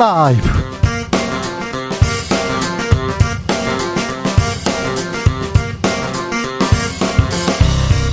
[0.00, 0.40] 라이브.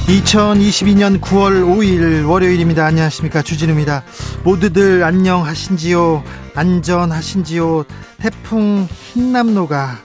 [0.08, 2.86] (2022년 9월 5일) 월요일입니다.
[2.86, 3.42] 안녕하십니까.
[3.42, 4.04] 주진우입니다.
[4.44, 6.26] 모두들 안녕하신지요?
[6.56, 7.86] 안전하신지요?
[8.18, 10.00] 태풍 흰남노가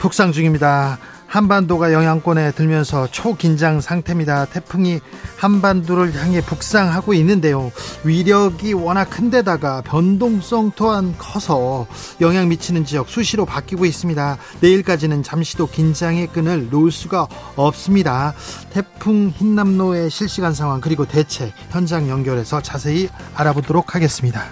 [0.00, 0.98] 북상 중입니다
[1.30, 4.46] 한반도가 영향권에 들면서 초긴장 상태입니다.
[4.46, 4.98] 태풍이
[5.36, 7.70] 한반도를 향해 북상하고 있는데요.
[8.02, 11.86] 위력이 워낙 큰데다가 변동성 또한 커서
[12.20, 14.38] 영향 미치는 지역 수시로 바뀌고 있습니다.
[14.60, 18.34] 내일까지는 잠시도 긴장의 끈을 놓을 수가 없습니다.
[18.70, 24.46] 태풍 흰남노의 실시간 상황 그리고 대책 현장 연결해서 자세히 알아보도록 하겠습니다.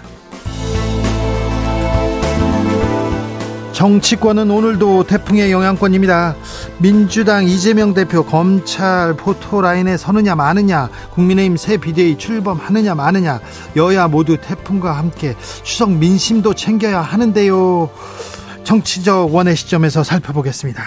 [3.79, 6.35] 정치권은 오늘도 태풍의 영향권입니다.
[6.81, 13.41] 민주당 이재명 대표 검찰 포토라인에 서느냐 마느냐 국민의힘 새 비대위 출범하느냐 마느냐
[13.75, 17.89] 여야 모두 태풍과 함께 추석 민심도 챙겨야 하는데요.
[18.63, 20.83] 정치적 원의 시점에서 살펴보겠습니다.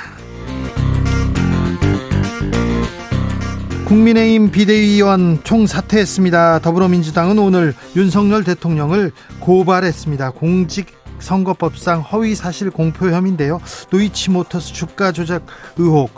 [3.84, 6.60] 국민의힘 비대위원 총사퇴했습니다.
[6.60, 10.30] 더불어민주당은 오늘 윤석열 대통령을 고발했습니다.
[10.30, 13.60] 공직 선거법상 허위 사실 공표 혐의인데요.
[13.90, 15.46] 노이치모터스 주가 조작
[15.78, 16.10] 의혹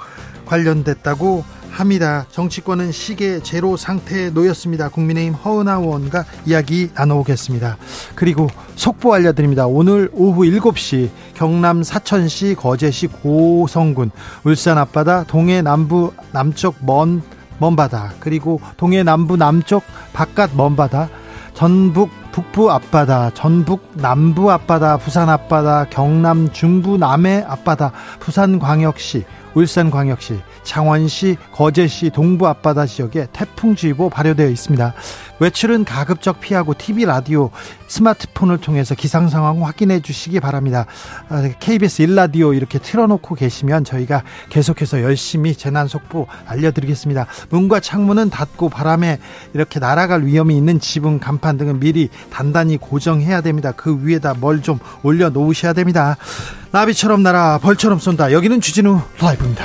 [0.46, 2.24] 관련됐다고 합니다.
[2.30, 4.88] 정치권은 시계 제로 상태에 놓였습니다.
[4.88, 7.78] 국민의힘 허은하 의원과 이야기 나눠보겠습니다.
[8.14, 9.66] 그리고 속보 알려드립니다.
[9.66, 14.12] 오늘 오후 7시 경남 사천시 거제시 고성군
[14.44, 17.22] 울산 앞바다 동해 남부 남쪽 먼
[17.58, 19.82] 먼바다 그리고 동해 남부 남쪽
[20.12, 21.08] 바깥 먼바다
[21.54, 29.22] 전북 북부 앞바다, 전북 남부 앞바다, 부산 앞바다, 경남 중부 남해 앞바다, 부산 광역시,
[29.54, 34.94] 울산 광역시, 창원시, 거제시 동부 앞바다 지역에 태풍주의보 발효되어 있습니다.
[35.38, 37.50] 외출은 가급적 피하고 TV, 라디오,
[37.86, 40.86] 스마트폰을 통해서 기상 상황 확인해 주시기 바랍니다.
[41.60, 47.26] KBS 아, 1라디오 이렇게 틀어놓고 계시면 저희가 계속해서 열심히 재난 속보 알려드리겠습니다.
[47.50, 49.18] 문과 창문은 닫고 바람에
[49.52, 53.72] 이렇게 날아갈 위험이 있는 지붕, 간판 등은 미리 단단히 고정해야 됩니다.
[53.76, 56.16] 그 위에다 뭘 좀 올려놓으셔야 됩니다.
[56.70, 58.32] 나비처럼 날아 벌처럼 쏜다.
[58.32, 59.64] 여기는 주진우 라이브입니다.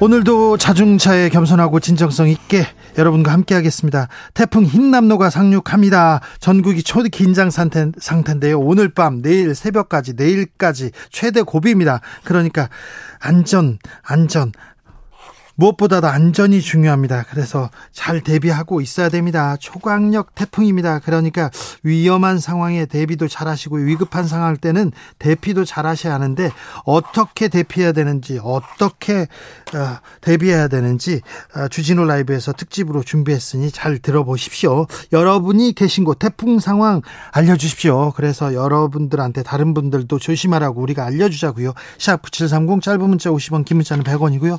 [0.00, 2.66] 오늘도 자중차에 겸손하고 진정성 있게
[2.98, 4.08] 여러분과 함께 하겠습니다.
[4.34, 6.20] 태풍 흰남노가 상륙합니다.
[6.40, 8.58] 전국이 초긴장 상태, 상태인데요.
[8.58, 12.00] 오늘 밤, 내일 새벽까지, 내일까지 최대 고비입니다.
[12.24, 12.68] 그러니까
[13.20, 14.52] 안전, 안전,
[15.56, 17.24] 무엇보다도 안전이 중요합니다.
[17.30, 19.56] 그래서 잘 대비하고 있어야 됩니다.
[19.58, 20.98] 초강력 태풍입니다.
[20.98, 21.50] 그러니까
[21.82, 26.50] 위험한 상황에 대비도 잘 하시고 위급한 상황일 때는 대피도 잘 하셔야 하는데
[26.84, 29.28] 어떻게 대피해야 되는지 어떻게
[29.74, 31.20] 어, 대비해야 되는지
[31.56, 34.86] 어, 주진우 라이브에서 특집으로 준비했으니 잘 들어보십시오.
[35.12, 38.12] 여러분이 계신 곳 태풍 상황 알려주십시오.
[38.16, 41.74] 그래서 여러분들한테 다른 분들도 조심하라고 우리가 알려주자고요.
[41.98, 44.58] 샵 9730 짧은 문자 50원 긴 문자는 100원이고요.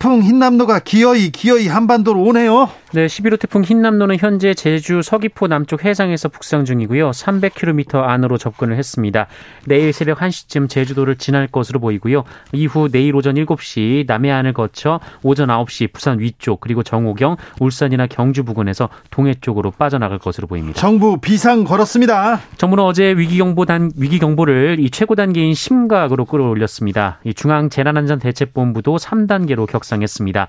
[0.00, 2.70] 태풍 흰남노가 기어이 기어이 한반도로 오네요.
[2.92, 7.10] 네, 11호 태풍 흰남노는 현재 제주 서귀포 남쪽 해상에서 북상 중이고요.
[7.10, 9.26] 300km 안으로 접근을 했습니다.
[9.66, 12.22] 내일 새벽 1시쯤 제주도를 지날 것으로 보이고요.
[12.52, 18.88] 이후 내일 오전 7시 남해안을 거쳐 오전 9시 부산 위쪽 그리고 정오경, 울산이나 경주 부근에서
[19.10, 20.78] 동해 쪽으로 빠져나갈 것으로 보입니다.
[20.80, 22.40] 정부 비상 걸었습니다.
[22.56, 27.18] 정부는 어제 위기경보 단 위기경보를 이 최고 단계인 심각으로 끌어올렸습니다.
[27.24, 30.48] 이 중앙 재난안전대책본부도 3단계로 격 상했습니다.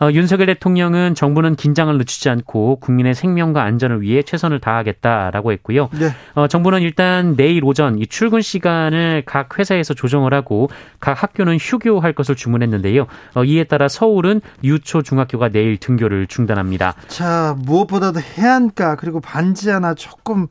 [0.00, 5.88] 어, 윤석열 대통령은 정부는 긴장을 늦추지 않고 국민의 생명과 안전을 위해 최선을 다하겠다라고 했고요.
[5.98, 6.10] 네.
[6.34, 10.70] 어, 정부는 일단 내일 오전 이 출근 시간을 각 회사에서 조정을 하고
[11.00, 13.06] 각 학교는 휴교할 것을 주문했는데요.
[13.34, 16.94] 어, 이에 따라 서울은 유초 중학교가 내일 등교를 중단합니다.
[17.08, 20.46] 자 무엇보다도 해안가 그리고 반지 하나 조금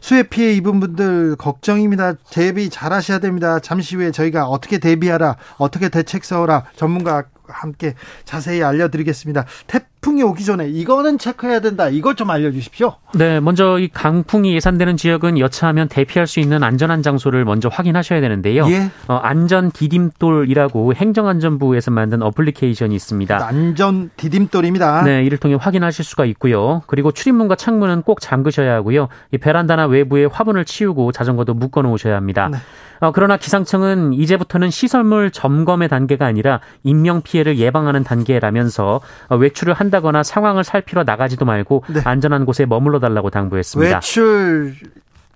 [0.00, 2.14] 수해 피해 입은 분들 걱정입니다.
[2.30, 3.58] 대비 잘하셔야 됩니다.
[3.58, 7.94] 잠시 후에 저희가 어떻게 대비하라, 어떻게 대책 세워라 전문가 함께
[8.24, 9.46] 자세히 알려드리겠습니다.
[9.66, 11.90] 태풍 강풍이 오기 전에 이거는 체크해야 된다.
[11.90, 12.94] 이것 좀 알려주십시오.
[13.14, 18.66] 네, 먼저 이 강풍이 예상되는 지역은 여차하면 대피할 수 있는 안전한 장소를 먼저 확인하셔야 되는데요.
[18.70, 18.90] 예.
[19.08, 23.46] 어, 안전 디딤돌이라고 행정안전부에서 만든 어플리케이션이 있습니다.
[23.46, 25.02] 안전 디딤돌입니다.
[25.02, 26.80] 네, 이를 통해 확인하실 수가 있고요.
[26.86, 29.08] 그리고 출입문과 창문은 꼭 잠그셔야 하고요.
[29.32, 32.48] 이 베란다나 외부에 화분을 치우고 자전거도 묶어 놓으셔야 합니다.
[32.50, 32.56] 네.
[33.00, 39.89] 어, 그러나 기상청은 이제부터는 시설물 점검의 단계가 아니라 인명 피해를 예방하는 단계라면서 어, 외출을 한
[39.90, 42.00] 다거나 상황을 살피러 나가지도 말고 네.
[42.04, 43.96] 안전한 곳에 머물러 달라고 당부했습니다.
[43.96, 44.74] 외출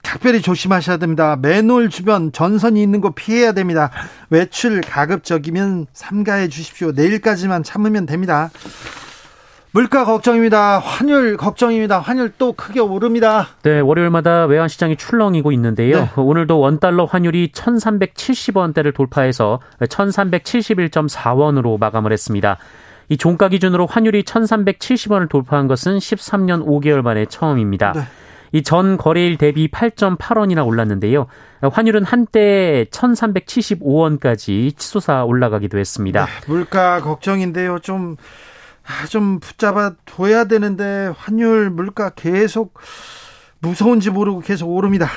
[0.03, 1.37] 특별히 조심하셔야 됩니다.
[1.41, 3.91] 맨홀 주변 전선이 있는 곳 피해야 됩니다.
[4.31, 6.93] 외출 가급적이면 삼가해 주십시오.
[6.93, 8.51] 내일까지만 참으면 됩니다.
[9.73, 10.79] 물가 걱정입니다.
[10.79, 11.99] 환율 걱정입니다.
[11.99, 13.49] 환율 또 크게 오릅니다.
[13.65, 15.97] 네, 월요일마다 외환 시장이 출렁이고 있는데요.
[15.97, 16.11] 네.
[16.15, 22.59] 오늘도 원 달러 환율이 1,370원대를 돌파해서 1,371.4원으로 마감을 했습니다.
[23.09, 27.93] 이 종가 기준으로 환율이 1,370원을 돌파한 것은 13년 5개월 만에 처음입니다.
[27.93, 28.03] 네.
[28.55, 31.27] 이전 거래일 대비 8.8원이나 올랐는데요.
[31.61, 36.27] 환율은 한때 1,375원까지 치솟아 올라가기도 했습니다.
[36.27, 37.81] 네, 물가 걱정인데요.
[37.81, 38.15] 좀
[38.87, 42.79] 아, 좀 붙잡아 둬야 되는데 환율 물가 계속
[43.59, 45.09] 무서운지 모르고 계속 오릅니다.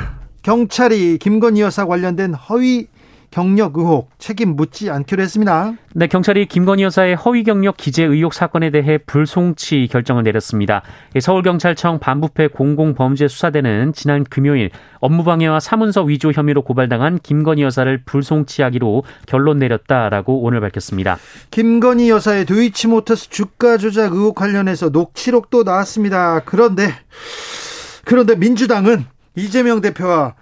[0.42, 2.88] 경찰이 김건희 여사 관련된 허위
[3.32, 5.74] 경력 의혹 책임 묻지 않기로 했습니다.
[5.94, 10.82] 네, 경찰이 김건희 여사의 허위 경력 기재 의혹 사건에 대해 불송치 결정을 내렸습니다.
[11.20, 14.70] 서울경찰청 반부패 공공범죄수사대는 지난 금요일
[15.00, 21.18] 업무방해와 사문서 위조 혐의로 고발당한 김건희 여사를 불송치하기로 결론 내렸다라고 오늘 밝혔습니다.
[21.52, 26.42] 김건희 여사의 도이치모터스 주가 조작 의혹 관련해서 녹취록도 나왔습니다.
[26.46, 26.90] 그런데
[28.06, 30.36] 그런데 민주당은 이재명 대표와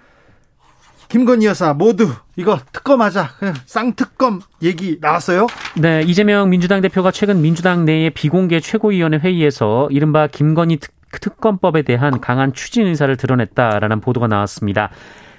[1.08, 3.30] 김건희 여사 모두 이거 특검하자.
[3.66, 5.46] 쌍특검 얘기 나왔어요?
[5.76, 12.20] 네, 이재명 민주당 대표가 최근 민주당 내의 비공개 최고위원회 회의에서 이른바 김건희 특, 특검법에 대한
[12.20, 14.90] 강한 추진 의사를 드러냈다라는 보도가 나왔습니다.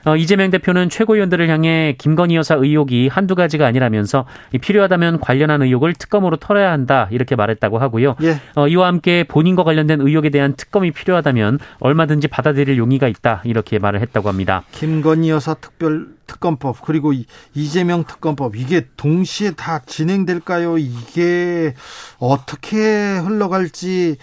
[0.06, 4.26] 어, 이재명 대표는 최고위원들을 향해 김건희 여사 의혹이 한두 가지가 아니라면서
[4.62, 8.16] 필요하다면 관련한 의혹을 특검으로 털어야 한다 이렇게 말했다고 하고요.
[8.24, 8.40] 예.
[8.56, 14.02] 어, 이와 함께 본인과 관련된 의혹에 대한 특검이 필요하다면 얼마든지 받아들일 용의가 있다 이렇게 말을
[14.02, 14.64] 했다고 합니다.
[14.72, 17.14] 김건희 여사 특별 특검법 그리고
[17.54, 20.78] 이재명 특검법 이게 동시에 다 진행될까요?
[20.78, 21.74] 이게
[22.20, 24.18] 어떻게 흘러갈지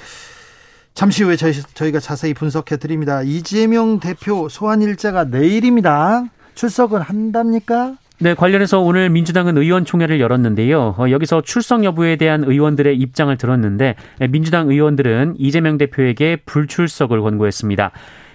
[0.94, 3.20] 잠시 후에 저희, 저희가 자세히 분석해 드립니다.
[3.22, 6.24] 이재명 대표 소환 일자가 내일입니다.
[6.54, 7.96] 출석은 한답니까?
[8.20, 10.94] 네, 관련해서 오늘 민주당은 의원총회를 열었는데요.
[10.96, 13.96] 어, 여기서 출석 여부에 대한 의원들의 입장을 들었는데
[14.30, 17.90] 민주당 의원들은 이재명 대표에게 불출석을 권고했습니다.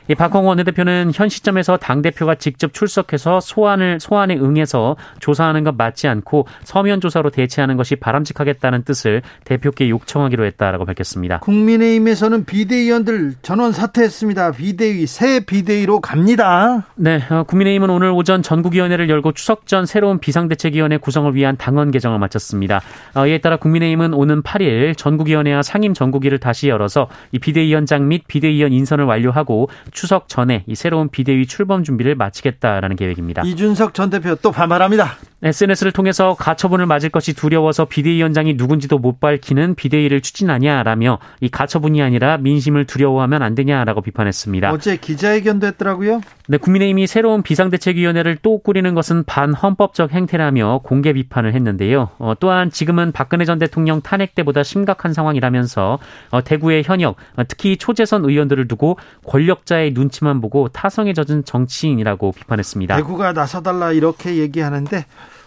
[0.09, 6.07] 이 박홍원 원내대표는 현 시점에서 당 대표가 직접 출석해서 소환을 소환에 응해서 조사하는 것 맞지
[6.07, 11.39] 않고 서면 조사로 대체하는 것이 바람직하겠다는 뜻을 대표께 요청하기로 했다라고 밝혔습니다.
[11.41, 14.53] 국민의힘에서는 비대위원들 전원 사퇴했습니다.
[14.53, 16.87] 비대위 새 비대위로 갑니다.
[16.95, 22.17] 네, 어, 국민의힘은 오늘 오전 전국위원회를 열고 추석 전 새로운 비상대책위원회 구성을 위한 당원 개정을
[22.17, 22.81] 마쳤습니다.
[23.13, 28.73] 어, 이에 따라 국민의힘은 오는 8일 전국위원회와 상임 전국위를 다시 열어서 이 비대위원장 및 비대위원
[28.73, 29.69] 인선을 완료하고
[29.99, 33.41] 추석 전에 이 새로운 비대위 출범 준비를 마치겠다라는 계획입니다.
[33.41, 35.17] 이준석 전 대표 또 반발합니다.
[35.41, 42.37] SNS를 통해서 가처분을 맞을 것이 두려워서 비대위원장이 누군지도 못 밝히는 비대위를 추진하냐라며 이 가처분이 아니라
[42.37, 44.71] 민심을 두려워하면 안 되냐라고 비판했습니다.
[44.71, 46.21] 어제 기자회견도 했더라고요.
[46.49, 52.09] 네, 국민의힘이 새로운 비상대책위원회를 또 꾸리는 것은 반헌법적 행태라며 공개 비판을 했는데요.
[52.17, 55.99] 어, 또한 지금은 박근혜 전 대통령 탄핵 때보다 심각한 상황이라면서
[56.31, 62.95] 어, 대구의 현역, 어, 특히 초재선 의원들을 두고 권력자의 눈치만 보고 타성에 젖은 정치인이라고 비판했습니다.
[62.97, 65.05] 대구가 나서달라 이렇게 얘기하는데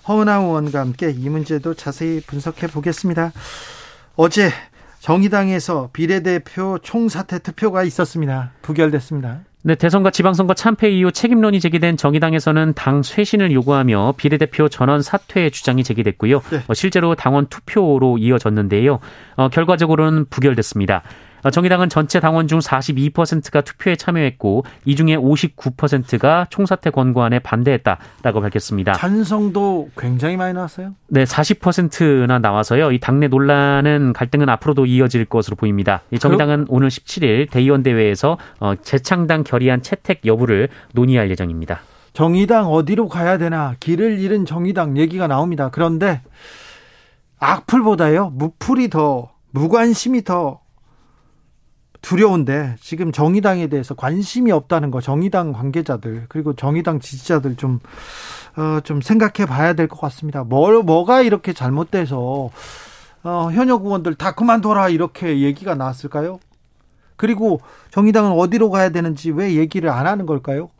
[0.08, 3.32] 허은하 의원과 함께 이 문제도 자세히 분석해 보겠습니다.
[4.16, 4.50] 어제
[5.00, 8.52] 정의당에서 비례대표 총사퇴 투표가 있었습니다.
[8.62, 9.40] 부결됐습니다.
[9.64, 15.84] 네, 대선과 지방선거 참패 이후 책임론이 제기된 정의당에서는 당 쇄신을 요구하며 비례대표 전원 사퇴 주장이
[15.84, 16.40] 제기됐고요.
[16.50, 16.62] 네.
[16.66, 18.98] 어, 실제로 당원 투표로 이어졌는데요.
[19.36, 21.02] 어, 결과적으로는 부결됐습니다.
[21.44, 28.92] 어, 정의당은 전체 당원 중 42%가 투표에 참여했고 이 중에 59%가 총사퇴 권고안에 반대했다라고 밝혔습니다.
[28.92, 30.94] 찬성도 굉장히 많이 나왔어요?
[31.08, 32.92] 네, 40%나 나와서요.
[32.92, 36.02] 이 당내 논란은 갈등은 앞으로도 이어질 것으로 보입니다.
[36.10, 41.80] 이 정의당은 오늘 17일 대의원 대회에서 어, 재창당 결의안 채택 여부를 논의할 예정입니다.
[42.12, 45.70] 정의당 어디로 가야 되나 길을 잃은 정의당 얘기가 나옵니다.
[45.72, 46.20] 그런데
[47.38, 50.61] 악플보다요 무풀이 더 무관심이 더
[52.02, 57.78] 두려운데 지금 정의당에 대해서 관심이 없다는 거 정의당 관계자들 그리고 정의당 지지자들 좀
[58.56, 60.44] 어, 좀 생각해 봐야 될 것 같습니다.
[60.44, 62.50] 뭘 뭐가 이렇게 잘못돼서
[63.24, 66.40] 어, 현역 의원들 다 그만둬라 이렇게 얘기가 나왔을까요?
[67.16, 67.60] 그리고
[67.92, 70.70] 정의당은 어디로 가야 되는지 왜 얘기를 안 하는 걸까요?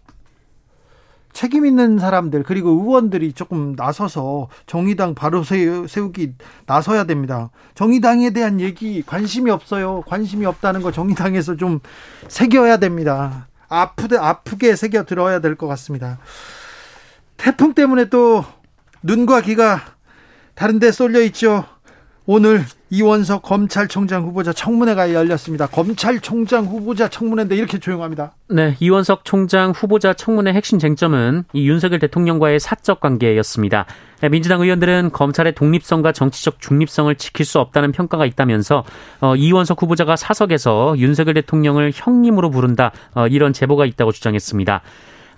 [1.32, 6.34] 책임 있는 사람들 그리고 의원들이 조금 나서서 정의당 바로 세우기
[6.66, 7.50] 나서야 됩니다.
[7.74, 10.02] 정의당에 대한 얘기 관심이 없어요.
[10.06, 11.80] 관심이 없다는 거 정의당에서 좀
[12.28, 13.48] 새겨야 됩니다.
[13.68, 16.18] 아프게 아프게 새겨 들어야 될 것 같습니다.
[17.38, 18.44] 태풍 때문에 또
[19.02, 19.80] 눈과 귀가
[20.54, 21.64] 다른데 쏠려 있죠.
[22.24, 25.66] 오늘 이원석 검찰총장 후보자 청문회가 열렸습니다.
[25.66, 28.32] 검찰총장 후보자 청문회인데 이렇게 조용합니다.
[28.48, 33.86] 네, 이원석 총장 후보자 청문회 핵심 쟁점은 이 윤석열 대통령과의 사적 관계였습니다.
[34.20, 38.84] 네, 민주당 의원들은 검찰의 독립성과 정치적 중립성을 지킬 수 없다는 평가가 있다면서
[39.20, 44.82] 어, 이원석 후보자가 사석에서 윤석열 대통령을 형님으로 부른다 어, 이런 제보가 있다고 주장했습니다.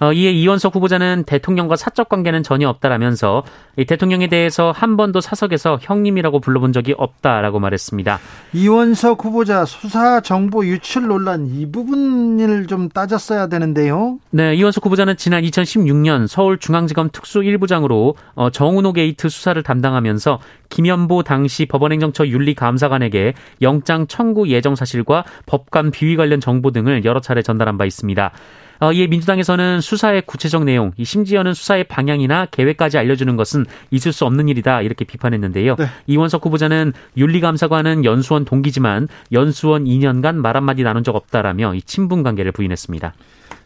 [0.00, 3.44] 어, 이에 이원석 후보자는 대통령과 사적 관계는 전혀 없다라면서
[3.76, 8.18] 이 대통령에 대해서 한 번도 사석에서 형님이라고 불러본 적이 없다라고 말했습니다.
[8.52, 14.18] 이원석 후보자 수사 정보 유출 논란 이 부분을 좀 따졌어야 되는데요.
[14.30, 20.38] 네, 이원석 후보자는 지난 2016년 서울중앙지검 특수 1부장으로 어, 정운호 게이트 수사를 담당하면서
[20.70, 27.42] 김현보 당시 법원행정처 윤리감사관에게 영장 청구 예정 사실과 법관 비위 관련 정보 등을 여러 차례
[27.42, 28.32] 전달한 바 있습니다.
[28.80, 34.48] 어, 이에 민주당에서는 수사의 구체적 내용, 심지어는 수사의 방향이나 계획까지 알려주는 것은 있을 수 없는
[34.48, 35.76] 일이다 이렇게 비판했는데요.
[35.76, 35.86] 네.
[36.06, 42.52] 이원석 후보자는 윤리감사관은 연수원 동기지만 연수원 2년간 말 한마디 나눈 적 없다라며 이 친분 관계를
[42.52, 43.14] 부인했습니다.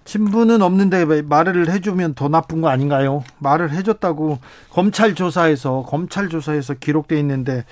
[0.04, 3.24] 친분은 없는데 왜 말을 해주면 더 나쁜 거 아닌가요?
[3.40, 4.38] 말을 해줬다고
[4.70, 7.66] 검찰 조사에서 검찰 조사에서 기록돼 있는데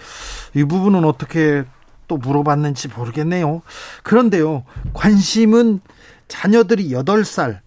[0.55, 1.65] 이 부분은 어떻게
[2.09, 3.63] 또 물어봤는지 모르겠네요.
[4.03, 5.81] 그런데요, 관심은
[6.29, 7.61] 자녀들이 8살,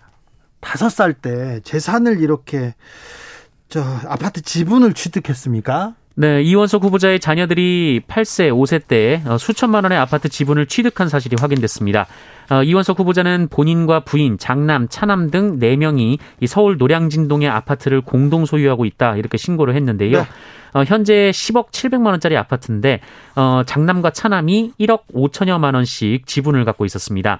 [0.61, 2.75] 5살 때 재산을 이렇게
[3.69, 5.95] 저 아파트 지분을 취득했습니까?
[6.15, 12.07] 네, 이원석 후보자의 자녀들이 8세, 5세 때 어, 수천만 원의 아파트 지분을 취득한 사실이 확인됐습니다.
[12.49, 19.15] 어, 이원석 후보자는 본인과 부인, 장남, 차남 등 4명이 서울 노량진동의 아파트를 공동 소유하고 있다
[19.15, 20.17] 이렇게 신고를 했는데요.
[20.17, 20.27] 네.
[20.73, 22.99] 어, 현재 10억 700만 원짜리 아파트인데
[23.65, 27.39] 장남과 차남이 1억 5천여만 원씩 지분을 갖고 있었습니다.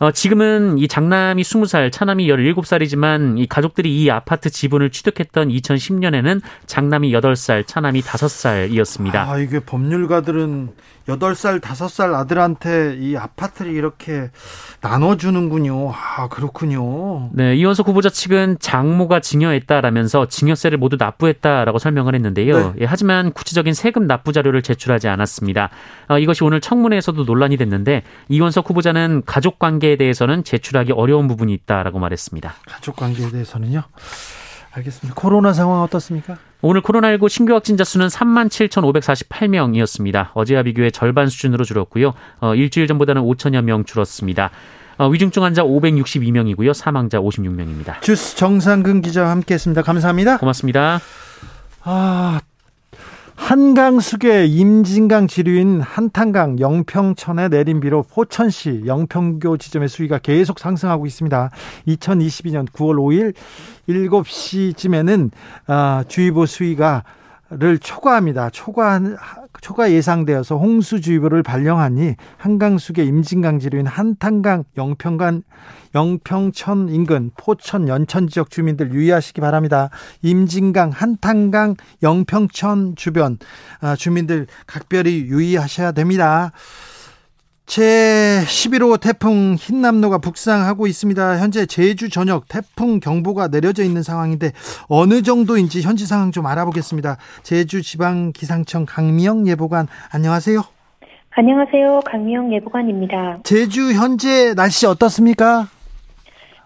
[0.00, 7.12] 어, 지금은 이 장남이 20살, 차남이 17살이지만 이 가족들이 이 아파트 지분을 취득했던 2010년에는 장남이
[7.12, 9.14] 8살, 차남이 5살이었습니다.
[9.14, 10.70] 아, 이게 법률가들은
[11.08, 14.30] 8살, 5살 아들한테 이 아파트를 이렇게
[14.80, 15.92] 나눠주는군요.
[15.92, 17.30] 아, 그렇군요.
[17.32, 22.56] 네, 이원석 후보자 측은 장모가 증여했다라면서 증여세를 모두 납부했다라고 설명을 했는데요.
[22.56, 22.72] 네.
[22.80, 25.70] 예, 하지만 구체적인 세금 납부 자료를 제출하지 않았습니다.
[26.08, 31.98] 어, 이것이 오늘 청문회에서도 논란이 됐는데 이원석 후보자는 가족 관계에 대해서는 제출하기 어려운 부분이 있다라고
[31.98, 32.54] 말했습니다.
[32.66, 33.82] 가족 관계에 대해서는요?
[34.72, 35.20] 알겠습니다.
[35.20, 36.38] 코로나 상황 어떻습니까?
[36.62, 40.30] 오늘 코로나19 신규 확진자 수는 3만 7,548명이었습니다.
[40.34, 42.12] 어제와 비교해 절반 수준으로 줄었고요.
[42.40, 44.50] 어, 일주일 전보다는 5천여 명 줄었습니다.
[44.98, 46.74] 어, 위중증 환자 562명이고요.
[46.74, 48.02] 사망자 56명입니다.
[48.02, 49.82] 주스 정상근 기자와 함께했습니다.
[49.82, 50.36] 감사합니다.
[50.36, 51.00] 고맙습니다.
[51.84, 52.40] 아,
[53.40, 61.50] 한강수계 임진강 지류인 한탄강 영평천에 내린 비로 포천시 영평교 지점의 수위가 계속 상승하고 있습니다.
[61.88, 63.34] 2022년 9월 5일
[63.88, 65.30] 7시쯤에는
[65.66, 67.02] 아, 주의보 수위가
[67.52, 68.50] 를 초과합니다.
[68.50, 69.00] 초과
[69.60, 75.42] 초과 예상되어서 홍수주의보를 발령하니 한강수계 임진강지류인 한탄강 영평간
[75.94, 79.90] 영평천 인근 포천 연천 지역 주민들 유의하시기 바랍니다.
[80.22, 83.38] 임진강 한탄강 영평천 주변
[83.80, 86.52] 아, 주민들 각별히 유의하셔야 됩니다.
[87.70, 91.38] 제 11호 태풍 흰남노가 북상하고 있습니다.
[91.38, 94.50] 현재 제주 전역 태풍 경보가 내려져 있는 상황인데
[94.88, 97.16] 어느 정도인지 현지 상황 좀 알아보겠습니다.
[97.44, 100.64] 제주 지방 기상청 강미영 예보관 안녕하세요.
[101.30, 102.00] 안녕하세요.
[102.10, 103.38] 강미영 예보관입니다.
[103.44, 105.68] 제주 현재 날씨 어떻습니까?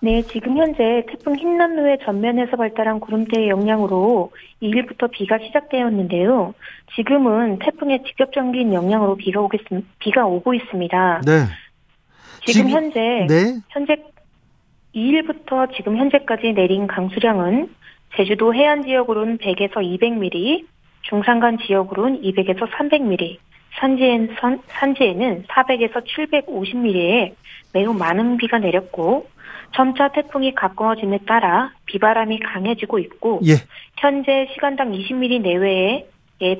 [0.04, 6.52] 네, 지금 현재 태풍 흰남노의 전면에서 발달한 구름대의 영향으로 2일부터 비가 시작되었는데요.
[6.94, 9.62] 지금은 태풍의 직접적인 영향으로 비가 오겠
[10.00, 11.22] 비가 오고 있습니다.
[11.24, 11.32] 네.
[12.44, 13.60] 지금, 지금 현재 네.
[13.70, 13.96] 현재
[14.94, 17.70] 2일부터 지금 현재까지 내린 강수량은
[18.14, 20.66] 제주도 해안 지역으로는 100에서 200mm,
[21.00, 23.38] 중산간 지역으로는 200에서 300mm,
[23.80, 27.32] 산지엔, 선, 산지에는 400에서 750mm의
[27.72, 29.32] 매우 많은 비가 내렸고
[29.74, 33.54] 점차 태풍이 가까워짐에 따라 비바람이 강해지고 있고 예.
[33.98, 36.06] 현재 시간당 20mm 내외의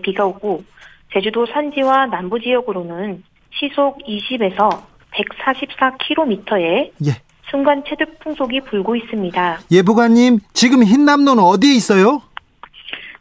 [0.02, 0.64] 비가 오고
[1.12, 7.10] 제주도 산지와 남부 지역으로는 시속 20에서 144km의 예.
[7.50, 9.60] 순간 최대 풍속이 불고 있습니다.
[9.70, 12.22] 예보관님, 지금 흰남노는 어디에 있어요?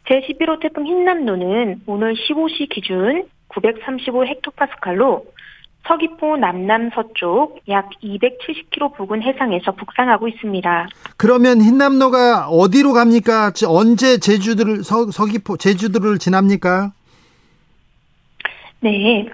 [0.08, 5.24] 제11호 태풍 흰남노는 오늘 15시 기준 935 헥토파스칼로
[5.86, 10.88] 서귀포 남남 서쪽 약 270km 부근 해상에서 북상하고 있습니다.
[11.16, 13.52] 그러면 흰남노가 어디로 갑니까?
[13.66, 16.92] 언제 제주도를 서, 서귀포 제주도를 지납니까?
[18.80, 19.26] 네.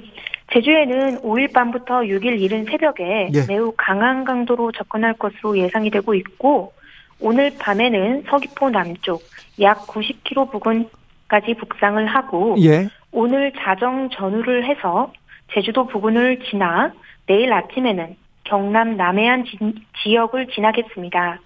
[0.53, 3.47] 제주에는 5일 밤부터 6일 이른 새벽에 예.
[3.47, 6.73] 매우 강한 강도로 접근할 것으로 예상이 되고 있고
[7.21, 9.23] 오늘 밤에는 서귀포 남쪽
[9.61, 12.89] 약 90km 부근까지 북상을 하고 예.
[13.13, 15.13] 오늘 자정 전후를 해서
[15.53, 16.93] 제주도 부근을 지나
[17.27, 19.59] 내일 아침에는 경남 남해안 지,
[20.03, 21.41] 지역을 지나겠습니다.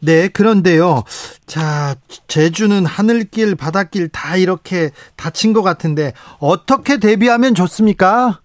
[0.00, 1.04] 네, 그런데요.
[1.46, 1.94] 자,
[2.26, 8.40] 제주는 하늘길, 바닷길 다 이렇게 닫힌 것 같은데 어떻게 대비하면 좋습니까?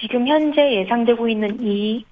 [0.00, 2.04] 지금 현재 예상되고 있는 이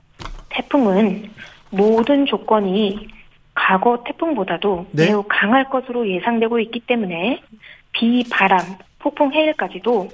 [0.48, 1.30] 태풍은
[1.70, 3.08] 모든 조건이
[3.54, 5.06] 과거 태풍보다도 네?
[5.06, 7.42] 매우 강할 것으로 예상되고 있기 때문에
[7.92, 8.60] 비, 바람,
[8.98, 10.08] 폭풍, 해일까지도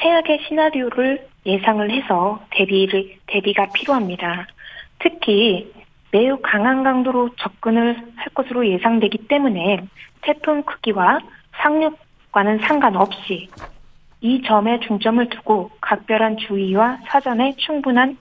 [0.00, 4.46] 최악의 시나리오를 예상을 해서 대비를 대비가 필요합니다.
[4.98, 5.72] 특히
[6.10, 9.80] 매우 강한 강도로 접근을 할 것으로 예상되기 때문에
[10.22, 11.18] 태풍 크기와
[11.62, 13.48] 상륙과는 상관없이
[14.20, 18.16] 이 점에 중점을 두고 각별한 주의와 사전에 충분한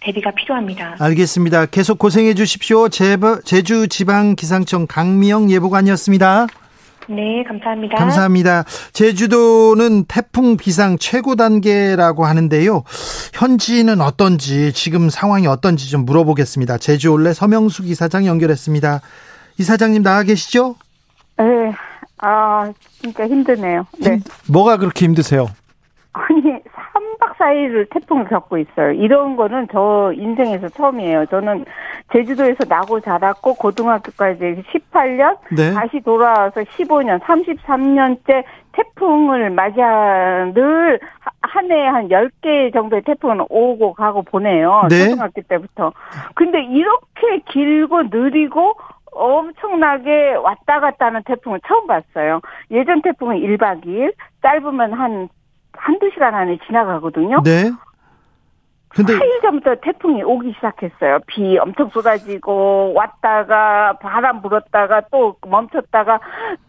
[0.00, 0.96] 대비가 필요합니다.
[1.00, 1.66] 알겠습니다.
[1.66, 2.88] 계속 고생해 주십시오.
[2.88, 6.46] 제주 지방 기상청 강미영 예보관이었습니다.
[7.08, 7.96] 네, 감사합니다.
[7.96, 8.64] 감사합니다.
[8.92, 12.82] 제주도는 태풍 비상 최고 단계라고 하는데요.
[13.32, 16.78] 현지는 어떤지, 지금 상황이 어떤지 좀 물어보겠습니다.
[16.78, 19.00] 제주 올레 서명수 기사장 연결했습니다.
[19.58, 20.76] 이사장님 나와 계시죠?
[21.38, 21.44] 네.
[22.18, 23.86] 아, 진짜 힘드네요.
[24.00, 24.20] 네.
[24.48, 25.48] 뭐가 그렇게 힘드세요?
[27.38, 28.92] 아니, 3박 4일을 태풍을 겪고 있어요.
[28.92, 31.26] 이런 거는 저 인생에서 처음이에요.
[31.26, 31.64] 저는
[32.12, 35.72] 제주도에서 나고 자랐고 고등학교까지 18년 네.
[35.72, 44.86] 다시 돌아와서 15년 33년째 태풍을 맞이한 늘한 해에 한 10개 정도의 태풍은 오고 가고 보내요.
[44.90, 45.08] 네.
[45.08, 45.92] 초등학교 때부터.
[46.34, 48.74] 근데 이렇게 길고 느리고
[49.12, 52.40] 엄청나게 왔다 갔다 하는 태풍을 처음 봤어요.
[52.70, 55.28] 예전 태풍은 1박 2일, 짧으면 한
[55.78, 57.42] 한두 시간 안에 지나가거든요.
[57.44, 57.70] 네.
[58.88, 61.18] 근데 4일 전부터 태풍이 오기 시작했어요.
[61.26, 66.18] 비 엄청 쏟아지고 왔다가 바람 불었다가 또 멈췄다가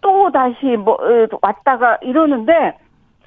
[0.01, 2.77] 또 다시 뭐 어, 왔다가 이러는데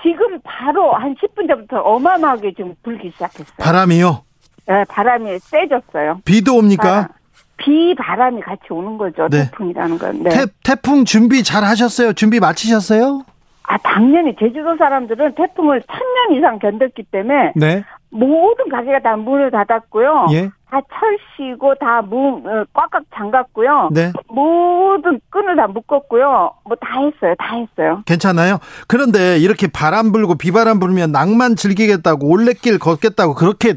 [0.02, 3.56] 지금 바로 한 10분 전부터 어마어마하게 지금 불기 시작했어요.
[3.58, 4.22] 바람이요?
[4.66, 6.20] 네, 바람이 세졌어요.
[6.24, 6.82] 비도 옵니까?
[6.82, 7.08] 바람.
[7.56, 9.28] 비 바람이 같이 오는 거죠.
[9.28, 9.44] 네.
[9.44, 10.22] 태풍이라는 건.
[10.22, 10.30] 네.
[10.30, 12.12] 태, 태풍 준비 잘 하셨어요?
[12.14, 13.22] 준비 마치셨어요?
[13.70, 17.84] 아, 당연히 제주도 사람들은 태풍을 천 년 이상 견뎠기 때문에 네.
[18.10, 20.26] 모든 가게가 다 문을 닫았고요.
[20.32, 20.50] 예.
[20.68, 23.90] 다 철시고 다 문, 어, 꽉꽉 잠갔고요.
[23.92, 24.12] 네.
[24.28, 26.52] 모든 끈을 다 묶었고요.
[26.64, 27.34] 뭐 다 했어요.
[27.38, 28.02] 다 했어요.
[28.06, 28.58] 괜찮아요?
[28.88, 33.74] 그런데 이렇게 바람 불고 비바람 불면 낭만 즐기겠다고 올레길 걷겠다고 그렇게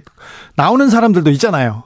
[0.55, 1.83] 나오는 사람들도 있잖아요.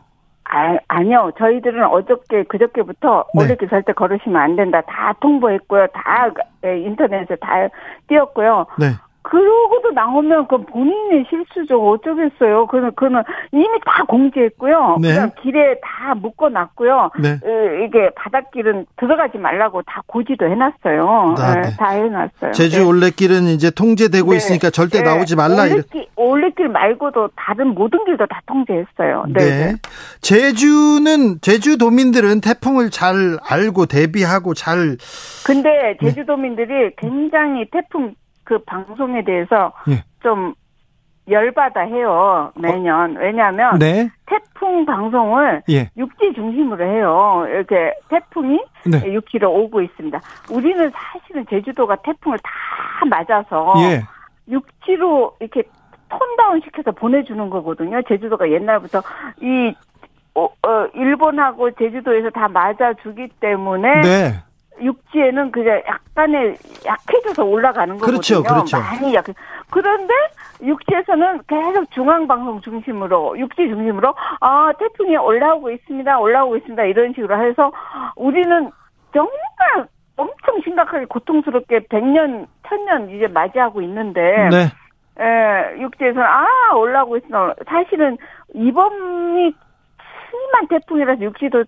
[0.49, 1.31] 아, 아니요.
[1.37, 3.43] 저희들은 어저께, 그저께부터 네.
[3.43, 4.81] 올레길 절대 걸으시면 안 된다.
[4.81, 5.87] 다 통보했고요.
[5.87, 6.29] 다
[6.65, 7.67] 예, 인터넷에 다
[8.07, 8.65] 띄었고요.
[8.79, 8.87] 네.
[9.29, 11.85] 그러고도 나오면 그 본인의 실수죠.
[11.85, 12.67] 어쩌겠어요.
[12.67, 14.99] 그는 그는 이미 다 공지했고요.
[15.01, 15.09] 네.
[15.09, 17.11] 그냥 길에 다 묶어놨고요.
[17.19, 17.39] 네.
[17.85, 21.35] 이게 바닷길은 들어가지 말라고 다 고지도 해놨어요.
[21.37, 21.75] 아, 네.
[21.77, 22.53] 다 해놨어요.
[22.53, 22.85] 제주 네.
[22.85, 24.37] 올레길은 이제 통제되고 네.
[24.37, 25.03] 있으니까 절대 네.
[25.03, 25.63] 나오지 말라.
[25.63, 29.25] 올레길, 올레길 말고도 다른 모든 길도 다 통제했어요.
[29.33, 29.75] 네.
[30.21, 34.95] 제주는 제주도민들은 태풍을 잘 알고 대비하고 잘.
[35.45, 38.15] 근데 제주도민들이 굉장히 태풍
[38.47, 40.05] 그 방송에 대해서 예.
[40.23, 40.53] 좀
[41.29, 44.09] 열받아 해요 매년 왜냐하면 네.
[44.25, 45.89] 태풍 방송을 예.
[45.97, 49.13] 육지 중심으로 해요 이렇게 태풍이 네.
[49.13, 54.03] 육지로 오고 있습니다 우리는 사실은 제주도가 태풍을 다 맞아서 예.
[54.49, 55.63] 육지로 이렇게
[56.07, 59.01] 톤다운 시켜서 보내주는 거거든요 제주도가 옛날부터
[59.41, 59.75] 이
[60.35, 64.46] 어, 어, 일본하고 제주도에서 다 맞아주기 때문에 네.
[64.81, 68.11] 육지에는 그냥 약간의 약해져서 올라가는 거거든요.
[68.11, 68.77] 그렇죠, 그렇죠.
[68.77, 69.33] 많이 약해.
[69.69, 70.13] 그런데
[70.61, 77.71] 육지에서는 계속 중앙방송 중심으로 육지 중심으로 아 태풍이 올라오고 있습니다, 올라오고 있습니다 이런 식으로 해서
[78.15, 78.71] 우리는
[79.13, 84.71] 정말 엄청 심각하게 고통스럽게 100년, 1000년 이제 맞이하고 있는데 네.
[85.19, 87.53] 예, 육지에서는 아 올라오고 있어.
[87.67, 88.17] 사실은
[88.53, 89.53] 이번이
[90.29, 91.63] 심한 태풍이라서 육지도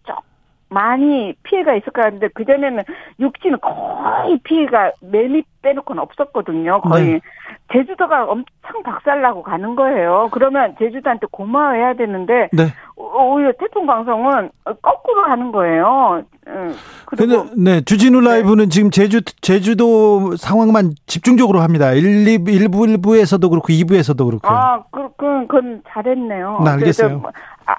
[0.69, 2.83] 많이 피해가 있을 것 같은데 그전에는
[3.19, 6.81] 육지는 거의 피해가 매미 빼놓고는 없었거든요.
[6.81, 7.19] 거의 네.
[7.73, 10.29] 제주도가 엄청 박살나고 가는 거예요.
[10.31, 12.67] 그러면 제주도한테 고마워해야 되는데 네.
[12.95, 14.51] 오히려 태풍 방송은
[14.81, 16.23] 거꾸로 하는 거예요.
[17.05, 18.29] 그리고 네 주진우 네.
[18.29, 18.69] 라이브는 네.
[18.69, 21.91] 지금 제주 제주도 상황만 집중적으로 합니다.
[21.91, 24.47] 1, 2, 1부 1부에서도 그렇고 2부에서도 그렇고.
[24.47, 26.61] 아, 그, 그, 그건 잘했네요.
[26.63, 27.21] 네, 알겠어요.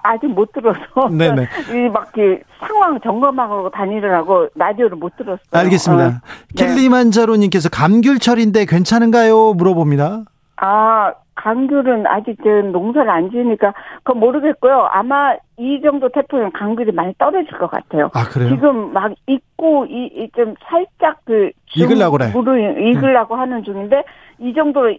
[0.03, 0.81] 아, 직못 들어서.
[1.11, 1.47] 네네.
[1.75, 2.13] 이막
[2.61, 5.39] 상황 점검하고 다니느라고 라디오를 못 들었어요.
[5.53, 6.07] 알겠습니다.
[6.07, 6.11] 어.
[6.57, 9.55] 킬리만자로님께서 감귤철인데 괜찮은가요?
[9.55, 10.23] 물어봅니다.
[10.57, 13.73] 아, 감귤은 아직 저 농사를 안 지으니까
[14.03, 14.89] 그건 모르겠고요.
[14.93, 18.11] 아마 이 정도 태풍은 감귤이 많이 떨어질 것 같아요.
[18.13, 18.51] 아 그래요?
[18.51, 22.31] 지금 막 익고 이 좀 살짝 그 익을라고 그래.
[22.35, 23.41] 물을 익으려고 네.
[23.41, 24.03] 하는 중인데
[24.39, 24.95] 이 정도로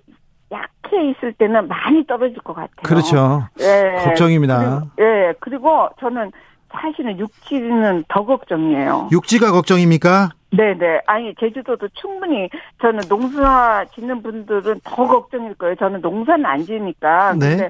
[0.52, 2.84] 약해 있을 때는 많이 떨어질 것 같아요.
[2.84, 3.48] 그렇죠.
[3.60, 4.04] 예.
[4.04, 4.84] 걱정입니다.
[4.96, 5.34] 그리고, 예.
[5.40, 6.32] 그리고 저는
[6.72, 9.10] 사실은 육지는 더 걱정이에요.
[9.12, 10.30] 육지가 걱정입니까?
[10.52, 11.02] 네네.
[11.08, 12.50] 아니, 제주도도 충분히
[12.82, 15.76] 저는 농사 짓는 분들은 더 걱정일 거예요.
[15.76, 17.34] 저는 농사는 안 지니까.
[17.40, 17.50] 네.
[17.50, 17.70] 근데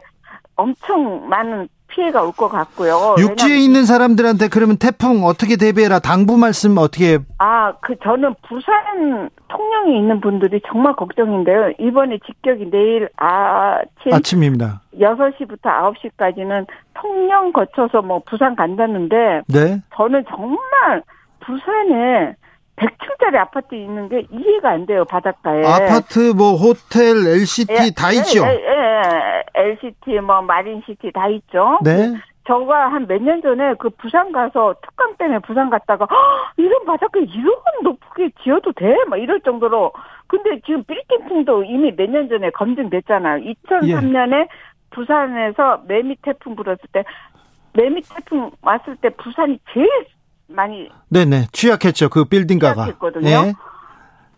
[0.55, 3.15] 엄청 많은 피해가 올 것 같고요.
[3.19, 7.19] 육지에 있는 사람들한테 그러면 태풍 어떻게 대비해라 당부 말씀 어떻게?
[7.37, 11.71] 아, 그 저는 부산 통영에 있는 분들이 정말 걱정인데요.
[11.79, 14.81] 이번에 직격이 내일 아침 아침입니다.
[14.99, 19.81] 6시부터 9시까지는 통영 거쳐서 뭐 부산 간다는데 네.
[19.95, 21.03] 저는 정말
[21.41, 22.35] 부산에
[22.75, 25.63] 100층짜리 아파트 있는 게 이해가 안 돼요, 바닷가에.
[25.65, 28.43] 아파트, 뭐, 호텔, LCT 예, 다 있죠?
[28.45, 31.79] 예, 예, LCT, 뭐, 마린시티 다 있죠?
[31.83, 32.13] 네.
[32.47, 36.07] 저가 한 몇 년 전에 그 부산 가서 특강 때문에 부산 갔다가
[36.57, 37.53] 이런 바닷가 이런
[37.83, 38.95] 높게 지어도 돼?
[39.07, 39.93] 막 이럴 정도로
[40.27, 43.43] 근데 지금 빌딩풍도 이미 몇 년 전에 검증됐잖아요.
[43.43, 44.47] 2003년에 예.
[44.89, 47.03] 부산에서 매미 태풍 불었을 때
[47.73, 49.87] 매미 태풍 왔을 때 부산이 제일
[50.53, 53.23] 많이 네네 취약했죠 그 빌딩가가 취약했거든요.
[53.23, 53.53] 네.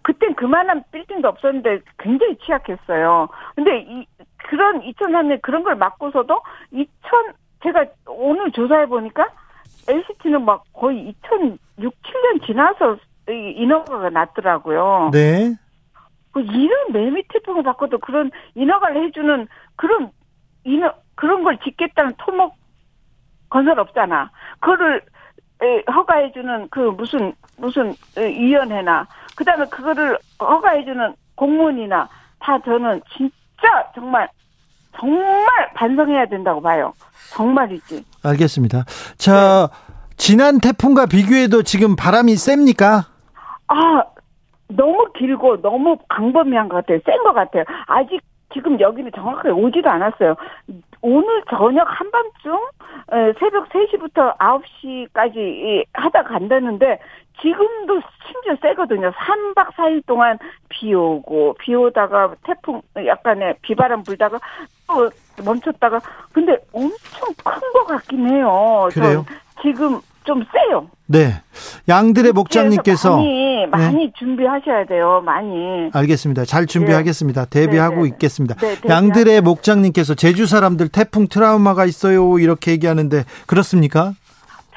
[0.01, 3.29] 그땐 그만한 빌딩도 없었는데 굉장히 취약했어요.
[3.55, 4.05] 근데 이
[4.49, 9.29] 그런 2003년 그런 걸 맞고서도 2000 제가 오늘 조사해 보니까
[9.87, 12.97] LCT는 막 거의 2006, 7년 지나서
[13.29, 15.09] 인허가가 났더라고요.
[15.13, 15.55] 네.
[16.31, 20.11] 그 이런 매미 태풍을 받고도 그런 인허가를 해주는 그런
[20.65, 22.55] 인허 그런 걸 짓겠다는 토목
[23.49, 24.31] 건설 없잖아.
[24.59, 25.01] 그거를
[25.93, 32.07] 허가해주는 그 무슨 무슨 위원회나 그다음에 그거를 허가해주는 공무원이나
[32.39, 33.33] 다 저는 진짜
[33.95, 34.27] 정말
[34.99, 35.45] 정말
[35.75, 36.93] 반성해야 된다고 봐요.
[37.31, 38.05] 정말이지.
[38.23, 38.83] 알겠습니다.
[39.17, 39.93] 자 네.
[40.17, 43.05] 지난 태풍과 비교해도 지금 바람이 셉니까?
[43.67, 44.03] 아
[44.67, 46.99] 너무 길고 너무 광범위한 것 같아요.
[47.05, 47.63] 센 것 같아요.
[47.87, 48.19] 아직
[48.53, 50.35] 지금 여기는 정확하게 오지도 않았어요.
[51.05, 52.57] 오늘 저녁 한밤중
[53.37, 56.97] 새벽 3시부터 9시까지 하다 간다는데
[57.41, 59.11] 지금도 심지어 세거든요.
[59.11, 60.39] 3박 4일 동안
[60.69, 64.39] 비 오고 비 오다가 태풍 약간의 비바람 불다가
[64.87, 65.09] 또
[65.43, 65.99] 멈췄다가
[66.31, 68.87] 근데 엄청 큰 것 같긴 해요.
[68.93, 69.25] 그래요?
[69.61, 70.87] 지금 좀 세요.
[71.07, 71.41] 네.
[71.87, 74.11] 양들의 목장님께서 많이 많이 네.
[74.17, 75.21] 준비하셔야 돼요.
[75.25, 75.89] 많이.
[75.93, 76.45] 알겠습니다.
[76.45, 77.45] 잘 준비하겠습니다.
[77.45, 77.49] 네.
[77.49, 78.07] 대비하고 네, 네.
[78.09, 78.55] 있겠습니다.
[78.55, 82.39] 네, 양들의 목장님께서 제주 사람들 태풍 트라우마가 있어요.
[82.39, 84.13] 이렇게 얘기하는데 그렇습니까?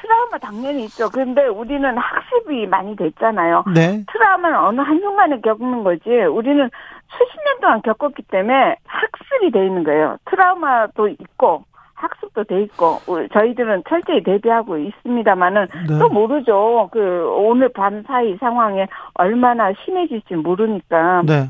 [0.01, 1.09] 트라우마 당연히 있죠.
[1.09, 3.65] 그런데 우리는 학습이 많이 됐잖아요.
[3.73, 4.03] 네.
[4.11, 6.09] 트라우마는 어느 한순간에 겪는 거지.
[6.09, 6.69] 우리는
[7.09, 10.17] 수십 년 동안 겪었기 때문에 학습이 돼 있는 거예요.
[10.29, 11.63] 트라우마도 있고
[11.97, 12.99] 학습도 돼 있고
[13.33, 15.99] 저희들은 철저히 대비하고 있습니다만은 네.
[15.99, 16.89] 또 모르죠.
[16.91, 21.23] 그 오늘 밤 사이 상황에 얼마나 심해질지 모르니까.
[21.25, 21.49] 네.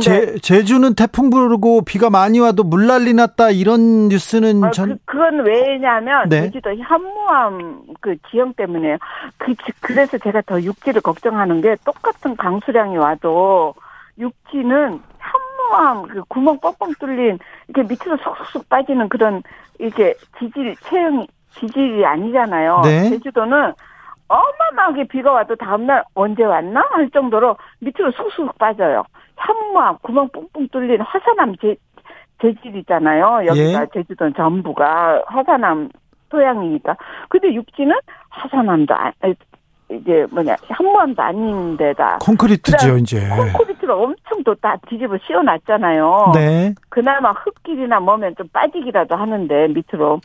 [0.00, 5.40] 제, 제주는 태풍 불고 비가 많이 와도 물난리 났다 이런 뉴스는 어, 전 그, 건
[5.44, 6.42] 왜냐하면 네.
[6.42, 8.98] 제주도 현무암 그 지형 때문에요.
[9.36, 13.74] 그 그래서 제가 더 육지를 걱정하는 게 똑같은 강수량이 와도
[14.18, 15.00] 육지는
[15.68, 19.42] 현무암 그 구멍 뻥뻥 뚫린 이렇게 밑으로 쏙쏙 빠지는 그런
[19.78, 22.80] 이게 지질 체형이 지질이 아니잖아요.
[22.84, 23.10] 네.
[23.10, 23.72] 제주도는
[24.28, 29.04] 어마어마하게 비가 와도 다음날 언제 왔나 할 정도로 밑으로 쑥쑥 빠져요.
[29.36, 31.76] 현무암 구멍 뿡뿡 뚫린 화산암 재,
[32.42, 33.46] 재질이잖아요.
[33.46, 33.86] 여기가 예.
[33.92, 35.90] 제주도는 전부가 화산암
[36.28, 36.96] 토양이니까.
[37.28, 37.94] 근데 육지는
[38.28, 39.12] 화산암도 아,
[39.90, 46.32] 이제 뭐냐 현무암도 아닌 데다 콘크리트죠 이제 콘크리트를 엄청 또 다 뒤집어 씌워놨잖아요.
[46.34, 46.74] 네.
[46.88, 50.20] 그나마 흙길이나 뭐면 좀 빠지기라도 하는데 밑으로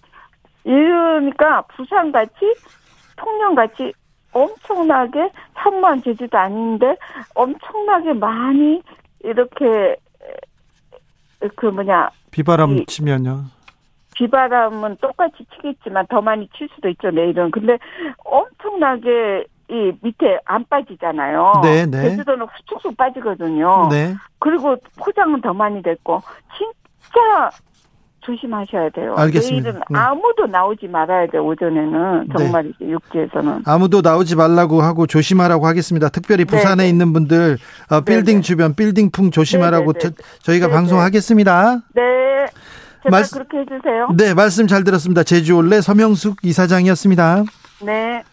[0.63, 2.33] 이러니까 부산 같이
[3.15, 3.93] 통영 같이
[4.33, 6.95] 엄청나게 현무암 제주도 아닌데
[7.35, 8.81] 엄청나게 많이
[9.23, 9.95] 이렇게
[11.55, 13.43] 그 뭐냐 비바람 치면요.
[14.15, 17.51] 비바람은 똑같이 치겠지만 더 많이 칠 수도 있죠 내일은.
[17.51, 17.77] 근데
[18.25, 21.61] 엄청나게 이 밑에 안 빠지잖아요.
[21.63, 22.09] 네, 네.
[22.09, 23.87] 제주도는 훅훅 빠지거든요.
[23.89, 24.15] 네.
[24.39, 26.21] 그리고 포장은 더 많이 됐고
[26.57, 27.49] 진짜
[28.23, 29.15] 조심하셔야 돼요.
[29.17, 29.71] 알겠습니다.
[29.71, 29.99] 내일은 네.
[29.99, 32.33] 아무도 나오지 말아야 돼 오전에는 네.
[32.37, 32.89] 정말 네.
[32.89, 36.09] 육지에서는 아무도 나오지 말라고 하고 조심하라고 하겠습니다.
[36.09, 36.83] 특별히 부산에 네네.
[36.83, 36.89] 네.
[36.89, 37.57] 있는 분들
[37.89, 38.41] 어, 빌딩 네네.
[38.41, 41.81] 주변 빌딩풍 조심하라고 저, 희가 방송하겠습니다.
[41.93, 42.01] 네.
[43.03, 44.09] 제발 말, 그렇게 해주세요.
[44.17, 45.23] 네, 말씀 잘 들었습니다.
[45.23, 47.43] 제주올레 서명숙 이사장이었습니다.
[47.85, 48.23] 네.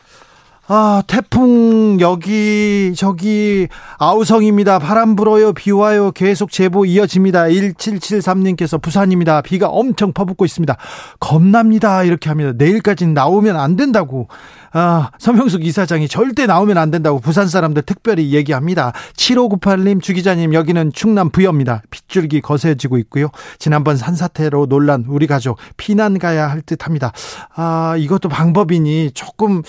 [0.72, 3.66] 아, 태풍 여기 저기
[3.98, 4.78] 아우성입니다.
[4.78, 5.52] 바람 불어요.
[5.52, 6.12] 비 와요.
[6.12, 7.46] 계속 제보 이어집니다.
[7.46, 9.42] 1773님께서 부산입니다.
[9.42, 10.76] 비가 엄청 퍼붓고 있습니다.
[11.18, 12.04] 겁납니다.
[12.04, 12.52] 이렇게 합니다.
[12.56, 14.28] 내일까지는 나오면 안 된다고.
[14.72, 18.92] 아, 서명숙 이사장이 절대 나오면 안 된다고 부산 사람들 특별히 얘기합니다.
[19.16, 21.83] 7598님, 주기자님, 여기는 충남 부여입니다.
[22.11, 23.29] 빗줄기 거세지고 있고요.
[23.59, 27.11] 지난번 산사태로 논란 우리 가족 피난 가야 할 듯 합니다.
[27.55, 29.62] 아, 이것도 방법이니 조금,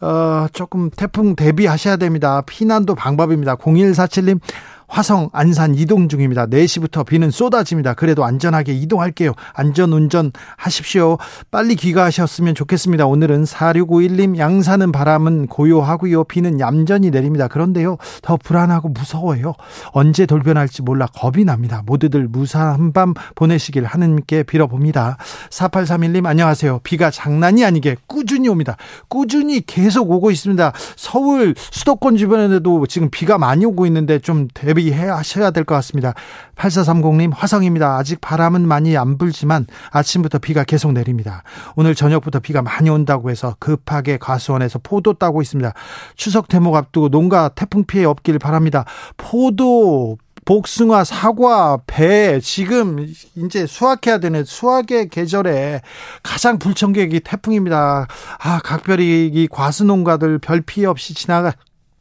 [0.00, 2.42] 어, 조금 태풍 대비하셔야 됩니다.
[2.44, 3.54] 피난도 방법입니다.
[3.54, 4.40] 0147님,
[4.88, 6.46] 화성 안산 이동 중입니다.
[6.46, 7.94] 4시부터 비는 쏟아집니다.
[7.94, 9.32] 그래도 안전하게 이동할게요.
[9.54, 11.18] 안전 운전 하십시오.
[11.50, 13.06] 빨리 귀가하셨으면 좋겠습니다.
[13.06, 16.24] 오늘은 4651님 양산은 바람은 고요하고요.
[16.24, 17.48] 비는 얌전히 내립니다.
[17.48, 17.96] 그런데요.
[18.22, 19.54] 더 불안하고 무서워요.
[19.92, 21.82] 언제 돌변할지 몰라 겁이 납니다.
[21.86, 25.16] 모두들 무사한 밤 보내시길 하느님께 빌어봅니다.
[25.50, 26.80] 4831님 안녕하세요.
[26.84, 28.76] 비가 장난이 아니게 꾸준히 옵니다.
[29.08, 30.72] 꾸준히 계속 오고 있습니다.
[30.96, 34.73] 서울 수도권 주변에도 지금 비가 많이 오고 있는데 좀 대.
[34.74, 36.14] 대비해 하셔야 될 것 같습니다.
[36.56, 37.96] 8430님 화성입니다.
[37.96, 41.42] 아직 바람은 많이 안 불지만 아침부터 비가 계속 내립니다.
[41.76, 45.72] 오늘 저녁부터 비가 많이 온다고 해서 급하게 가수원에서 포도 따고 있습니다.
[46.16, 48.84] 추석 대목 앞두고 농가 태풍 피해 없길 바랍니다.
[49.16, 53.06] 포도 복숭아, 사과, 배 지금
[53.36, 55.80] 이제 수확해야 되는 수확의 계절에
[56.22, 58.06] 가장 불청객이 태풍입니다.
[58.40, 61.52] 아, 각별히 이 과수농가들 별 피해 없이 지나가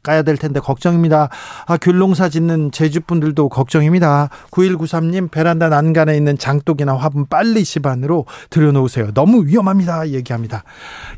[0.04, 1.30] 가야 될 텐데 걱정입니다.
[1.66, 4.30] 아, 귤농사 짓는 제주분들도 걱정입니다.
[4.52, 9.14] 9193님 베란다 난간에 있는 장독이나 화분 빨리 집안으로 들여놓으세요.
[9.14, 10.10] 너무 위험합니다.
[10.10, 10.64] 얘기합니다.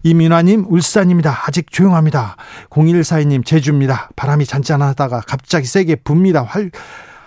[0.04, 1.44] 이민화님 울산입니다.
[1.48, 2.38] 아직 조용합니다.
[2.70, 4.10] 0142님 제주입니다.
[4.16, 6.44] 바람이 잔잔하다가 갑자기 세게 붑니다.
[6.44, 6.70] 활,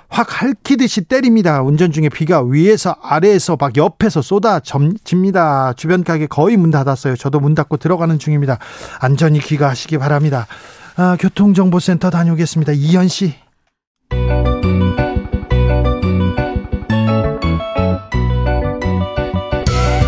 [0.08, 1.62] 확 핥히듯이 때립니다.
[1.62, 4.60] 운전 중에 비가 위에서 아래에서 막 옆에서 쏟아
[5.04, 5.72] 집니다.
[5.74, 7.16] 주변 가게 거의 문 닫았어요.
[7.16, 8.58] 저도 문 닫고 들어가는 중입니다.
[9.00, 10.46] 안전히 귀가하시기 바랍니다.
[11.00, 12.72] 아, 교통정보센터 다녀오겠습니다.
[12.72, 13.32] 이현 씨.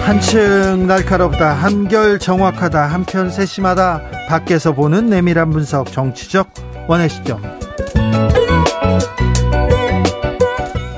[0.04, 6.52] 한층 날카롭다, 한결 정확하다, 한편 세심하다, 밖에서 보는 내밀한 분석, 정치적
[6.88, 7.40] 원의 시점.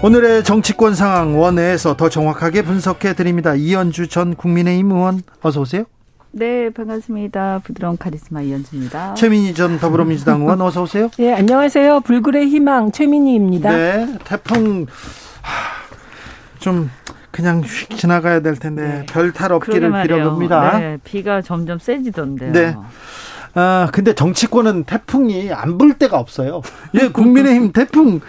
[0.03, 3.55] 오늘의 정치권 상황 원회에서 더 정확하게 분석해 드립니다.
[3.55, 5.85] 이현주 전 국민의힘 의원 어서 오세요.
[6.35, 7.61] 네, 반갑습니다.
[7.63, 9.15] 부드러운 카리스마 이현주입니다.
[9.15, 11.11] 최민희 전 더불어민주당 의원 어서 오세요.
[11.19, 12.01] 네, 안녕하세요.
[12.01, 13.71] 불굴의 희망 최민희입니다.
[13.71, 14.87] 네, 태풍
[16.59, 16.91] 좀
[17.31, 19.07] 그냥 휙 지나가야 될 텐데 네.
[19.07, 20.79] 별탈 없기를 빌어봅니다.
[20.79, 22.53] 네, 비가 점점 세지던데요.
[22.53, 22.77] 네.
[23.55, 26.63] 아, 근데 정치권은 태풍이 안 불 때가 없어요.
[26.95, 28.21] 예, 국민의힘 태풍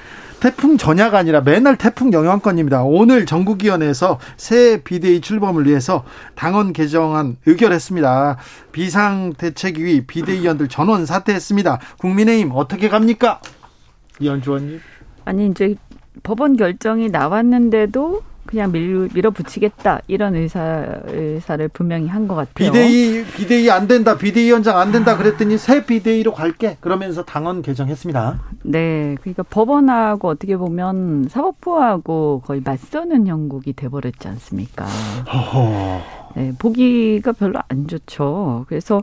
[0.43, 2.84] 태풍 전야가 아니라 맨날 태풍 영향권입니다.
[2.84, 6.03] 오늘 전국위원회에서 새 비대위 출범을 위해서
[6.36, 8.38] 당원 개정안 의결했습니다.
[8.73, 11.79] 비상대책위 비대위원들 전원 사퇴했습니다.
[11.97, 13.39] 국민의힘 어떻게 갑니까?
[14.19, 14.82] 이현주 의원님.
[15.23, 15.75] 아니 이제
[16.23, 22.71] 법원 결정이 나왔는데도 그냥 밀, 밀어붙이겠다 이런 의사 의사를 분명히 한 것 같아요.
[22.71, 28.39] 비대위 비대위 안 된다 비대위원장 안 된다 그랬더니 새 비대위로 갈게 그러면서 당원 개정했습니다.
[28.63, 34.86] 네, 그러니까 법원하고 어떻게 보면 사법부하고 거의 맞서는 형국이 돼버렸지 않습니까?
[34.86, 36.01] 허허.
[36.36, 38.65] 네, 보기가 별로 안 좋죠.
[38.67, 39.01] 그래서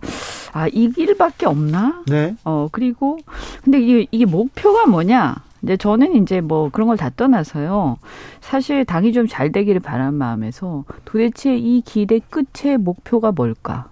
[0.53, 2.03] 아 이 길밖에 없나?
[2.07, 2.35] 네.
[2.44, 3.18] 어 그리고
[3.62, 5.37] 근데 이게 이게 목표가 뭐냐?
[5.61, 7.99] 근데 저는 이제 뭐 그런 걸 다 떠나서요.
[8.40, 13.88] 사실 당이 좀 잘 되기를 바란 마음에서 도대체 이 길의 끝의 목표가 뭘까?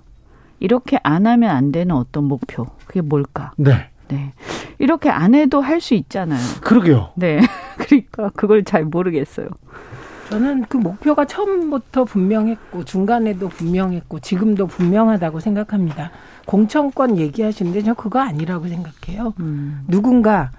[0.60, 2.66] 이렇게 안 하면 안 되는 어떤 목표.
[2.86, 3.52] 그게 뭘까?
[3.56, 3.90] 네.
[4.08, 4.32] 네.
[4.78, 6.40] 이렇게 안 해도 할 수 있잖아요.
[6.62, 7.10] 그러게요.
[7.16, 7.40] 네.
[7.78, 9.48] 그러니까 그걸 잘 모르겠어요.
[10.30, 16.10] 저는 그 목표가 처음부터 분명했고 중간에도 분명했고 지금도 분명하다고 생각합니다.
[16.46, 19.34] 공천권 얘기하시는데 저 그거 아니라고 생각해요.
[19.40, 19.84] 음.
[19.86, 20.50] 누군가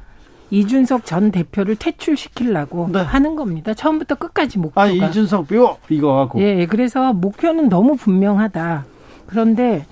[0.51, 2.99] 이준석 전 대표를 퇴출시키려고 네.
[3.01, 3.73] 하는 겁니다.
[3.73, 4.81] 처음부터 끝까지 목표가.
[4.81, 6.41] 아, 이준석 뼈 이거 하고.
[6.41, 8.85] 예, 그래서 목표는 너무 분명하다.
[9.27, 9.85] 그런데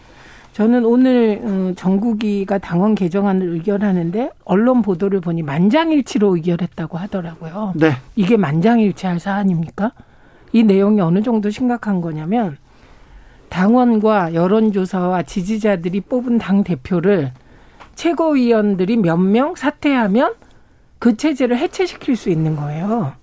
[0.53, 7.73] 저는 오늘 어, 정국이가 당원 개정안을 의결하는데 언론 보도를 보니 만장일치로 의결했다고 하더라고요.
[7.75, 7.91] 네.
[8.15, 9.91] 이게 만장일치할 사안입니까?
[10.53, 12.57] 이 내용이 어느 정도 심각한 거냐면
[13.49, 17.31] 당원과 여론조사와 지지자들이 뽑은 당 대표를
[17.95, 20.33] 최고위원들이 몇 명 사퇴하면
[20.99, 23.13] 그 체제를 해체시킬 수 있는 거예요.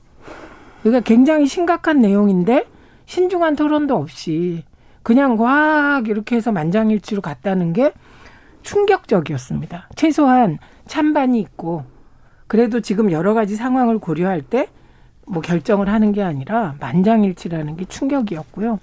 [0.83, 2.67] 그러니까 굉장히 심각한 내용인데
[3.07, 4.65] 신중한 토론도 없이
[5.03, 7.93] 그냥 확 이렇게 해서 만장일치로 갔다는 게
[8.63, 9.89] 충격적이었습니다.
[9.97, 11.85] 최소한 찬반이 있고
[12.47, 14.69] 그래도 지금 여러 가지 상황을 고려할 때
[15.27, 18.79] 뭐 결정을 하는 게 아니라 만장일치라는 게 충격이었고요.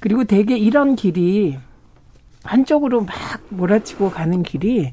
[0.00, 1.58] 그리고 대개 이런 길이
[2.44, 3.14] 한쪽으로 막
[3.50, 4.92] 몰아치고 가는 길이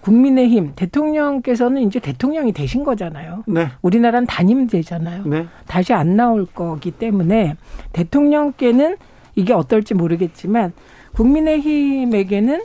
[0.00, 3.44] 국민의힘 대통령께서는 이제 대통령이 되신 거잖아요.
[3.46, 3.68] 네.
[3.82, 5.24] 우리나라는 단임되잖아요.
[5.24, 5.46] 네.
[5.66, 7.56] 다시 안 나올 거기 때문에
[7.92, 8.96] 대통령께는
[9.34, 10.72] 이게 어떨지 모르겠지만
[11.12, 12.62] 국민의힘에게는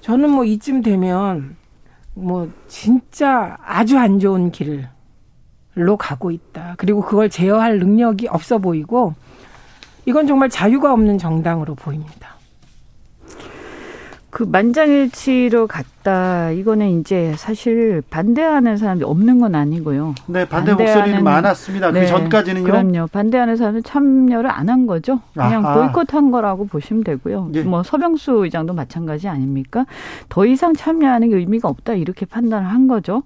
[0.00, 1.56] 저는 뭐 이쯤 되면
[2.14, 6.74] 뭐 진짜 아주 안 좋은 길로 가고 있다.
[6.76, 9.14] 그리고 그걸 제어할 능력이 없어 보이고
[10.04, 12.31] 이건 정말 자유가 없는 정당으로 보입니다.
[14.32, 16.50] 그 만장일치로 갔다.
[16.52, 20.14] 이거는 이제 사실 반대하는 사람이 없는 건 아니고요.
[20.26, 21.92] 네, 반대 목소리는 많았습니다.
[21.92, 22.64] 그 네, 그 전까지는요.
[22.64, 23.06] 그럼요.
[23.12, 25.20] 반대하는 사람은 참여를 안 한 거죠.
[25.34, 25.92] 그냥 아하.
[25.92, 27.50] 보이콧한 거라고 보시면 되고요.
[27.56, 27.62] 예.
[27.62, 29.84] 뭐 서병수 의장도 마찬가지 아닙니까?
[30.30, 33.24] 더 이상 참여하는 게 의미가 없다 이렇게 판단을 한 거죠.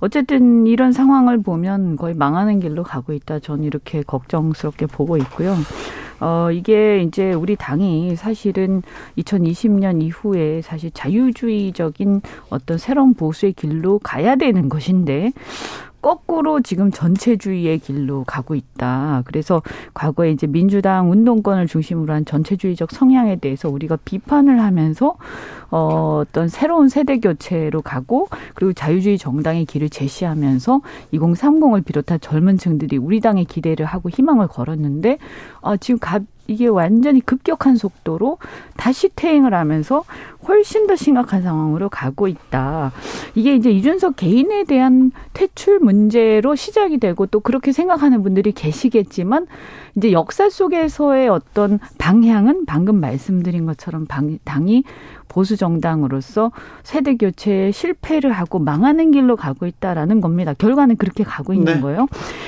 [0.00, 3.38] 어쨌든 이런 상황을 보면 거의 망하는 길로 가고 있다.
[3.38, 5.54] 저는 이렇게 걱정스럽게 보고 있고요.
[6.20, 8.82] 어, 이게 이제 우리 당이 사실은
[9.18, 15.32] 2020년 이후에 사실 자유주의적인 어떤 새로운 보수의 길로 가야 되는 것인데,
[16.00, 19.22] 거꾸로 지금 전체주의의 길로 가고 있다.
[19.26, 19.62] 그래서
[19.94, 25.16] 과거에 이제 민주당 운동권을 중심으로 한 전체주의적 성향에 대해서 우리가 비판을 하면서
[25.70, 30.80] 어, 어떤 새로운 세대 교체로 가고 그리고 자유주의 정당의 길을 제시하면서
[31.12, 35.18] 2030을 비롯한 젊은 층들이 우리 당에 기대를 하고 희망을 걸었는데
[35.60, 38.38] 어, 지금 가, 이게 완전히 급격한 속도로
[38.76, 40.02] 다시 퇴행을 하면서
[40.48, 42.92] 훨씬 더 심각한 상황으로 가고 있다.
[43.34, 49.46] 이게 이제 이준석 개인에 대한 퇴출 문제로 시작이 되고 또 그렇게 생각하는 분들이 계시겠지만
[49.96, 54.84] 이제 역사 속에서의 어떤 방향은 방금 말씀드린 것처럼 방, 당이
[55.30, 56.50] 보수 정당으로서
[56.82, 60.52] 세대 교체에 실패를 하고 망하는 길로 가고 있다라는 겁니다.
[60.54, 61.80] 결과는 그렇게 가고 있는 네.
[61.80, 62.06] 거예요.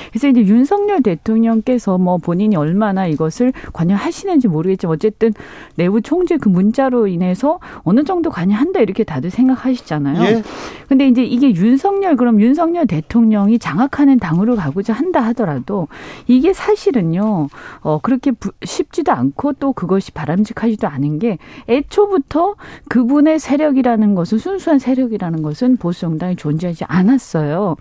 [0.09, 5.33] 그래서 이제 윤석열 대통령께서 뭐 본인이 얼마나 이것을 관여하시는지 모르겠지만 어쨌든
[5.75, 10.23] 내부 총재 그 문자로 인해서 어느 정도 관여한다 이렇게 다들 생각하시잖아요.
[10.23, 10.43] 예.
[10.87, 15.87] 근데 이제 이게 윤석열 그럼 윤석열 대통령이 장악하는 당으로 가고자 한다 하더라도
[16.27, 17.49] 이게 사실은요.
[17.81, 18.31] 어 그렇게
[18.63, 22.55] 쉽지도 않고 또 그것이 바람직하지도 않은 게 애초부터
[22.89, 27.75] 그분의 세력이라는 것은 순수한 세력이라는 것은 보수 정당이 존재하지 않았어요.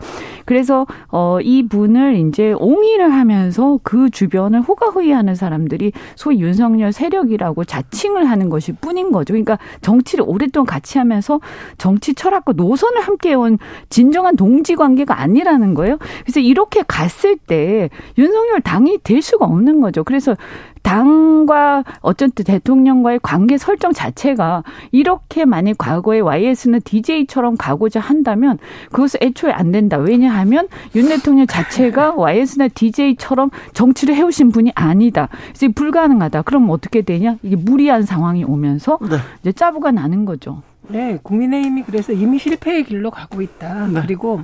[0.44, 8.48] 그래서 어 이분을 이제 옹의를 하면서 그 주변을 호가호위하는 사람들이 소위 윤석열 세력이라고 자칭을 하는
[8.48, 9.32] 것이 뿐인 거죠.
[9.32, 11.40] 그러니까 정 치를 오랫동안 같이 하면서
[11.76, 13.58] 정치 철학과 노선을 함께 해온
[13.90, 15.98] 진정한 동지 관계가 아니라는 거예요.
[16.22, 20.04] 그래서 이렇게 갔을 때 윤석열 당이 될 수가 없는 거죠.
[20.04, 20.36] 그래서
[20.82, 28.58] 당과 어쨌든 대통령과의 관계 설정 자체가 이렇게 만약 과거에 YS는 DJ처럼 가고자 한다면
[28.90, 29.96] 그것은 애초에 안 된다.
[29.96, 35.28] 왜냐하면 윤 대통령 자체가 YS나 DJ처럼 정치를 해오신 분이 아니다.
[35.54, 36.42] 그래서 불가능하다.
[36.42, 37.36] 그럼 어떻게 되냐?
[37.42, 39.16] 이게 무리한 상황이 오면서 네.
[39.40, 40.62] 이제 짜부가 나는 거죠.
[40.88, 43.86] 네, 국민의힘이 그래서 이미 실패의 길로 가고 있다.
[43.86, 44.00] 네.
[44.02, 44.42] 그리고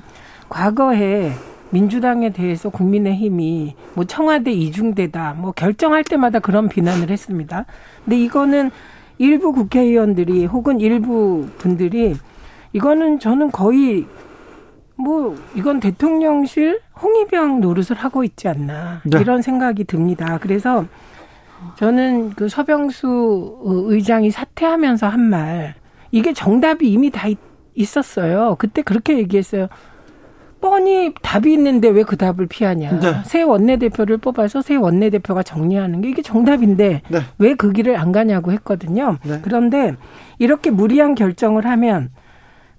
[0.49, 1.33] 과거에
[1.71, 7.67] 민주당에 대해서 국민의힘이 뭐 청와대 이중대다 뭐 결정할 때마다 그런 비난을 했습니다.
[8.05, 8.71] 근데 이거는
[9.19, 12.15] 일부 국회의원들이 혹은 일부 분들이
[12.73, 14.07] 이거는 저는 거의
[14.97, 19.21] 뭐 이건 대통령실 홍위병 노릇을 하고 있지 않나 네.
[19.21, 20.39] 이런 생각이 듭니다.
[20.41, 20.85] 그래서
[21.77, 25.75] 저는 그 서병수 의장이 사퇴하면서 한 말
[26.11, 27.29] 이게 정답이 이미 다
[27.75, 28.57] 있었어요.
[28.59, 29.69] 그때 그렇게 얘기했어요.
[30.61, 33.01] 뻔히 답이 있는데 왜 그 답을 피하냐.
[33.01, 33.15] 네.
[33.25, 37.19] 새 원내대표를 뽑아서 새 원내대표가 정리하는 게 이게 정답인데 네.
[37.39, 39.19] 왜그 길을 안 가냐고 했거든요.
[39.25, 39.41] 네.
[39.43, 39.95] 그런데
[40.39, 42.11] 이렇게 무리한 결정을 하면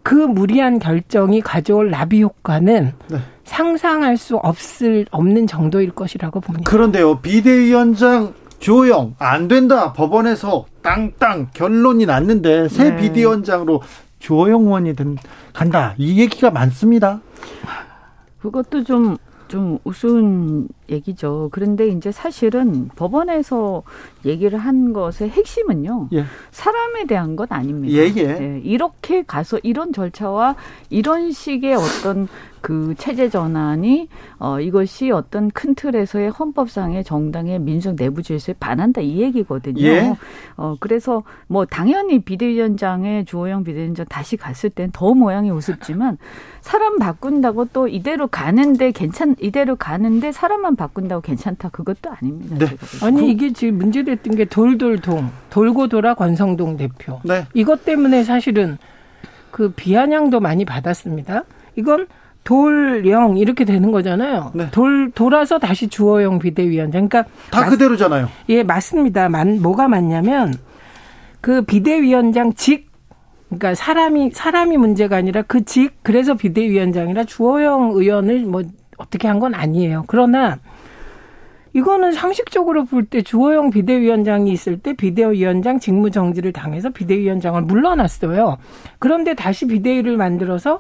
[0.02, 3.18] 그 무리한 결정이 가져올 나비 효과는 네.
[3.44, 6.70] 상상할 수 없을 없는 정도일 것이라고 봅니다.
[6.70, 7.20] 그런데요.
[7.20, 9.94] 비대위원장 조영 안 된다.
[9.94, 12.98] 법원에서 땅땅 결론이 났는데 새 네.
[12.98, 13.82] 비대위원장으로
[14.20, 15.18] 조영 의원이 된,
[15.54, 15.94] 간다.
[15.98, 17.22] 이 얘기가 많습니다.
[18.42, 19.18] 그것도 좀,
[19.48, 21.50] 좀 우스운 얘기죠.
[21.52, 23.84] 그런데 이제 사실은 법원에서
[24.26, 26.10] 얘기를 한 것의 핵심은요.
[26.14, 26.26] 예.
[26.52, 27.98] 사람에 대한 건 아닙니다.
[27.98, 28.38] 예, 예.
[28.40, 30.56] 예, 이렇게 가서 이런 절차와
[30.90, 32.28] 이런 식의 어떤
[32.62, 34.08] 그 체제 전환이
[34.38, 39.82] 어 이것이 어떤 큰 틀에서의 헌법상의 정당의 민주적 내부 질서에 반한다 이 얘기거든요.
[39.82, 40.16] 예.
[40.58, 46.18] 어 그래서 뭐 당연히 비대위원장의 주호영 비대위원장 다시 갔을 땐 더 모양이 우습지만
[46.62, 52.58] 사람 바꾼다고 또 이대로 가는데 괜찮 이대로 가는데 사람만 바꾼다고 괜찮다 그것도 아닙니다.
[52.58, 52.78] 네.
[53.06, 57.20] 아니 이게 지금 문제됐던 게 돌돌동 돌고 돌아 권성동 대표.
[57.24, 57.46] 네.
[57.54, 58.78] 이것 때문에 사실은
[59.52, 61.44] 그 비아냥도 많이 받았습니다.
[61.76, 62.08] 이건
[62.50, 64.52] 돌영 이렇게 되는 거잖아요.
[64.56, 64.68] 네.
[64.72, 67.08] 돌 돌아서 다시 주호영 비대위원장.
[67.08, 68.28] 그러니까 다 맞, 그대로잖아요.
[68.50, 69.30] 예, 맞습니다.
[69.30, 70.56] 만 뭐가 맞냐면
[71.42, 72.90] 그 비대위원장 직
[73.50, 78.64] 그러니까 사람이 사람이 문제가 아니라 그 직 그래서 비대위원장이라 주호영 의원을 뭐
[78.98, 80.06] 어떻게 한 건 아니에요.
[80.08, 80.58] 그러나
[81.74, 88.58] 이거는 상식적으로 볼 때 주호영 비대위원장이 있을 때 비대위원장 직무 정지를 당해서 비대위원장을 물러났어요.
[88.98, 90.80] 그런데 다시 비대위를 만들어서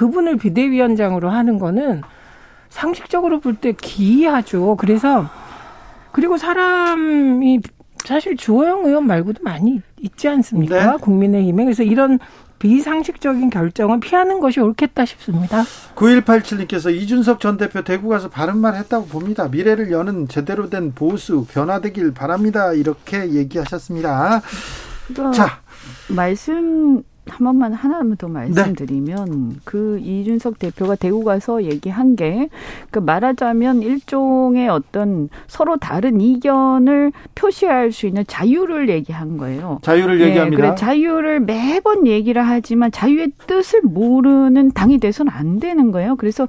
[0.00, 2.00] 그분을 비대위원장으로 하는 거는
[2.70, 4.76] 상식적으로 볼 때 기이하죠.
[4.76, 5.28] 그래서
[6.10, 7.60] 그리고 사람이
[8.06, 10.92] 사실 주호영 의원 말고도 많이 있지 않습니까?
[10.92, 10.96] 네.
[11.02, 11.64] 국민의힘에.
[11.64, 12.18] 그래서 이런
[12.58, 15.64] 비상식적인 결정은 피하는 것이 옳겠다 싶습니다.
[15.96, 19.48] 9187님께서 이준석 전 대표 대구 가서 바른 말 했다고 봅니다.
[19.48, 22.72] 미래를 여는 제대로 된 보수 변화되길 바랍니다.
[22.72, 24.40] 이렇게 얘기하셨습니다.
[25.34, 25.60] 자,
[26.08, 29.56] 말씀 한 번만 하나만 더 말씀드리면 네.
[29.64, 32.48] 그 이준석 대표가 대구 가서 얘기한 게
[32.90, 39.78] 그 말하자면 일종의 어떤 서로 다른 이견을 표시할 수 있는 자유를 얘기한 거예요.
[39.82, 40.62] 자유를 네, 얘기합니다.
[40.62, 46.16] 그래 자유를 매번 얘기를 하지만 자유의 뜻을 모르는 당이 돼서는 안 되는 거예요.
[46.16, 46.48] 그래서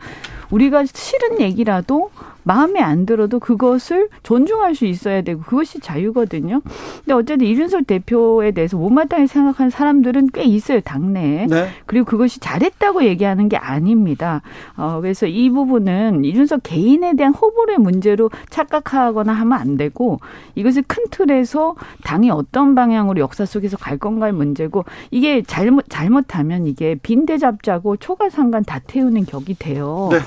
[0.50, 2.10] 우리가 싫은 얘기라도
[2.44, 6.62] 마음에 안 들어도 그것을 존중할 수 있어야 되고 그것이 자유거든요.
[7.00, 11.48] 근데 어쨌든 이준석 대표에 대해서 못마땅히 생각하는 사람들은 꽤 있어요 당내에.
[11.48, 11.68] 네.
[11.86, 14.42] 그리고 그것이 잘했다고 얘기하는 게 아닙니다.
[14.78, 20.20] 어, 그래서 이 부분은 이준석 개인에 대한 호불호의 문제로 착각하거나 하면 안 되고
[20.56, 26.96] 이것을 큰 틀에서 당이 어떤 방향으로 역사 속에서 갈 건가의 문제고 이게 잘못 잘못하면 이게
[27.02, 30.10] 빈대 잡자고 초가상간 다 태우는 격이 돼요.
[30.12, 30.20] 네.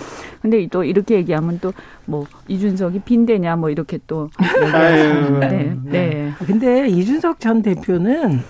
[0.43, 1.73] 근데 또 이렇게 얘기하면 또
[2.07, 4.31] 뭐 이준석이 빈대냐 뭐 이렇게 또
[4.63, 5.77] 얘기하시는데 네.
[5.85, 6.33] 네.
[6.47, 8.41] 근데 이준석 전 대표는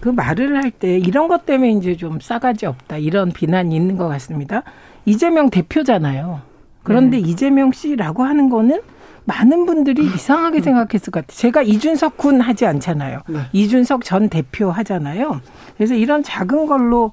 [0.00, 4.06] 그 말을 할 때 이런 것 때문에 이제 좀 싸가지 없다 이런 비난이 있는 것
[4.08, 4.62] 같습니다.
[5.06, 6.40] 이재명 대표잖아요.
[6.82, 7.28] 그런데 네.
[7.28, 8.80] 이재명 씨라고 하는 거는
[9.26, 11.36] 많은 분들이 이상하게 생각했을 것 같아요.
[11.36, 13.22] 제가 이준석 군 하지 않잖아요.
[13.26, 13.40] 네.
[13.52, 15.40] 이준석 전 대표 하잖아요.
[15.76, 17.10] 그래서 이런 작은 걸로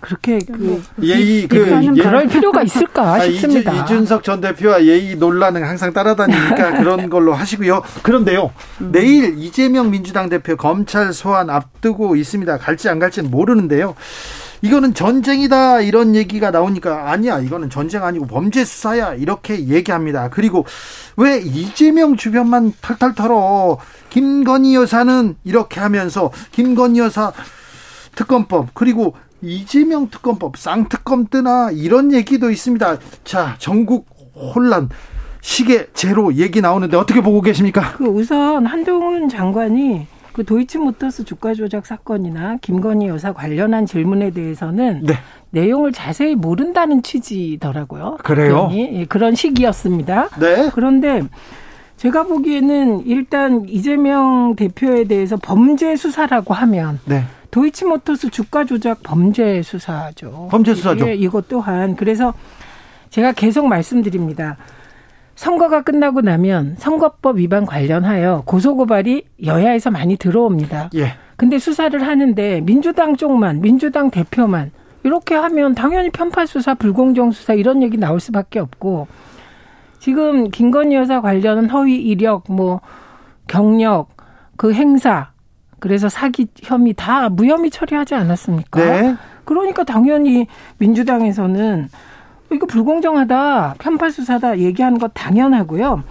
[0.00, 2.02] 그렇게 그 예의 그 예.
[2.02, 3.72] 그럴 필요가 있을까 아, 싶습니다.
[3.72, 7.82] 이, 준석 전 대표와 예의 논란은 항상 따라다니니까 그런 걸로 하시고요.
[8.02, 8.50] 그런데요.
[8.80, 8.90] 음.
[8.92, 12.58] 내일 이재명 민주당 대표 검찰 소환 앞두고 있습니다.
[12.58, 13.94] 갈지 안 갈지는 모르는데요.
[14.62, 20.30] 이거는 전쟁이다 이런 얘기가 나오니까 아니야 이거는 전쟁 아니고 범죄 수사야 이렇게 얘기합니다.
[20.30, 20.64] 그리고
[21.16, 23.78] 왜 이재명 주변만 털털 털어
[24.10, 27.32] 김건희 여사는 이렇게 하면서 김건희 여사
[28.14, 32.98] 특검법 그리고 이재명 특검법 쌍특검 뜨나 이런 얘기도 있습니다.
[33.24, 34.06] 자 전국
[34.54, 34.88] 혼란
[35.40, 37.94] 시계 제로 얘기 나오는데 어떻게 보고 계십니까?
[37.96, 45.14] 그 우선 한동훈 장관이 그 도이치모터스 주가 조작 사건이나 김건희 여사 관련한 질문에 대해서는 네.
[45.50, 48.18] 내용을 자세히 모른다는 취지더라고요.
[48.22, 48.70] 그래요?
[48.72, 50.28] 예, 그런 시기였습니다.
[50.40, 50.70] 네.
[50.74, 51.22] 그런데
[51.98, 57.24] 제가 보기에는 일단 이재명 대표에 대해서 범죄 수사라고 하면 네.
[57.50, 60.48] 도이치모터스 주가 조작 범죄 수사죠.
[60.50, 61.06] 범죄 수사죠.
[61.08, 62.32] 예, 이것 또한 그래서
[63.10, 64.56] 제가 계속 말씀드립니다.
[65.34, 70.90] 선거가 끝나고 나면 선거법 위반 관련하여 고소고발이 여야에서 많이 들어옵니다.
[70.94, 71.14] 예.
[71.36, 74.70] 근데 수사를 하는데 민주당 쪽만, 민주당 대표만
[75.02, 79.08] 이렇게 하면 당연히 편파 수사, 불공정 수사 이런 얘기 나올 수밖에 없고
[79.98, 82.80] 지금 김건희 여사 관련은 허위 이력, 뭐
[83.48, 84.08] 경력,
[84.56, 85.32] 그 행사
[85.80, 88.84] 그래서 사기 혐의 다 무혐의 처리하지 않았습니까?
[88.84, 89.16] 네.
[89.44, 90.46] 그러니까 당연히
[90.78, 91.88] 민주당에서는
[92.54, 96.02] 이거 불공정하다, 편파 수사다 얘기하는 거 당연하고요.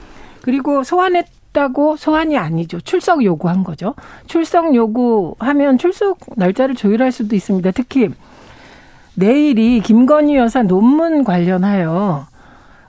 [0.42, 2.80] 그리고 소환했 다고 소환이 아니죠.
[2.80, 3.94] 출석 요구한 거죠.
[4.26, 7.72] 출석 요구하면 출석 날짜를 조율할 수도 있습니다.
[7.72, 8.10] 특히
[9.16, 12.28] 내일이 김건희 여사 논문 관련하여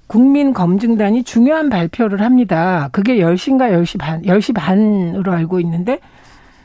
[0.07, 2.89] 국민검증단이 중요한 발표를 합니다.
[2.93, 5.99] 그게 10시인가 10시 반, 10시 반으로 알고 있는데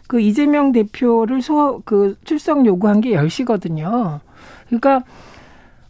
[0.07, 4.19] 그 이재명 대표를 소, 그 출석 요구한 게 10시거든요.
[4.67, 5.01] 그러니까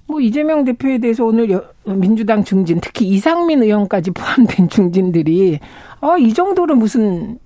[0.07, 5.59] 뭐 이재명 대표에 대해서 오늘 민주당 중진 특히 이상민 의원까지 포함된 중진들이
[6.01, 7.39] 아 이 정도로 무슨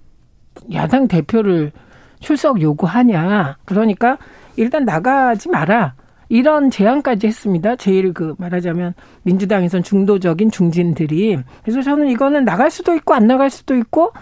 [0.74, 1.72] 야당 대표를
[2.20, 3.58] 출석 요구하냐.
[3.66, 4.18] 그러니까
[4.56, 5.96] 일단 나가지 마라.
[6.30, 7.76] 이런 제안까지 했습니다.
[7.76, 8.94] 제일 그 말하자면
[9.24, 11.40] 민주당에선 중도적인 중진들이.
[11.62, 14.14] 그래서 저는 이거는 나갈 수도 있고 안 나갈 수도 있고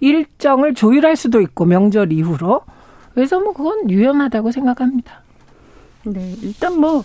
[0.00, 2.62] 일정을 조율할 수도 있고 명절 이후로.
[3.14, 5.22] 그래서 뭐 그건 유연하다고 생각합니다.
[6.04, 7.04] 네, 일단 뭐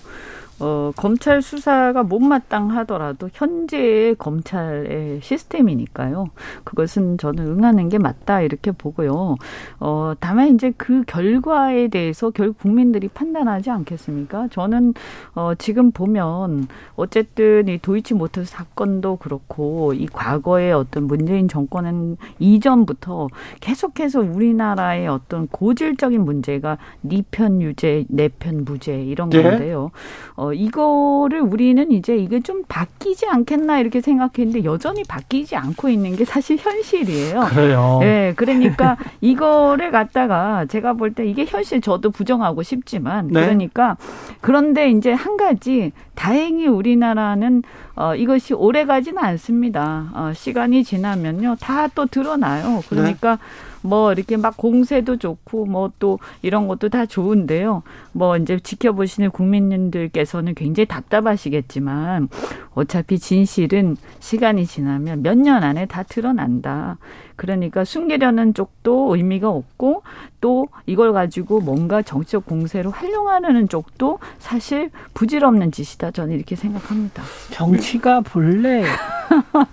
[0.57, 6.27] 어, 검찰 수사가 못마땅하더라도 현재의 검찰의 시스템이니까요.
[6.63, 9.35] 그것은 저는 응하는 게 맞다 이렇게 보고요.
[9.81, 14.47] 어, 다만 이제 그 결과에 대해서 결국 국민들이 판단하지 않겠습니까?
[14.49, 14.93] 저는
[15.33, 23.27] 어, 지금 보면 어쨌든 이 도이치 모터스 사건도 그렇고 이 과거의 어떤 문재인 정권은 이전부터
[23.59, 29.43] 계속해서 우리나라의 어떤 고질적인 문제가 니 편 유죄, 내 편 무죄 이런 네.
[29.43, 29.91] 건데요.
[30.35, 36.15] 어, 어, 이거를 우리는 이제 이게 좀 바뀌지 않겠나 이렇게 생각했는데 여전히 바뀌지 않고 있는
[36.15, 37.39] 게 사실 현실이에요.
[37.49, 37.97] 그래요.
[38.01, 43.41] 네, 그러니까 이거를 갖다가 제가 볼 때 이게 현실 저도 부정하고 싶지만 네.
[43.41, 43.95] 그러니까
[44.41, 47.63] 그런데 이제 한 가지 다행히 우리나라는
[47.95, 50.09] 어, 이것이 오래 가지는 않습니다.
[50.13, 52.81] 어, 시간이 지나면요 다 또 드러나요.
[52.89, 53.41] 그러니까 네.
[53.86, 57.83] 뭐 이렇게 막 공세도 좋고 뭐 또 이런 것도 다 좋은데요.
[58.11, 62.27] 뭐 이제 지켜보시는 국민들께서는 굉장히 답답하시겠지만
[62.73, 66.97] 어차피 진실은 시간이 지나면 몇 년 안에 다 드러난다.
[67.36, 70.03] 그러니까 숨기려는 쪽도 의미가 없고
[70.41, 76.11] 또 이걸 가지고 뭔가 정치적 공세로 활용하려는 쪽도 사실 부질없는 짓이다.
[76.11, 77.21] 저는 이렇게 생각합니다.
[77.51, 78.86] 정치가 본래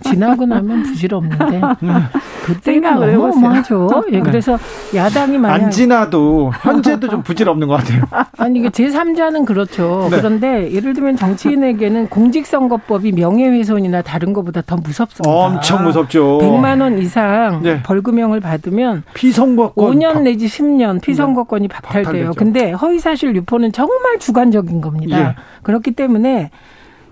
[0.03, 1.61] 지나고 나면 부질없는데
[2.45, 2.97] 그때는
[3.41, 3.87] 어마어마하죠.
[4.11, 4.57] 예, 그래서
[4.93, 8.03] 야당이 만약 안 지나도 현재도 좀 부질없는 것 같아요.
[8.37, 10.07] 아니 이게 제3자는 그렇죠.
[10.11, 10.17] 네.
[10.17, 15.29] 그런데 예를 들면 정치인에게는 공직선거법이 명예훼손이나 다른 것보다 더 무섭습니다.
[15.29, 16.39] 엄청 무섭죠.
[16.39, 17.81] 100만 원 이상 네.
[17.83, 21.73] 벌금형을 받으면 피선거권 5년 내지 10년 피선거권이 네.
[21.73, 22.03] 박탈돼요.
[22.03, 22.33] 박탈되죠.
[22.33, 25.19] 근데 허위사실 유포는 정말 주관적인 겁니다.
[25.19, 25.35] 예.
[25.63, 26.51] 그렇기 때문에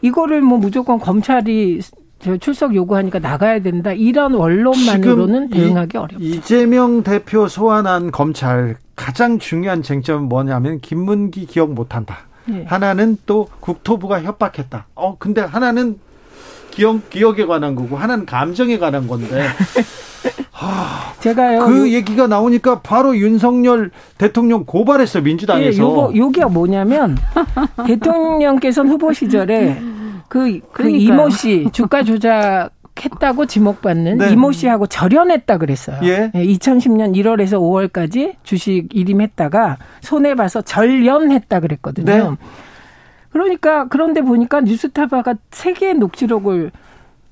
[0.02, 1.80] 이거를 뭐 무조건 검찰이
[2.40, 6.18] 출석 요구하니까 나가야 된다 이런 원론만으로는 대응하기 어렵다.
[6.20, 12.20] 이재명 대표 소환한 검찰 가장 중요한 쟁점은 뭐냐면 김문기 기억 못한다.
[12.52, 12.66] 예.
[12.68, 14.88] 하나는 또 국토부가 협박했다.
[14.96, 16.00] 어 근데 하나는
[16.72, 19.48] 기억 기억에 관한 거고 하나는 감정에 관한 건데
[21.20, 21.66] 제가요.
[21.66, 25.78] 그 요, 얘기가 나오니까 바로 윤석열 대통령 고발했어요 민주당에서.
[25.78, 27.18] 예, 요거 요게 뭐냐면
[27.88, 29.80] 대통령께서는 후보 시절에
[30.32, 34.32] 그, 그 이모 씨 주가 조작 했다고 지목받는 네.
[34.32, 36.00] 이모 씨하고 절연했다 그랬어요.
[36.04, 36.32] 예.
[36.34, 42.06] 2010년 1월에서 5월까지 주식 일임했다가 손해 봐서 절연했다 그랬거든요.
[42.06, 42.38] 네.
[43.32, 46.72] 그러니까 그런데 보니까 뉴스타파가 세 개의 녹취록을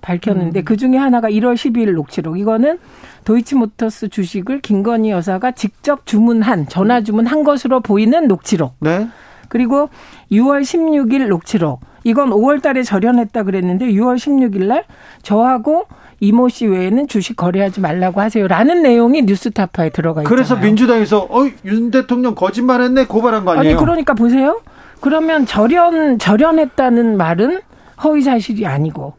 [0.01, 0.65] 밝혔는데 음.
[0.65, 2.37] 그 중에 하나가 1월 12일 녹취록.
[2.37, 2.79] 이거는
[3.23, 8.75] 도이치모터스 주식을 김건희 여사가 직접 주문한 전화 주문한 것으로 보이는 녹취록.
[8.81, 9.07] 네.
[9.49, 9.89] 그리고
[10.31, 11.81] 6월 16일 녹취록.
[12.05, 14.85] 이건 5월 달에 절연했다 그랬는데 6월 16일 날
[15.21, 15.85] 저하고
[16.21, 20.35] 이모 씨 외에는 주식 거래하지 말라고 하세요라는 내용이 뉴스타파에 들어가 있잖아요.
[20.35, 23.75] 그래서 민주당에서 어윤 대통령 거짓말했네 고발한 거 아니에요?
[23.75, 24.61] 아니 그러니까 보세요.
[25.01, 27.61] 그러면 절연 절연했다는 말은
[28.03, 29.13] 허위 사실이 아니고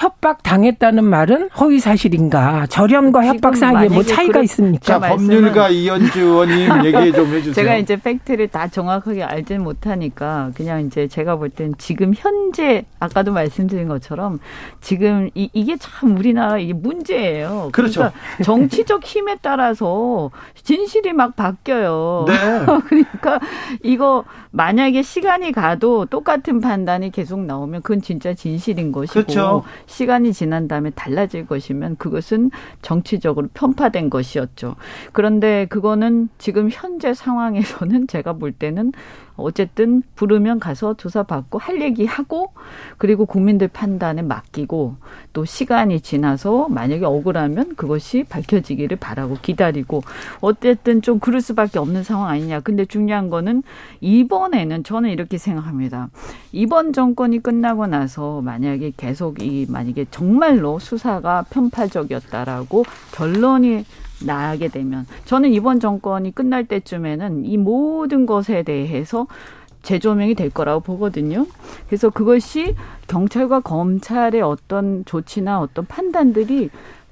[0.00, 2.66] 협박 당했다는 말은 허위 사실인가?
[2.68, 4.80] 절연과 협박 사이에 뭐 차이가 그렇, 있습니까?
[4.80, 7.52] 자, 법률가 이현주 의원님 얘기 좀 해주세요.
[7.52, 13.32] 제가 이제 팩트를 다 정확하게 알지 못하니까 그냥 이제 제가 볼 땐 지금 현재 아까도
[13.32, 14.38] 말씀드린 것처럼
[14.80, 17.68] 지금 이, 이게 참 우리나라 이게 문제예요.
[17.72, 18.00] 그렇죠.
[18.00, 20.30] 그러니까 정치적 힘에 따라서
[20.62, 22.24] 진실이 막 바뀌어요.
[22.26, 22.34] 네.
[22.88, 23.38] 그러니까
[23.82, 29.62] 이거 만약에 시간이 가도 똑같은 판단이 계속 나오면 그건 진짜 진실인 것이고 그렇죠.
[29.90, 34.76] 시간이 지난 다음에 달라질 것이면 그것은 정치적으로 편파된 것이었죠.
[35.12, 38.92] 그런데 그거는 지금 현재 상황에서는 제가 볼 때는
[39.42, 42.52] 어쨌든 부르면 가서 조사받고 할 얘기하고
[42.98, 44.96] 그리고 국민들 판단에 맡기고
[45.32, 50.02] 또 시간이 지나서 만약에 억울하면 그것이 밝혀지기를 바라고 기다리고
[50.40, 52.60] 어쨌든 좀 그럴 수밖에 없는 상황 아니냐.
[52.60, 53.62] 근데 중요한 거는
[54.00, 56.10] 이번에는 저는 이렇게 생각합니다.
[56.52, 63.84] 이번 정권이 끝나고 나서 만약에 계속 이 만약에 정말로 수사가 편파적이었다라고 결론이
[64.24, 69.26] 나게 되면 저는 이번 정권이 끝날 때쯤에는 이 모든 것에 대해서
[69.82, 71.46] 재조명이 될 거라고 보거든요.
[71.86, 72.74] 그래서 그것이
[73.06, 76.70] 경찰과 검찰의 어떤 조치나 어떤 판단들이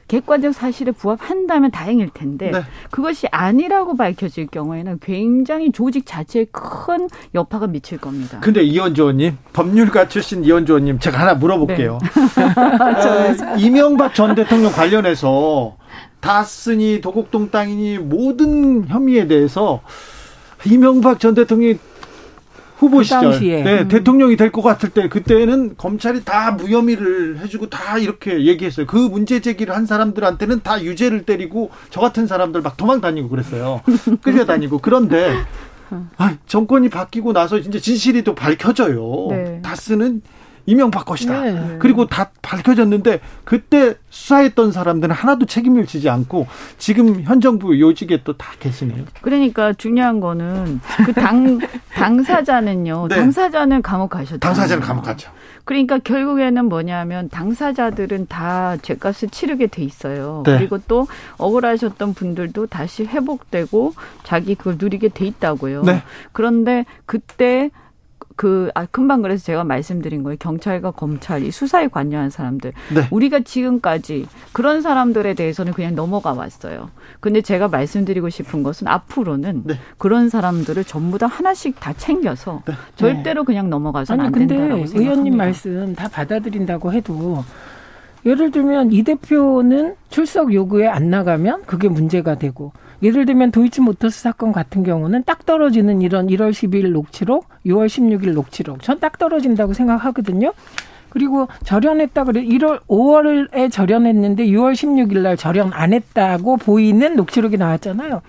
[0.09, 2.63] 객관적 사실에 부합한다면 다행일 텐데 네.
[2.91, 8.41] 그것이 아니라고 밝혀질 경우에는 굉장히 조직 자체에 큰 여파가 미칠 겁니다.
[8.41, 11.99] 근데 이현주 의원님, 법률가 출신 이현주 의원님 제가 하나 물어볼게요.
[12.01, 12.43] 네.
[12.57, 15.77] 아, 이명박 전 대통령 관련해서
[16.21, 19.81] 다스니 도곡동 땅이니 모든 혐의에 대해서
[20.65, 21.79] 이명박 전 대통령이
[22.79, 23.89] 후보 그 시절 네, 음.
[23.89, 28.87] 대통령이 될 것 같을 때 그때는 검찰이 다 무혐의를 해주고 다 이렇게 얘기했어요.
[28.87, 33.83] 그 문제 제기를 한 사람들한테는 다 유죄를 때리고 저 같은 사람들 막 도망 다니고 그랬어요.
[34.23, 35.35] 끌려다니고 그런데
[36.19, 39.27] 아, 정권이 바뀌고 나서 이제 진실이 또 밝혀져요.
[39.31, 39.61] 네.
[39.63, 40.23] 다스는
[40.69, 41.41] 이명박 것이다.
[41.41, 41.77] 네.
[41.79, 46.47] 그리고 다 밝혀졌는데 그때 수사했던 사람들은 하나도 책임을 지지 않고
[46.77, 49.05] 지금 현 정부 요직에 또 다 계시네요.
[49.23, 51.59] 그러니까 중요한 거는 그 당
[51.97, 53.09] 당사자는요.
[53.09, 53.17] 네.
[53.17, 54.39] 당사자는 감옥 가셨죠.
[54.39, 55.31] 당사자는 감옥 갔죠.
[55.65, 60.43] 그러니까 결국에는 뭐냐면 당사자들은 다 죄값을 치르게 돼 있어요.
[60.47, 60.59] 네.
[60.59, 61.07] 그리고 또
[61.39, 65.83] 억울하셨던 분들도 다시 회복되고 자기 그걸 누리게 돼 있다고요.
[65.83, 66.03] 네.
[66.33, 67.71] 그런데 그때
[68.39, 70.37] 그, 아, 금방 그래서 제가 말씀드린 거예요.
[70.39, 72.73] 경찰과 검찰, 이 수사에 관여한 사람들.
[72.95, 73.09] 네.
[73.11, 76.89] 우리가 지금까지 그런 사람들에 대해서는 그냥 넘어가 왔어요.
[77.19, 79.75] 근데 제가 말씀드리고 싶은 것은 앞으로는 네.
[79.99, 82.75] 그런 사람들을 전부 다 하나씩 다 챙겨서 네.
[82.95, 85.01] 절대로 그냥 넘어가서는 안 된다라고 생각합니다.
[85.01, 87.45] 의원님 말씀 다 받아들인다고 해도
[88.25, 92.71] 예를 들면 이 대표는 출석 요구에 안 나가면 그게 문제가 되고
[93.03, 98.83] 예를 들면 도이치모터스 사건 같은 경우는 딱 떨어지는 이런 1월 12일 녹취록, 6월 16일 녹취록.
[98.83, 100.53] 전 딱 떨어진다고 생각하거든요.
[101.09, 108.21] 그리고 절연했다 그래 1월 5월에 절연했는데 6월 16일 날 절연 안 했다고 보이는 녹취록이 나왔잖아요.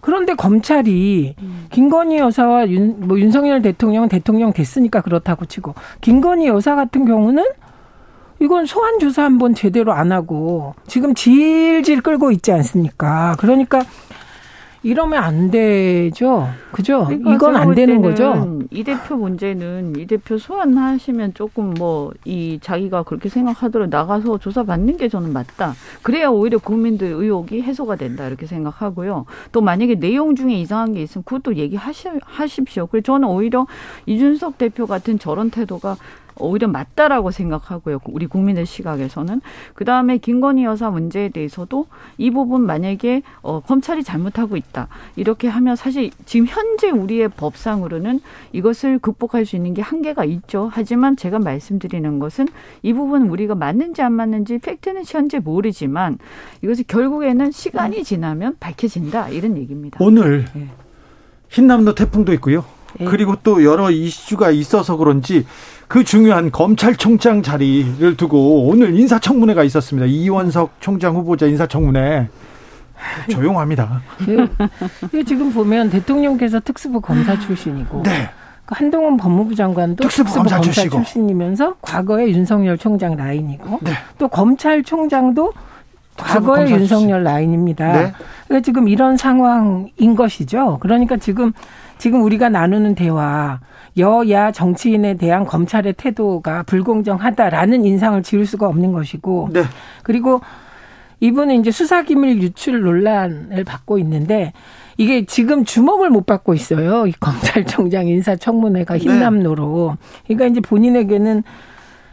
[0.00, 1.36] 그런데 검찰이
[1.70, 7.44] 김건희 여사와 윤, 뭐 윤석열 대통령은 대통령 됐으니까 그렇다고 치고 김건희 여사 같은 경우는
[8.40, 13.36] 이건 소환 조사 한번 제대로 안 하고 지금 질질 끌고 있지 않습니까?
[13.38, 13.82] 그러니까
[14.84, 16.48] 이러면 안 되죠.
[16.72, 17.04] 그죠?
[17.04, 18.58] 그러니까 이건 안 되는 거죠.
[18.72, 24.96] 이 대표 문제는 이 대표 소환하시면 조금 뭐 이 자기가 그렇게 생각하더라도 나가서 조사 받는
[24.96, 25.74] 게 저는 맞다.
[26.02, 29.26] 그래야 오히려 국민들 의혹이 해소가 된다 이렇게 생각하고요.
[29.52, 32.86] 또 만약에 내용 중에 이상한 게 있으면 그것도 얘기하십시오.
[32.86, 33.66] 그래서 저는 오히려
[34.06, 35.96] 이준석 대표 같은 저런 태도가
[36.36, 38.00] 오히려 맞다라고 생각하고요.
[38.04, 39.40] 우리 국민의 시각에서는
[39.74, 41.86] 그 다음에 김건희 여사 문제에 대해서도
[42.18, 48.20] 이 부분 만약에 어, 검찰이 잘못하고 있다 이렇게 하면 사실 지금 현재 우리의 법상으로는
[48.52, 50.70] 이것을 극복할 수 있는 게 한계가 있죠.
[50.72, 52.48] 하지만 제가 말씀드리는 것은
[52.82, 56.18] 이 부분 우리가 맞는지 안 맞는지 팩트는 현재 모르지만
[56.62, 59.98] 이것이 결국에는 시간이 지나면 밝혀진다 이런 얘기입니다.
[60.00, 60.68] 오늘 네.
[61.48, 62.64] 흰남노 태풍도 있고요.
[62.98, 63.06] 네.
[63.06, 65.46] 그리고 또 여러 이슈가 있어서 그런지
[65.92, 70.06] 그 중요한 검찰총장 자리를 두고 오늘 인사청문회가 있었습니다.
[70.06, 72.28] 이원석 총장 후보자 인사청문회.
[73.28, 74.00] 조용합니다.
[74.26, 75.22] 네.
[75.22, 78.30] 지금 보면 대통령께서 특수부 검사 출신이고 네.
[78.64, 83.90] 그 한동훈 법무부 장관도 특수부, 특수부 검사, 검사 출신이면서 과거에 윤석열 총장 라인이고 네.
[84.16, 85.52] 또 검찰총장도
[86.16, 87.92] 과거의 윤석열 라인입니다.
[87.92, 88.12] 네.
[88.48, 90.78] 그러니까 지금 이런 상황인 것이죠.
[90.80, 91.52] 그러니까 지금
[92.02, 93.60] 지금 우리가 나누는 대화
[93.96, 99.62] 여야 정치인에 대한 검찰의 태도가 불공정하다라는 인상을 지울 수가 없는 것이고 네.
[100.02, 100.40] 그리고
[101.20, 104.52] 이분은 이제 수사기밀 유출 논란을 받고 있는데
[104.96, 107.06] 이게 지금 주목을 못 받고 있어요.
[107.06, 108.98] 이 검찰총장 인사청문회가 네.
[108.98, 109.96] 흰남노로.
[110.26, 111.44] 그러니까 이제 본인에게는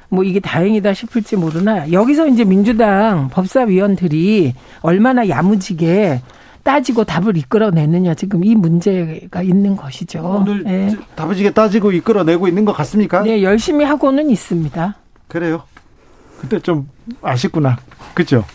[0.09, 6.21] 뭐 이게 다행이다 싶을지 모르나 여기서 이제 민주당 법사위원들이 얼마나 야무지게
[6.63, 10.41] 따지고 답을 이끌어내느냐 지금 이 문제가 있는 것이죠.
[10.41, 10.95] 오늘 네.
[11.15, 13.23] 다부지게 따지고 이끌어내고 있는 것 같습니까?
[13.23, 14.95] 네, 열심히 하고는 있습니다.
[15.27, 15.63] 그래요.
[16.39, 16.89] 근데 좀
[17.21, 17.77] 아쉽구나.
[18.13, 18.45] 그렇죠?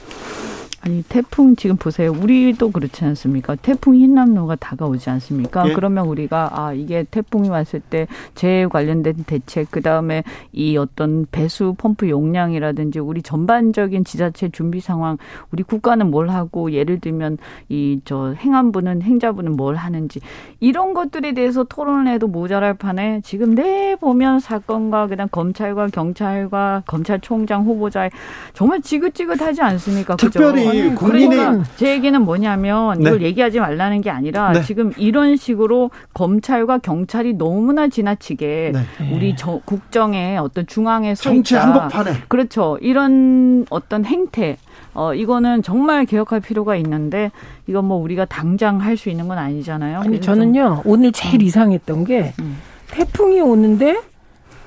[0.86, 2.12] 아니 태풍 지금 보세요.
[2.12, 3.54] 우리도 그렇지 않습니까?
[3.56, 5.66] 태풍 흰남노가 다가오지 않습니까?
[5.70, 5.72] 예.
[5.72, 10.22] 그러면 우리가 아 이게 태풍이 왔을 때 재해 관련된 대책 그 다음에
[10.52, 15.16] 이 어떤 배수 펌프 용량이라든지 우리 전반적인 지자체 준비 상황
[15.52, 17.38] 우리 국가는 뭘 하고 예를 들면
[17.70, 20.20] 이 저 행안부는 행자부는 뭘 하는지
[20.60, 27.64] 이런 것들에 대해서 토론을 해도 모자랄 판에 지금 내 보면 사건과 그다음 검찰과 경찰과 검찰총장
[27.64, 28.10] 후보자의
[28.52, 30.16] 정말 지긋지긋하지 않습니까?
[30.16, 33.08] 특별히 아니, 국민의 그러니까 제 얘기는 뭐냐면 네.
[33.08, 34.62] 이걸 얘기하지 말라는 게 아니라 네.
[34.62, 39.14] 지금 이런 식으로 검찰과 경찰이 너무나 지나치게 네.
[39.14, 42.78] 우리 저, 국정의 어떤 중앙에 서 정치 한복판에 그렇죠.
[42.80, 44.56] 이런 어떤 행태
[44.94, 47.30] 어, 이거는 정말 개혁할 필요가 있는데
[47.66, 50.00] 이건 뭐 우리가 당장 할 수 있는 건 아니잖아요.
[50.00, 51.46] 아니 저는요 오늘 제일 음.
[51.46, 52.58] 이상했던 게 음.
[52.90, 54.00] 태풍이 오는데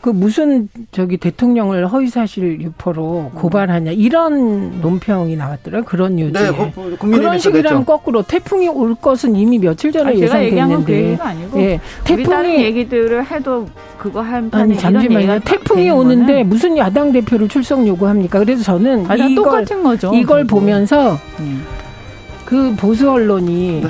[0.01, 5.85] 그 무슨 저기 대통령을 허위사실 유포로 고발하냐 이런 논평이 나왔더라고요.
[5.85, 6.33] 그런 요지.
[6.33, 11.17] 네, 그런 식이라면 거꾸로 태풍이 올 것은 이미 며칠 전에 아니, 예상됐는데.
[11.51, 13.67] 그 예, 태풍이 얘기들을 해도
[13.97, 15.39] 그거 할 아니 잠시만요.
[15.39, 16.49] 태풍이 오는데 거는?
[16.49, 18.39] 무슨 야당 대표를 출석 요구합니까?
[18.39, 20.13] 그래서 저는 아니, 이걸 똑같은 거죠.
[20.13, 21.65] 이걸 보면서 음.
[22.45, 23.89] 그 보수 언론이 네.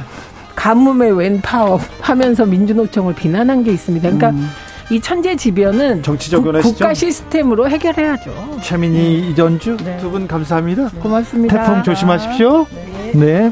[0.56, 4.10] 가뭄의 웬 파업 하면서 민주노총을 비난한 게 있습니다.
[4.10, 4.30] 그러니까.
[4.30, 4.48] 음.
[4.90, 8.60] 이 천재지변은 정치적 구, 국가 시스템으로 해결해야죠.
[8.64, 9.28] 최민희 네.
[9.30, 9.98] 이전주 네.
[9.98, 10.90] 두분 감사합니다.
[10.90, 11.00] 네.
[11.00, 11.66] 고맙습니다.
[11.66, 12.66] 태풍 조심하십시오.
[13.14, 13.52] 네.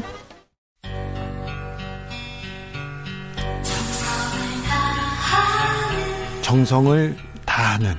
[6.40, 7.94] 정성을 다하는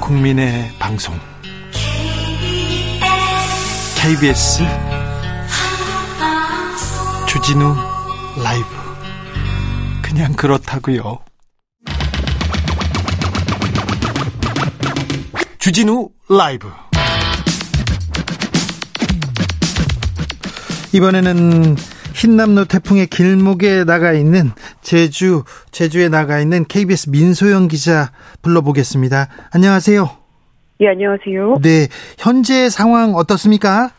[0.00, 1.14] 국민의 방송
[4.00, 4.62] KBS
[7.26, 7.74] 주진우
[8.42, 8.79] 라이브
[10.10, 11.20] 그냥 그렇다고요.
[15.58, 16.68] 주진우 라이브
[20.92, 21.76] 이번에는
[22.14, 24.50] 흰남노 태풍의 길목에 나가 있는
[24.82, 28.10] 제주 제주에 나가 있는 KBS 민소영 기자
[28.42, 29.28] 불러보겠습니다.
[29.52, 30.10] 안녕하세요.
[30.80, 31.58] 예, 안녕하세요.
[31.62, 31.86] 네,
[32.18, 33.90] 현재 상황 어떻습니까?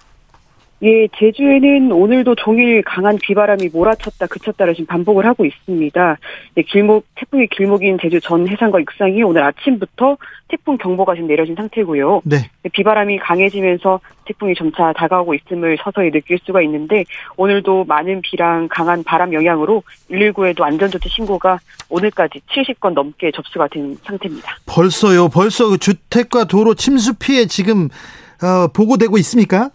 [0.83, 6.17] 예, 제주에는 오늘도 종일 강한 비바람이 몰아쳤다 그쳤다를 지금 반복을 하고 있습니다.
[6.57, 10.17] 예, 길목 태풍의 길목인 제주 전 해상과 육상이 오늘 아침부터
[10.47, 12.21] 태풍 경보가 지금 내려진 상태고요.
[12.25, 12.37] 네.
[12.65, 17.03] 예, 비바람이 강해지면서 태풍이 점차 다가오고 있음을 서서히 느낄 수가 있는데
[17.37, 21.59] 오늘도 많은 비랑 강한 바람 영향으로 119에도 안전조치 신고가
[21.89, 24.55] 오늘까지 70건 넘게 접수가 된 상태입니다.
[24.65, 25.29] 벌써요.
[25.29, 27.89] 벌써 그 주택과 도로 침수 피해 지금
[28.41, 29.69] 어, 보고되고 있습니까?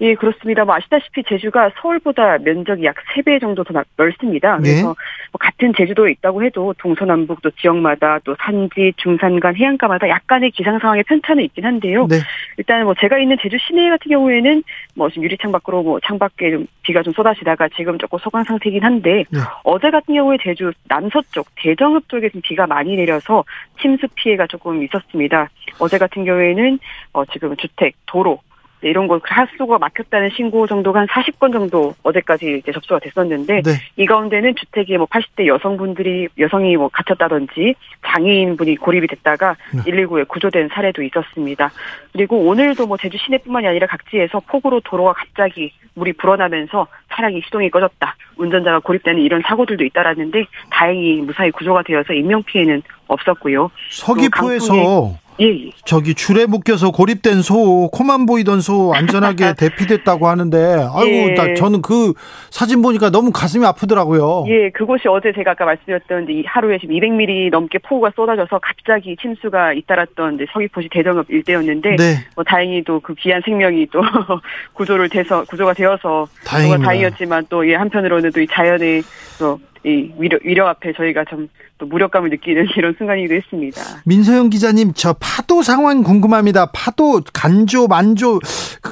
[0.00, 0.64] 예, 그렇습니다.
[0.64, 4.56] 뭐 아시다시피 제주가 서울보다 면적이 약 3배 정도 더 넓습니다.
[4.58, 4.70] 네.
[4.70, 10.78] 그래서 뭐 같은 제주도에 있다고 해도 동서남북 또 지역마다 또 산지, 중산간, 해안가마다 약간의 기상
[10.78, 12.06] 상황의 편차는 있긴 한데요.
[12.08, 12.16] 네.
[12.58, 14.62] 일단 뭐 제가 있는 제주 시내 같은 경우에는
[14.94, 19.24] 뭐 지금 유리창 밖으로 뭐 창밖에 좀 비가 좀 쏟아지다가 지금 조금 소강 상태이긴 한데
[19.30, 19.38] 네.
[19.64, 23.44] 어제 같은 경우에 제주 남서쪽 대정읍 쪽에 좀 비가 많이 내려서
[23.80, 25.48] 침수 피해가 조금 있었습니다.
[25.78, 26.78] 어제 같은 경우에는
[27.12, 28.51] 어 지금 주택, 도로 네,
[28.82, 33.70] 이런 거 하수구가 막혔다는 신고 정도가 한 40건 정도 어제까지 이제 접수가 됐었는데 네.
[33.96, 37.74] 이 가운데는 주택에 뭐 80대 여성분들이 여성이 뭐 갇혔다든지
[38.06, 39.82] 장애인분이 고립이 됐다가 네.
[39.82, 41.70] 119에 구조된 사례도 있었습니다.
[42.12, 48.16] 그리고 오늘도 뭐 제주 시내뿐만이 아니라 각지에서 폭우로 도로가 갑자기 물이 불어나면서 차량이 시동이 꺼졌다.
[48.36, 53.70] 운전자가 고립되는 이런 사고들도 잇따랐는데 다행히 무사히 구조가 되어서 인명 피해는 없었고요.
[53.90, 55.70] 서귀포에서 예, 예.
[55.86, 60.58] 저기 줄에 묶여서 고립된 소, 코만 보이던 소 안전하게 대피됐다고 하는데,
[60.92, 61.34] 아이고, 예.
[61.34, 62.12] 나 저는 그
[62.50, 64.44] 사진 보니까 너무 가슴이 아프더라고요.
[64.48, 70.38] 예, 그곳이 어제 제가 아까 말씀드렸던 하루에 지금 200mm 넘게 폭우가 쏟아져서 갑자기 침수가 잇따랐던
[70.52, 72.16] 서귀포시 대정읍 일대였는데, 네.
[72.34, 74.02] 뭐 다행히도 그 귀한 생명이 또
[74.74, 76.26] 구조를 돼서, 구조가 되어서.
[76.44, 79.02] 다행이었지만 또 예, 한편으로는 또 이 자연의
[79.38, 81.48] 또 이 위력, 위력 앞에 저희가 좀
[81.82, 83.80] 또 무력감을 느끼는 이런 순간이기도 했습니다.
[84.06, 86.66] 민서영 기자님, 저 파도 상황 궁금합니다.
[86.72, 88.38] 파도 간조, 만조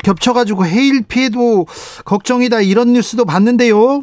[0.05, 1.67] 겹쳐가지고 해일 피해도
[2.05, 4.03] 걱정이다 이런 뉴스도 봤는데요.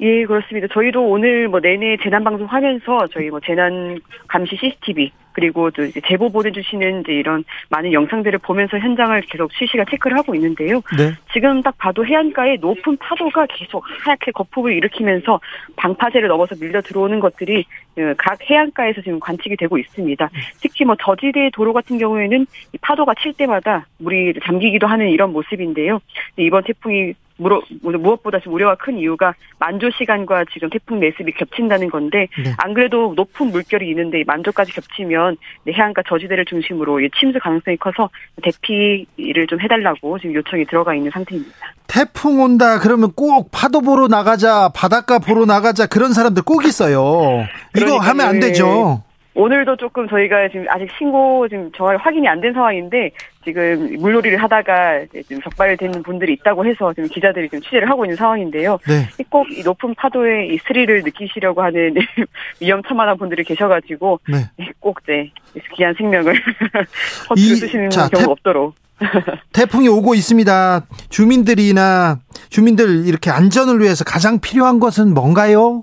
[0.00, 0.68] 예, 그렇습니다.
[0.74, 6.00] 저희도 오늘 뭐 내내 재난 방송 하면서 저희 뭐 재난 감시 CCTV 그리고 또 이제
[6.06, 10.80] 제보 보내주시는 이제 이런 많은 영상들을 보면서 현장을 계속 실시간 체크를 하고 있는데요.
[10.96, 11.12] 네.
[11.30, 15.38] 지금 딱 봐도 해안가에 높은 파도가 계속 하얗게 거품을 일으키면서
[15.76, 20.30] 방파제를 넘어서 밀려 들어오는 것들이 그각 해안가에서 지금 관측이 되고 있습니다.
[20.62, 22.46] 특히 뭐 저지대 도로 같은 경우에는
[22.80, 26.00] 파도가 칠 때마다 물이 잠기기도 하는 이런 모습인데요.
[26.38, 32.28] 이번 태풍이 무로, 무엇보다 지금 우려가 큰 이유가 만조 시간과 지금 태풍 매습이 겹친다는 건데
[32.42, 32.52] 네.
[32.58, 35.36] 안 그래도 높은 물결이 있는데 만조까지 겹치면
[35.68, 38.10] 해안가 저지대를 중심으로 침수 가능성이 커서
[38.42, 41.54] 대피를 좀 해달라고 지금 요청이 들어가 있는 상태입니다.
[41.86, 47.46] 태풍 온다 그러면 꼭 파도 보러 나가자 바닷가 보러 나가자 그런 사람들 꼭 있어요.
[47.76, 49.02] 이거 하면 안 되죠.
[49.36, 53.10] 오늘도 조금 저희가 지금 아직 신고 지금 정확히 확인이 안 된 상황인데
[53.44, 58.78] 지금 물놀이를 하다가 지금 적발되는 분들이 있다고 해서 지금 기자들이 지금 취재를 하고 있는 상황인데요.
[58.88, 59.06] 네.
[59.30, 61.94] 꼭 이 높은 파도의 이 스릴을 느끼시려고 하는
[62.60, 64.38] 위험천만한 분들이 계셔가지고 네.
[64.80, 65.30] 꼭 이제
[65.76, 66.34] 귀한 생명을
[67.30, 68.74] 허투루 쓰시는 경우 태, 없도록.
[69.52, 70.86] 태풍이 오고 있습니다.
[71.10, 72.18] 주민들이나
[72.48, 75.82] 주민들 이렇게 안전을 위해서 가장 필요한 것은 뭔가요?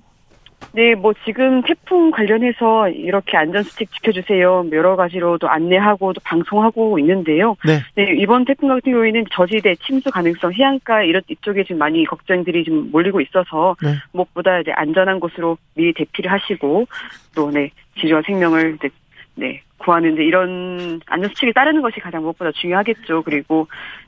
[0.72, 4.66] 네, 뭐 지금 태풍 관련해서 이렇게 안전수칙 지켜주세요.
[4.72, 7.55] 여러 가지로 도 안내하고 또 방송하고 있는데요.
[7.66, 7.80] 네.
[7.95, 8.16] 네.
[8.18, 13.22] 이번 태풍 같은 경우에는 저지대 침수 가능성 해안가 이런 이쪽에 지금 많이 걱정들이 좀 몰리고
[13.22, 13.95] 있어서 네.
[14.14, 16.88] 무엇보다 이제 안전한 곳으로 미리 대피를 하시고
[17.36, 18.89] 또 네, 지주와 생명을 이제
[19.36, 23.24] 네, 구하는데 이런 안전수칙을 따르는 것이 가장 무엇보다 중요하겠죠.
[23.24, 23.68] 그리고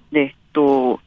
[0.10, 0.98] 네, 또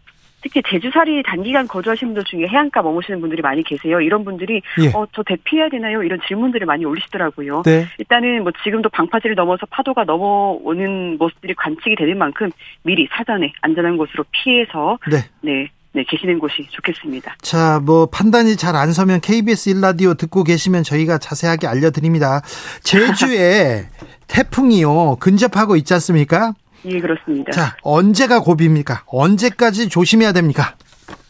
[0.42, 4.00] 특히 제주살이 단기간 거주하시는 분들 중에 해안가 머무시는 분들이 많이 계세요.
[4.00, 4.88] 이런 분들이 예.
[4.94, 6.02] 어저 대피해야 되나요?
[6.02, 7.62] 이런 질문들을 많이 올리시더라고요.
[7.64, 7.86] 네.
[7.98, 12.50] 일단은 뭐 지금도 방파제를 넘어서 파도가 넘어오는 모습들이 관측이 되는 만큼
[12.82, 15.18] 미리 사전에 안전한 곳으로 피해서 네.
[15.40, 15.70] 네.
[15.92, 17.34] 네, 계시는 곳이 좋겠습니다.
[17.40, 22.42] 자, 뭐 판단이 잘 안 서면 KBS 1라디오 듣고 계시면 저희가 자세하게 알려드립니다.
[22.84, 23.86] 제주에
[24.28, 26.52] 태풍이요 근접하고 있지 않습니까?
[26.84, 27.52] 예, 그렇습니다.
[27.52, 29.02] 자, 언제가 고비입니까?
[29.06, 30.74] 언제까지 조심해야 됩니까?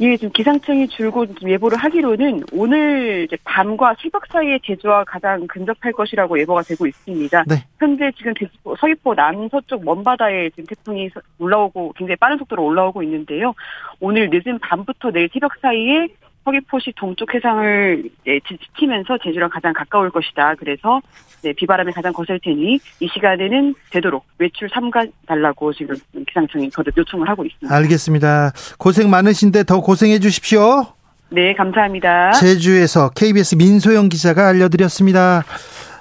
[0.01, 6.38] 예, 지금 기상청이 줄곧 예보를 하기로는 오늘 이제 밤과 새벽 사이에 제주와 가장 근접할 것이라고
[6.40, 7.44] 예보가 되고 있습니다.
[7.46, 7.64] 네.
[7.78, 8.32] 현재 지금
[8.78, 13.55] 서귀포 남서쪽 먼바다에 지금 태풍이 올라오고 굉장히 빠른 속도로 올라오고 있는데요.
[14.01, 16.09] 오늘 늦은 밤부터 내일 새벽 사이에
[16.44, 20.55] 서귀포시 동쪽 해상을 네, 지치면서 제주랑 가장 가까울 것이다.
[20.57, 21.01] 그래서
[21.43, 25.95] 네, 비바람이 가장 거셀 테니 이 시간에는 되도록 외출 삼가 달라고 지금
[26.26, 27.74] 기상청이 거듭 요청을 하고 있습니다.
[27.74, 28.53] 알겠습니다.
[28.78, 30.86] 고생 많으신데 더 고생해 주십시오.
[31.30, 32.32] 네, 감사합니다.
[32.32, 35.45] 제주에서 KBS 민소영 기자가 알려드렸습니다.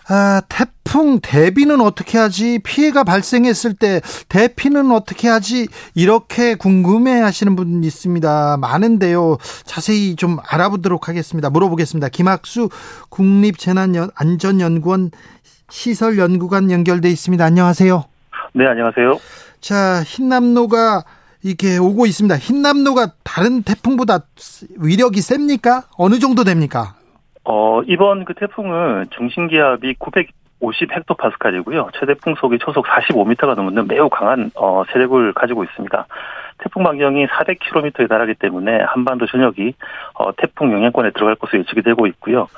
[0.09, 2.59] 아, 태풍 대비는 어떻게 하지?
[2.63, 3.99] 피해가 발생했을 때
[4.29, 5.67] 대피는 어떻게 하지?
[5.95, 8.55] 이렇게 궁금해 하시는 분 있습니다.
[8.57, 9.37] 많은데요.
[9.65, 11.49] 자세히 좀 알아보도록 하겠습니다.
[11.49, 12.07] 물어보겠습니다.
[12.09, 12.69] 김학수
[13.09, 15.11] 국립재난안전연구원
[15.69, 17.43] 시설연구관 연결돼 있습니다.
[17.43, 18.05] 안녕하세요.
[18.53, 19.19] 네, 안녕하세요.
[19.59, 21.03] 자, 흰남노가
[21.43, 22.37] 이렇게 오고 있습니다.
[22.37, 24.21] 흰남노가 다른 태풍보다
[24.77, 25.83] 위력이 셉니까?
[25.97, 26.95] 어느 정도 됩니까?
[27.49, 31.91] 어, 이번 그 태풍은 중심 기압이 950 헥토파스칼이고요.
[31.97, 36.07] 최대 풍속이 초속 45m가 넘는 매우 강한 어, 세력을 가지고 있습니다.
[36.57, 39.75] 태풍 반경이 400km에 달하기 때문에 한반도 전역이
[40.15, 42.49] 어, 태풍 영향권에 들어갈 것으로 예측이 되고 있고요.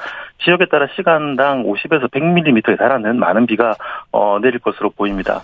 [0.43, 3.75] 지역에 따라 시간당 50에서 100mm에 달하는 많은 비가
[4.11, 5.41] 어, 내릴 것으로 보입니다.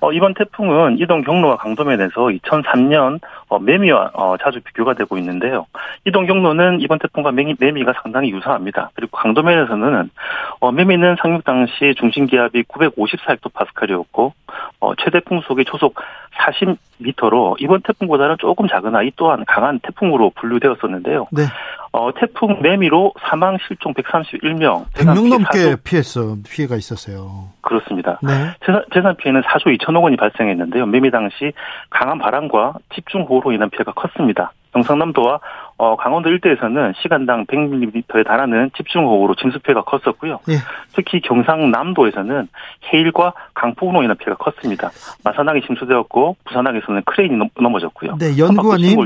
[0.00, 5.66] 어, 이번 태풍은 이동 경로와 강도면에서 2003년 어, 매미와 어, 자주 비교가 되고 있는데요.
[6.04, 8.90] 이동 경로는 이번 태풍과 매미, 매미가 상당히 유사합니다.
[8.94, 10.10] 그리고 강도면에서는
[10.60, 14.32] 어, 매미는 상륙 당시 중심 기압이 954헥토파스칼이었고
[14.80, 15.96] 어, 최대 풍속이 초속
[16.38, 21.28] 40m로 이번 태풍보다는 조금 작으나 이 또한 강한 태풍으로 분류되었었는데요.
[21.32, 21.42] 네.
[21.92, 24.86] 어, 태풍 매미로 사망 실종 131명.
[24.92, 27.48] 100명 넘게 피했어 피해가 있었어요.
[27.60, 28.18] 그렇습니다.
[28.22, 28.32] 네.
[28.64, 30.86] 재산, 재산 피해는 4조 2천억 원이 발생했는데요.
[30.86, 31.52] 매미 당시
[31.90, 34.52] 강한 바람과 집중호우로 인한 피해가 컸습니다.
[34.72, 35.40] 경상남도와
[35.78, 40.40] 어, 강원도 일대에서는 시간당 100mm에 달하는 집중호우로 침수 피해가 컸었고요.
[40.48, 40.54] 예.
[40.94, 42.48] 특히 경상남도에서는
[42.92, 44.90] 해일과 강풍으로 인한 피해가 컸습니다.
[45.22, 48.16] 마산항이 침수되었고 부산항에서는 크레인이 넘어졌고요.
[48.18, 48.98] 네, 연구원님.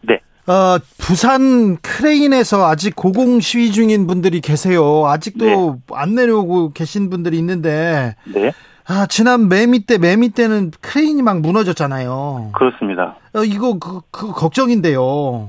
[0.00, 0.20] 네.
[0.46, 5.06] 어, 부산 크레인에서 아직 고공 시위 중인 분들이 계세요.
[5.06, 5.56] 아직도 네.
[5.92, 8.14] 안 내려오고 계신 분들이 있는데.
[8.24, 8.50] 네.
[8.86, 12.50] 아, 지난 매미 때, 매미 때는 크레인이 막 무너졌잖아요.
[12.54, 13.16] 그렇습니다.
[13.34, 15.48] 어, 이거, 그, 그, 걱정인데요.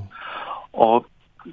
[0.76, 1.00] 어,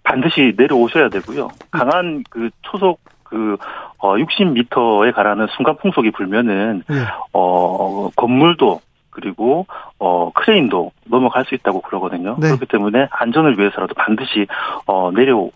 [0.03, 1.49] 반드시 내려오셔야 되고요.
[1.71, 3.57] 강한 그 초속 그,
[3.97, 6.95] 어, 60m에 가라는 순간 풍속이 불면은, 네.
[7.31, 8.79] 어, 건물도
[9.13, 9.67] 그리고
[9.99, 12.35] 어 크레인도 넘어갈 수 있다고 그러거든요.
[12.39, 12.47] 네.
[12.47, 14.47] 그렇기 때문에 안전을 위해서라도 반드시
[14.87, 15.49] 어 내려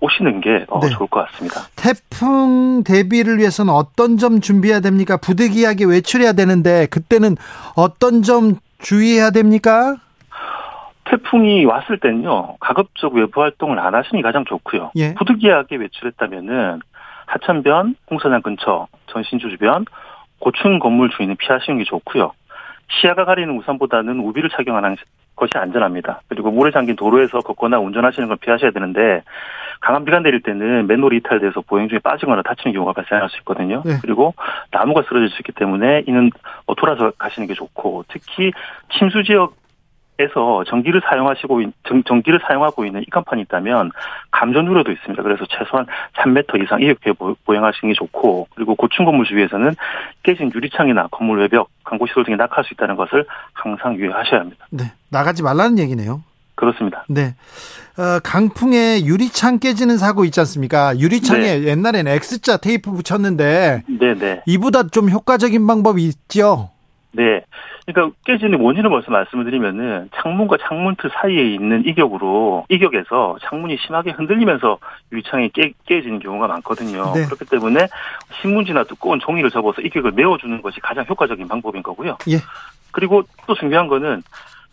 [0.00, 0.90] 오시는 게 어, 네.
[0.90, 1.62] 좋을 것 같습니다.
[1.76, 5.16] 태풍 대비를 위해서는 어떤 점 준비해야 됩니까?
[5.16, 7.36] 부득이하게 외출해야 되는데 그때는
[7.76, 9.96] 어떤 점 주의해야 됩니까?
[11.14, 14.90] 태풍이 왔을 때는요 가급적 외부 활동을 안 하시는 게 가장 좋고요.
[14.96, 15.14] 예.
[15.14, 16.80] 부득이하게 외출했다면은
[17.26, 19.84] 하천변, 홍선양 근처, 전신주 주변,
[20.40, 22.32] 고층 건물 주인은 피하시는 게 좋고요.
[22.88, 24.96] 시야가 가리는 우산보다는 우비를 착용하는
[25.36, 26.20] 것이 안전합니다.
[26.28, 29.22] 그리고 물에 잠긴 도로에서 걷거나 운전하시는 걸 피하셔야 되는데
[29.80, 33.82] 강한 비가 내릴 때는 맨홀이 이탈돼서 보행 중에 빠지거나 다치는 경우가 발생할 수 있거든요.
[33.84, 33.94] 네.
[34.02, 34.34] 그리고
[34.70, 36.30] 나무가 쓰러질 수 있기 때문에 이는
[36.76, 38.52] 돌아서 가시는 게 좋고 특히
[38.98, 39.56] 침수 지역
[40.20, 41.62] 에서 전기를 사용하시고
[42.06, 43.90] 전, 기를 사용하고 있는 이칸판이 있다면
[44.30, 45.20] 감전 우려도 있습니다.
[45.24, 45.86] 그래서 최소한
[46.16, 47.12] 3m 이상 이렇게
[47.44, 49.74] 보행하시는 게 좋고 그리고 고층 건물 주위에서는
[50.22, 54.66] 깨진 유리창이나 건물 외벽, 광고 시설 등이 낙하할 수 있다는 것을 항상 유의하셔야 합니다.
[54.70, 56.22] 네, 나가지 말라는 얘기네요.
[56.54, 57.04] 그렇습니다.
[57.08, 57.34] 네.
[57.98, 60.96] 어, 강풍에 유리창 깨지는 사고 있지 않습니까?
[60.96, 61.64] 유리창에 네.
[61.64, 64.14] 옛날에는 X자 테이프 붙였는데 네네.
[64.14, 64.42] 네.
[64.46, 66.70] 이보다 좀 효과적인 방법이 있죠?
[67.12, 67.42] 네.
[67.86, 74.78] 그러니까 깨지는 원인을 먼저 말씀을 드리면은 창문과 창문틀 사이에 있는 이격으로 이격에서 창문이 심하게 흔들리면서
[75.12, 77.12] 유리창이 깨, 깨지는 경우가 많거든요.
[77.14, 77.26] 네.
[77.26, 77.88] 그렇기 때문에
[78.40, 82.16] 신문지나 두꺼운 종이를 접어서 이격을 메워주는 것이 가장 효과적인 방법인 거고요.
[82.28, 82.38] 예.
[82.90, 84.22] 그리고 또 중요한 거는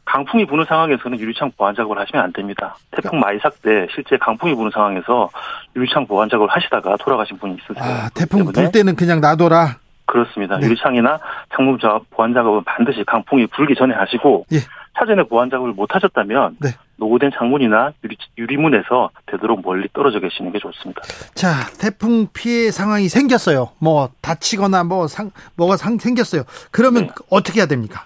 [0.05, 2.76] 강풍이 부는 상황에서는 유리창 보완 작업을 하시면 안 됩니다.
[2.91, 5.30] 태풍 마이삭 때 실제 강풍이 부는 상황에서
[5.76, 7.84] 유리창 보완 작업을 하시다가 돌아가신 분이 있으세요.
[7.84, 9.78] 아, 태풍 불 때는 그냥 놔둬라.
[10.12, 10.57] 그렇습니다.
[10.57, 10.66] 네.
[10.68, 11.20] 유리창이나
[11.55, 14.57] 창문 보완 작업은 반드시 강풍이 불기 전에 하시고 예.
[14.93, 16.70] 사전에 보완 작업을 못 하셨다면 네.
[16.97, 21.01] 노후된 창문이나 유리, 유리문에서 되도록 멀리 떨어져 계시는 게 좋습니다.
[21.34, 21.47] 자,
[21.80, 23.70] 태풍 피해 상황이 생겼어요.
[23.80, 26.43] 뭐 다치거나 뭐 상 뭐가 상 생겼어요.
[26.72, 27.09] 그러면 네.
[27.30, 28.05] 어떻게 해야 됩니까?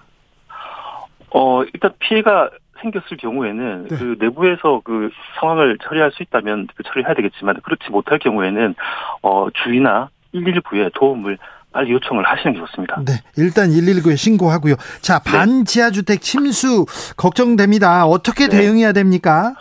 [1.30, 2.50] 어, 일단 피해가
[2.80, 3.96] 생겼을 경우에는 네.
[3.96, 8.74] 그 내부에서 그 상황을 처리할 수 있다면 그 처리해야 되겠지만 그렇지 못할 경우에는
[9.22, 11.38] 어 주위나 119에 도움을
[11.76, 13.02] 빨리 요청을 하시는 게 좋습니다.
[13.04, 14.76] 네, 일단 119에 신고하고요.
[15.02, 15.30] 자, 네.
[15.30, 16.86] 반지하주택 침수
[17.18, 18.06] 걱정됩니다.
[18.06, 18.56] 어떻게 네.
[18.60, 19.52] 대응해야 됩니까?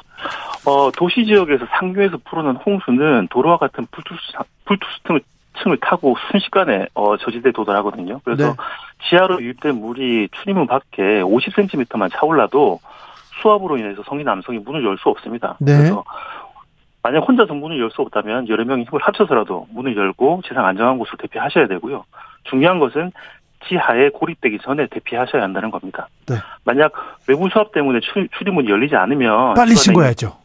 [0.66, 3.86] 어, 도시 지역에서 상류에서 풀어는 홍수는 도로와 같은
[5.04, 5.20] 틈을
[5.62, 8.22] 층을 타고 순식간에 어, 저지대에 도달하거든요.
[8.24, 8.54] 그래서 네.
[9.10, 12.80] 지하로 유입된 물이 출입문 밖에 50cm만 차올라도
[13.42, 15.58] 수압으로 인해서 성인 남성이 문을 열 수 없습니다.
[15.60, 15.76] 네.
[15.76, 16.06] 그래서
[17.06, 21.18] 만약 혼자서 문을 열 수 없다면 여러 명이 힘을 합쳐서라도 문을 열고 지상 안정한 곳으로
[21.20, 22.04] 대피하셔야 되고요.
[22.46, 23.12] 중요한 것은
[23.70, 26.08] 지하에 고립되기 전에 대피하셔야 한다는 겁니다.
[26.28, 26.36] 네.
[26.64, 26.92] 만약
[27.28, 28.00] 외부 수압 때문에
[28.40, 30.36] 출입문이 열리지 않으면 빨리 신고해야죠.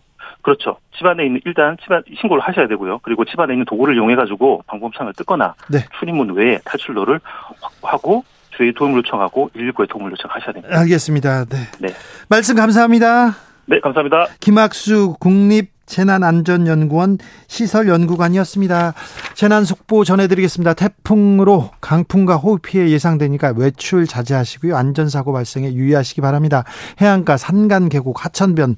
[0.42, 0.76] 그렇죠.
[0.98, 2.98] 집안에 있는 일단 집안 신고를 하셔야 되고요.
[3.02, 5.78] 그리고 집안에 있는 도구를 이용해 가지고 방범창을 뜯거나 네.
[5.98, 7.20] 출입문 외에 탈출로를
[7.62, 8.22] 확보하고
[8.54, 10.78] 주의 도움을 요청하고 119에 도움을 요청하셔야 됩니다.
[10.78, 11.46] 알겠습니다.
[11.46, 11.56] 네.
[11.80, 11.88] 네.
[12.28, 13.30] 말씀 감사합니다.
[13.64, 14.26] 네, 감사합니다.
[14.40, 17.18] 김학수 국립 재난안전연구원
[17.48, 18.94] 시설연구관이었습니다.
[19.34, 20.72] 재난 속보 전해드리겠습니다.
[20.74, 24.76] 태풍으로 강풍과 호우 피해 예상되니까 외출 자제하시고요.
[24.76, 26.64] 안전사고 발생에 유의하시기 바랍니다.
[27.00, 28.76] 해안가, 산간, 계곡, 하천변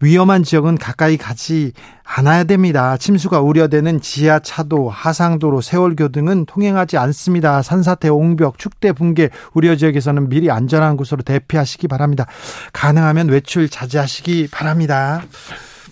[0.00, 1.72] 위험한 지역은 가까이 가지
[2.04, 2.96] 않아야 됩니다.
[2.96, 7.62] 침수가 우려되는 지하차도, 하상도로, 세월교 등은 통행하지 않습니다.
[7.62, 12.26] 산사태, 옹벽, 축대, 붕괴 우려 지역에서는 미리 안전한 곳으로 대피하시기 바랍니다.
[12.72, 15.22] 가능하면 외출 자제하시기 바랍니다.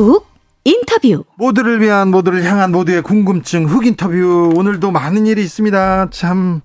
[0.00, 0.26] 훅
[0.64, 1.24] 인터뷰.
[1.36, 4.52] 모두를 위한 모두를 향한 모두의 궁금증 훅 인터뷰.
[4.56, 6.10] 오늘도 많은 일이 있습니다.
[6.10, 6.60] 참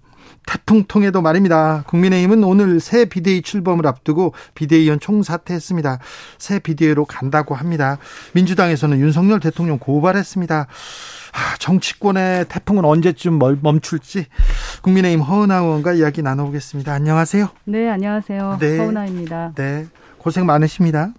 [0.47, 1.83] 태풍통에도 말입니다.
[1.87, 5.99] 국민의힘은 오늘 새 비대위 출범을 앞두고 비대위원 총사퇴했습니다.
[6.37, 7.97] 새 비대위로 간다고 합니다.
[8.33, 10.67] 민주당에서는 윤석열 대통령 고발했습니다.
[11.33, 14.27] 아, 정치권의 태풍은 언제쯤 멈출지
[14.83, 16.93] 국민의힘 허은하 의원과 이야기 나눠보겠습니다.
[16.93, 17.49] 안녕하세요.
[17.65, 18.57] 네, 안녕하세요.
[18.59, 18.77] 네.
[18.77, 19.53] 허은하입니다.
[19.55, 19.87] 네,
[20.19, 21.11] 고생 많으십니다.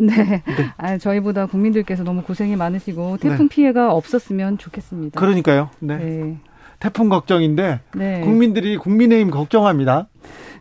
[0.06, 0.14] 네.
[0.14, 0.42] 네.
[0.78, 3.54] 아, 저희보다 국민들께서 너무 고생이 많으시고 태풍 네.
[3.54, 5.20] 피해가 없었으면 좋겠습니다.
[5.20, 5.68] 그러니까요.
[5.78, 5.96] 네.
[5.96, 6.38] 네.
[6.78, 8.20] 태풍 걱정인데 네.
[8.20, 10.08] 국민들이 국민의힘 걱정합니다.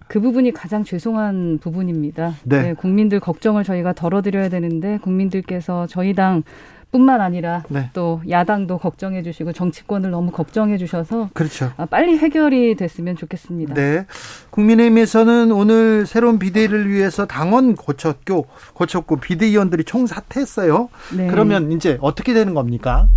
[0.10, 2.34] 그 부분이 가장 죄송한 부분입니다.
[2.44, 2.62] 네.
[2.62, 2.74] 네.
[2.74, 6.44] 국민들 걱정을 저희가 덜어드려야 되는데 국민들께서 저희 당
[6.92, 7.90] 뿐만 아니라 네.
[7.94, 11.72] 또 야당도 걱정해 주시고 정치권을 너무 걱정해 주셔서 그렇죠.
[11.78, 13.76] 아, 빨리 해결이 됐으면 좋겠습니다.
[13.76, 14.06] 네.
[14.50, 20.90] 국민의힘에서는 오늘 새로운 비대위를 위해서 당원 고쳤고 고쳤고 비대위원들이 총사퇴했어요.
[21.16, 21.28] 네.
[21.28, 23.08] 그러면 이제 어떻게 되는 겁니까?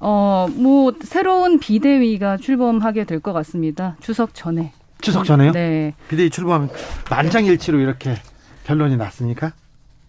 [0.00, 3.96] 어, 뭐 새로운 비대위가 출범하게 될 것 같습니다.
[4.00, 4.72] 추석 전에.
[5.00, 5.52] 추석 전에요?
[5.52, 5.94] 네.
[6.08, 6.70] 비대위 출범하면
[7.10, 8.14] 만장일치로 이렇게
[8.64, 9.52] 결론이 났습니까?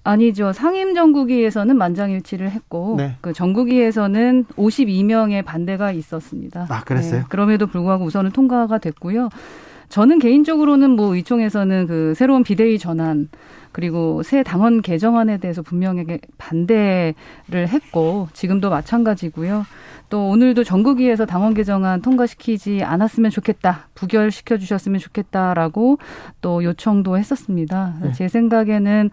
[0.05, 0.53] 아니죠.
[0.53, 3.15] 상임 정국위에서는 만장일치를 했고 네.
[3.21, 6.67] 그 정국위에서는 52명의 반대가 있었습니다.
[6.69, 7.21] 아, 그랬어요?
[7.21, 7.25] 네.
[7.27, 9.29] 그럼에도 불구하고 우선은 통과가 됐고요.
[9.89, 13.29] 저는 개인적으로는 뭐 의총에서는 그 새로운 비대위 전환
[13.71, 19.65] 그리고 새 당원 개정안에 대해서 분명하게 반대를 했고 지금도 마찬가지고요.
[20.09, 23.89] 또 오늘도 전국위에서 당원 개정안 통과시키지 않았으면 좋겠다.
[23.95, 25.97] 부결시켜 주셨으면 좋겠다라고
[26.41, 27.95] 또 요청도 했었습니다.
[28.01, 28.11] 네.
[28.13, 29.09] 제 생각에는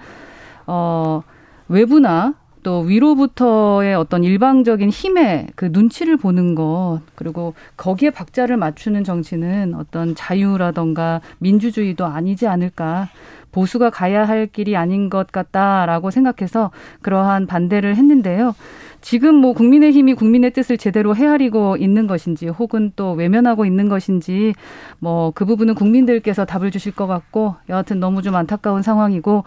[0.75, 1.23] 어,
[1.69, 9.75] 외부나 또 위로부터의 어떤 일방적인 힘의 그 눈치를 보는 것 그리고 거기에 박자를 맞추는 정치는
[9.75, 13.09] 어떤 자유라던가 민주주의도 아니지 않을까
[13.51, 16.71] 보수가 가야 할 길이 아닌 것 같다라고 생각해서
[17.03, 18.55] 그러한 반대를 했는데요.
[19.03, 24.55] 지금 뭐 국민의힘이 국민의 뜻을 제대로 헤아리고 있는 것인지 혹은 또 외면하고 있는 것인지
[25.01, 29.45] 뭐 그 부분은 국민들께서 답을 주실 것 같고 여하튼 너무 좀 안타까운 상황이고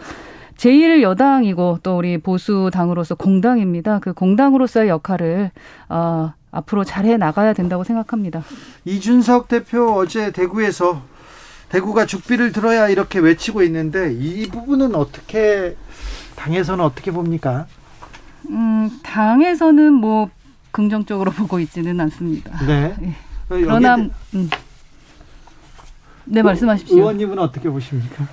[0.58, 4.00] 제1여당이고 또 우리 보수당으로서 공당입니다.
[4.00, 5.52] 그 공당으로서의 역할을
[5.90, 8.44] 어, 앞으로 잘해 나가야 된다고 생각합니다.
[8.86, 11.02] 이준석 대표 어제 대구에서
[11.70, 15.76] 대구가 죽비를 들어야 이렇게 외치고 있는데 이 부분은 어떻게
[16.36, 17.66] 당에서는 어떻게 봅니까?
[18.50, 20.30] 음, 당에서는 뭐
[20.72, 22.66] 긍정적으로 보고 있지는 않습니다.
[22.66, 22.96] 네.
[23.02, 23.16] 예.
[23.50, 24.50] 그러나 음.
[26.26, 26.98] 네 말씀하십시오.
[26.98, 28.28] 의원님은 어떻게 보십니까?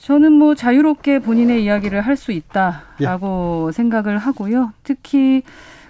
[0.00, 3.72] 저는 뭐 자유롭게 본인의 이야기를 할 수 있다라고 예.
[3.72, 4.72] 생각을 하고요.
[4.82, 5.42] 특히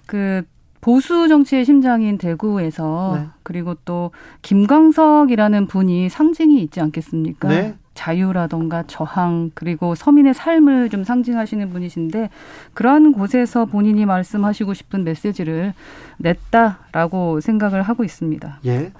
[0.06, 0.42] 그
[0.80, 3.26] 보수 정치의 심장인 대구에서 네.
[3.42, 7.48] 그리고 또 김광석이라는 분이 상징이 있지 않겠습니까?
[7.48, 7.74] 네.
[7.94, 12.30] 자유라던가 저항 그리고 서민의 삶을 좀 상징하시는 분이신데
[12.74, 15.74] 그러한 곳에서 본인이 말씀하시고 싶은 메시지를
[16.18, 18.60] 냈다라고 생각을 하고 있습니다.
[18.66, 18.92] 예.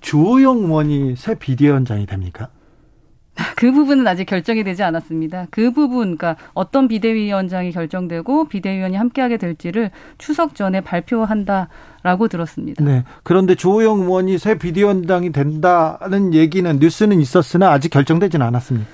[0.00, 2.48] 주호영 의원이 새 비대위원장이 됩니까?
[3.56, 5.46] 그 부분은 아직 결정이 되지 않았습니다.
[5.50, 12.84] 그 부분, 그러니까 어떤 비대위원장이 결정되고 비대위원이 함께하게 될지를 추석 전에 발표한다라고 들었습니다.
[12.84, 13.04] 네.
[13.22, 18.86] 그런데 조호영 의원이 새 비대위원장이 된다는 얘기는 뉴스는 있었으나 아직 결정되지는 않았습니다.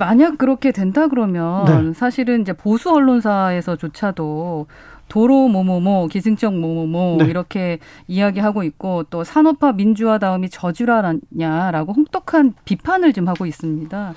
[0.00, 1.92] 만약 그렇게 된다 그러면 네.
[1.94, 4.66] 사실은 이제 보수 언론사에서조차도
[5.08, 7.30] 도로 뭐뭐뭐 기승적 뭐뭐뭐 네.
[7.30, 7.78] 이렇게
[8.08, 14.14] 이야기하고 있고 또 산업화 민주화 다음이 저주라냐라고 혹독한 비판을 좀 하고 있습니다.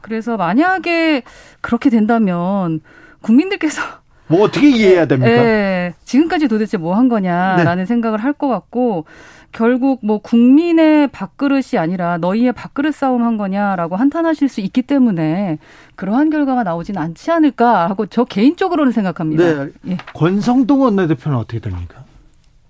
[0.00, 1.22] 그래서 만약에
[1.60, 2.80] 그렇게 된다면
[3.20, 3.80] 국민들께서
[4.28, 5.30] 뭐 어떻게 이해해야 됩니까?
[5.30, 7.86] 네, 지금까지 도대체 뭐 한 거냐라는 네.
[7.86, 9.04] 생각을 할 것 같고
[9.52, 15.58] 결국 뭐 국민의 밥그릇이 아니라 너희의 밥그릇 싸움 한 거냐라고 한탄하실 수 있기 때문에
[15.94, 19.64] 그러한 결과가 나오진 않지 않을까 하고 저 개인적으로는 생각합니다.
[19.64, 19.70] 네.
[19.88, 19.96] 예.
[20.14, 22.04] 권성동 원내대표는 어떻게 됩니까?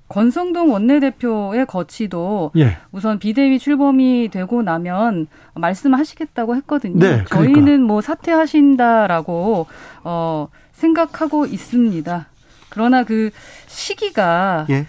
[0.08, 2.76] 권성동 원내대표의 거치도 예.
[2.90, 6.98] 우선 비대위 출범이 되고 나면 말씀하시겠다고 했거든요.
[6.98, 7.36] 네, 그러니까.
[7.36, 9.66] 저희는 뭐 사퇴하신다라고
[10.04, 12.26] 어 생각하고 있습니다.
[12.68, 13.30] 그러나 그
[13.68, 14.86] 시기가 예.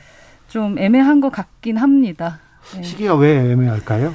[0.54, 2.40] 좀 애매한 것 같긴 합니다.
[2.76, 2.84] 네.
[2.84, 4.14] 시기가 왜 애매할까요?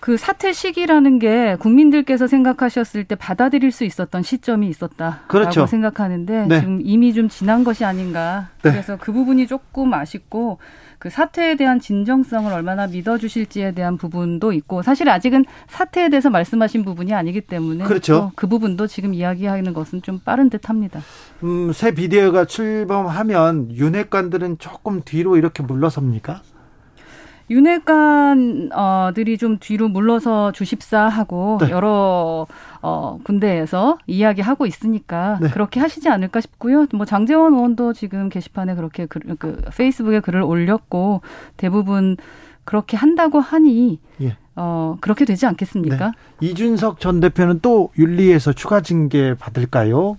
[0.00, 5.66] 그 사퇴 시기라는 게 국민들께서 생각하셨을 때 받아들일 수 있었던 시점이 있었다라고 그렇죠.
[5.66, 6.60] 생각하는데 네.
[6.60, 8.48] 지금 이미 좀 지난 것이 아닌가.
[8.62, 8.70] 네.
[8.70, 10.56] 그래서 그 부분이 조금 아쉽고
[11.02, 17.12] 그 사태에 대한 진정성을 얼마나 믿어주실지에 대한 부분도 있고 사실 아직은 사태에 대해서 말씀하신 부분이
[17.12, 18.30] 아니기 때문에 그렇죠.
[18.36, 21.00] 그 부분도 지금 이야기하는 것은 좀 빠른 듯합니다.
[21.42, 26.42] 음, 새 비대위가 출범하면 윤핵관들은 조금 뒤로 이렇게 물러섭니까?
[27.52, 31.70] 윤핵관들이 좀 뒤로 물러서 주십사 하고 네.
[31.70, 32.46] 여러
[32.80, 35.48] 어, 군대에서 이야기하고 있으니까 네.
[35.50, 36.86] 그렇게 하시지 않을까 싶고요.
[36.94, 41.20] 뭐 장재원 의원도 지금 게시판에 그렇게 글, 그 페이스북에 글을 올렸고
[41.56, 42.16] 대부분
[42.64, 44.36] 그렇게 한다고 하니 예.
[44.56, 46.12] 어, 그렇게 되지 않겠습니까?
[46.40, 46.48] 네.
[46.48, 50.16] 이준석 전 대표는 또 윤리에서 추가 징계 받을까요?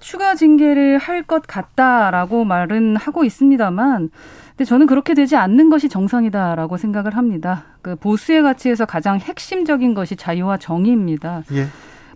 [0.00, 4.10] 추가 징계를 할 것 같다라고 말은 하고 있습니다만
[4.58, 7.66] 근데 저는 그렇게 되지 않는 것이 정상이다라고 생각을 합니다.
[7.80, 11.44] 그 보수의 가치에서 가장 핵심적인 것이 자유와 정의입니다.
[11.52, 11.68] 예.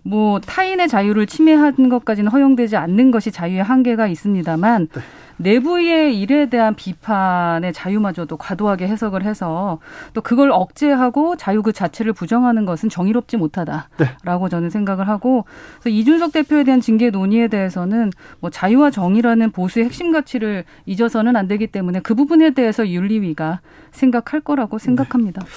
[0.03, 5.01] 뭐 타인의 자유를 침해하는 것까지는 허용되지 않는 것이 자유의 한계가 있습니다만 네.
[5.37, 9.79] 내부의 일에 대한 비판의 자유마저도 과도하게 해석을 해서
[10.13, 14.49] 또 그걸 억제하고 자유 그 자체를 부정하는 것은 정의롭지 못하다라고 네.
[14.49, 15.45] 저는 생각을 하고
[15.79, 21.47] 그래서 이준석 대표에 대한 징계 논의에 대해서는 뭐 자유와 정의라는 보수의 핵심 가치를 잊어서는 안
[21.47, 23.61] 되기 때문에 그 부분에 대해서 윤리위가
[23.91, 25.41] 생각할 거라고 생각합니다.
[25.41, 25.47] 네.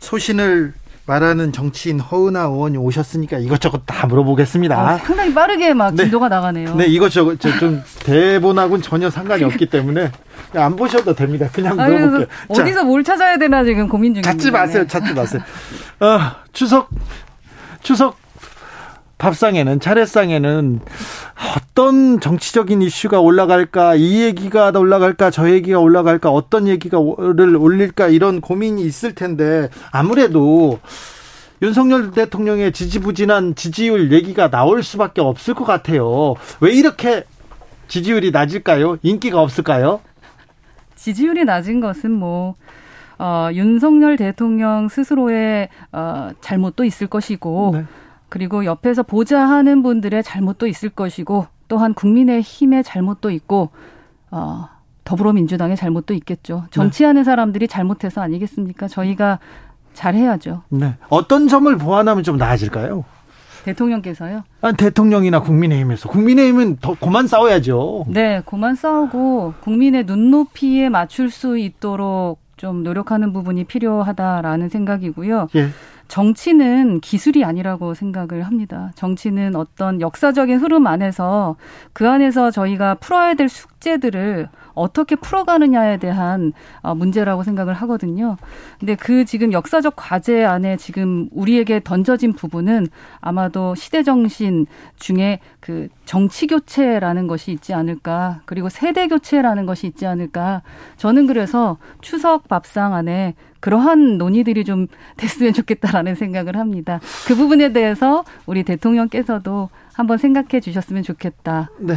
[0.00, 0.74] 소신을
[1.06, 4.76] 말하는 정치인 허은하 의원이 오셨으니까 이것저것 다 물어보겠습니다.
[4.76, 6.04] 아, 상당히 빠르게 막 네.
[6.04, 6.74] 진도가 나가네요.
[6.76, 10.10] 네, 이것저것 좀 대본하고는 전혀 상관이 없기 때문에
[10.54, 11.48] 안 보셔도 됩니다.
[11.52, 12.26] 그냥 물어볼게요.
[12.48, 14.30] 어디서 뭘 찾아야 되나 지금 고민 중입니다.
[14.30, 14.86] 찾지 마세요.
[14.86, 15.42] 찾지 마세요.
[16.00, 16.18] 어,
[16.52, 16.88] 추석
[17.82, 18.16] 추석
[19.18, 20.80] 밥상에는 차례상에는
[21.56, 28.82] 어떤 정치적인 이슈가 올라갈까 이 얘기가 올라갈까 저 얘기가 올라갈까 어떤 얘기가를 올릴까 이런 고민이
[28.82, 30.80] 있을 텐데 아무래도
[31.62, 36.34] 윤석열 대통령의 지지부진한 지지율 얘기가 나올 수밖에 없을 것 같아요.
[36.60, 37.24] 왜 이렇게
[37.88, 38.98] 지지율이 낮을까요?
[39.02, 40.00] 인기가 없을까요?
[40.96, 42.54] 지지율이 낮은 것은 뭐
[43.18, 47.84] 어, 윤석열 대통령 스스로의 어, 잘못도 있을 것이고 네.
[48.34, 53.70] 그리고 옆에서 보좌하는 분들의 잘못도 있을 것이고 또 또한 국민의 힘의 잘못도 있고
[54.32, 54.68] 어,
[55.04, 56.64] 더불어민주당의 잘못도 있겠죠.
[56.72, 57.24] 정치하는 네.
[57.24, 58.88] 사람들이 잘못해서 아니겠습니까?
[58.88, 59.38] 저희가
[59.92, 60.62] 잘해야죠.
[60.70, 60.94] 네.
[61.10, 63.04] 어떤 점을 보완하면 좀 나아질까요?
[63.66, 64.42] 대통령께서요?
[64.62, 68.06] 아, 대통령이나 국민의힘에서 국민의힘은 더 고만 싸워야죠.
[68.08, 75.48] 네, 고만 싸우고 국민의 눈높이에 맞출 수 있도록 좀 노력하는 부분이 필요하다라는 생각이고요.
[75.54, 75.68] 예.
[76.08, 78.92] 정치는 기술이 아니라고 생각을 합니다.
[78.94, 81.56] 정치는 어떤 역사적인 흐름 안에서
[81.92, 88.36] 그 안에서 저희가 풀어야 될 숙제들을 어떻게 풀어가느냐에 대한 어, 문제라고 생각을 하거든요.
[88.78, 92.88] 근데 그 지금 역사적 과제 안에 지금 우리에게 던져진 부분은
[93.20, 100.06] 아마도 시대 정신 중에 그 정치 교체라는 것이 있지 않을까 그리고 세대 교체라는 것이 있지
[100.06, 100.62] 않을까
[100.96, 107.00] 저는 그래서 추석 밥상 안에 그러한 논의들이 좀 됐으면 좋겠다라는 생각을 합니다.
[107.26, 111.70] 그 부분에 대해서 우리 대통령께서도 한번 생각해 주셨으면 좋겠다.
[111.78, 111.94] 네.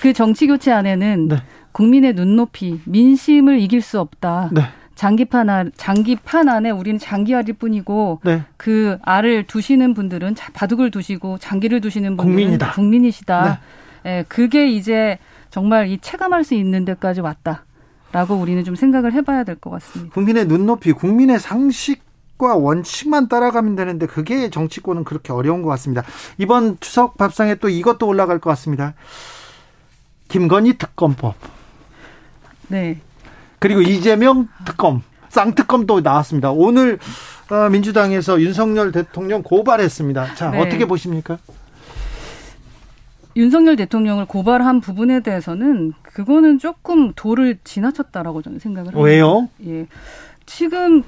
[0.00, 1.36] 그 정치 교체 안에는 네.
[1.78, 4.50] 국민의 눈높이, 민심을 이길 수 없다.
[4.52, 4.62] 네.
[4.96, 8.42] 장기판 안, 장기판 안에 우리는 장기알일 뿐이고 네.
[8.56, 12.72] 그 알을 두시는 분들은 바둑을 두시고 장기를 두시는 분들은 국민이다.
[12.72, 13.60] 국민이시다.
[14.02, 14.10] 네.
[14.10, 15.18] 예, 그게 이제
[15.50, 20.12] 정말 이 체감할 수 있는 데까지 왔다라고 우리는 좀 생각을 해봐야 될 것 같습니다.
[20.14, 26.04] 국민의 눈높이, 국민의 상식 과 원칙만 따라가면 되는데 그게 정치권은 그렇게 어려운 것 같습니다.
[26.38, 28.94] 이번 추석 밥상에 또 이것도 올라갈 것 같습니다.
[30.28, 31.34] 김건희 특검법.
[32.68, 33.00] 네.
[33.58, 36.50] 그리고 이재명 특검, 쌍특검도 나왔습니다.
[36.50, 36.98] 오늘
[37.50, 40.34] 어, 민주당에서 윤석열 대통령 고발했습니다.
[40.34, 40.60] 자, 네.
[40.60, 41.38] 어떻게 보십니까?
[43.36, 49.00] 윤석열 대통령을 고발한 부분에 대해서는 그거는 조금 도를 지나쳤다라고 저는 생각을 합니다.
[49.00, 49.48] 왜요?
[49.66, 49.86] 예.
[50.44, 51.04] 지금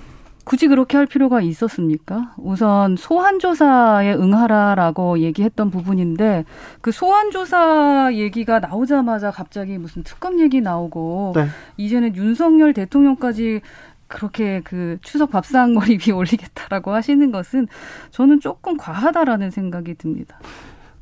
[0.51, 2.35] 굳이 그렇게 할 필요가 있었습니까?
[2.37, 6.45] 우선 소환조사에 응하라라고 얘기했던 부분인데
[6.81, 11.47] 그 소환조사 얘기가 나오자마자 갑자기 무슨 특검 얘기 나오고 네.
[11.77, 13.61] 이제는 윤석열 대통령까지
[14.09, 17.69] 그렇게 그 추석 밥상머리 위 올리겠다라고 하시는 것은
[18.11, 20.41] 저는 조금 과하다라는 생각이 듭니다.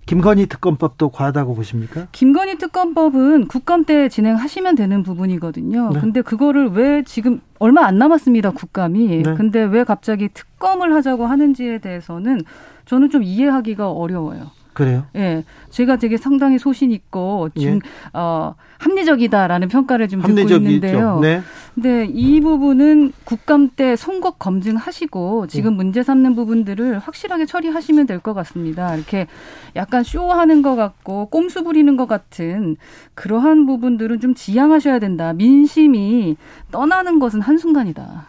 [0.08, 2.06] 김건희 특검법도 과하다고 보십니까?
[2.12, 5.90] 김건희 특검법은 국감 때 진행하시면 되는 부분이거든요.
[5.92, 6.00] 네.
[6.00, 9.22] 근데 그거를 왜 지금 얼마 안 남았습니다, 국감이.
[9.22, 9.34] 네.
[9.34, 12.40] 근데 왜 갑자기 특검을 하자고 하는지에 대해서는
[12.86, 14.50] 저는 좀 이해하기가 어려워요.
[14.72, 15.06] 그래요?
[15.16, 15.44] 예.
[15.70, 17.80] 제가 되게 상당히 소신 있고 중, 예.
[18.12, 21.18] 어, 합리적이다라는 평가를 좀 듣고 있는데요.
[21.20, 21.42] 네.
[21.74, 25.76] 근데 이 부분은 국감 때 선거 검증하시고 지금 예.
[25.76, 28.94] 문제 삼는 부분들을 확실하게 처리하시면 될 것 같습니다.
[28.96, 29.26] 이렇게
[29.76, 32.76] 약간 쇼하는 것 같고 꼼수 부리는 것 같은
[33.14, 35.32] 그러한 부분들은 좀 지양하셔야 된다.
[35.32, 36.36] 민심이
[36.72, 38.26] 떠나는 것은 한순간이다.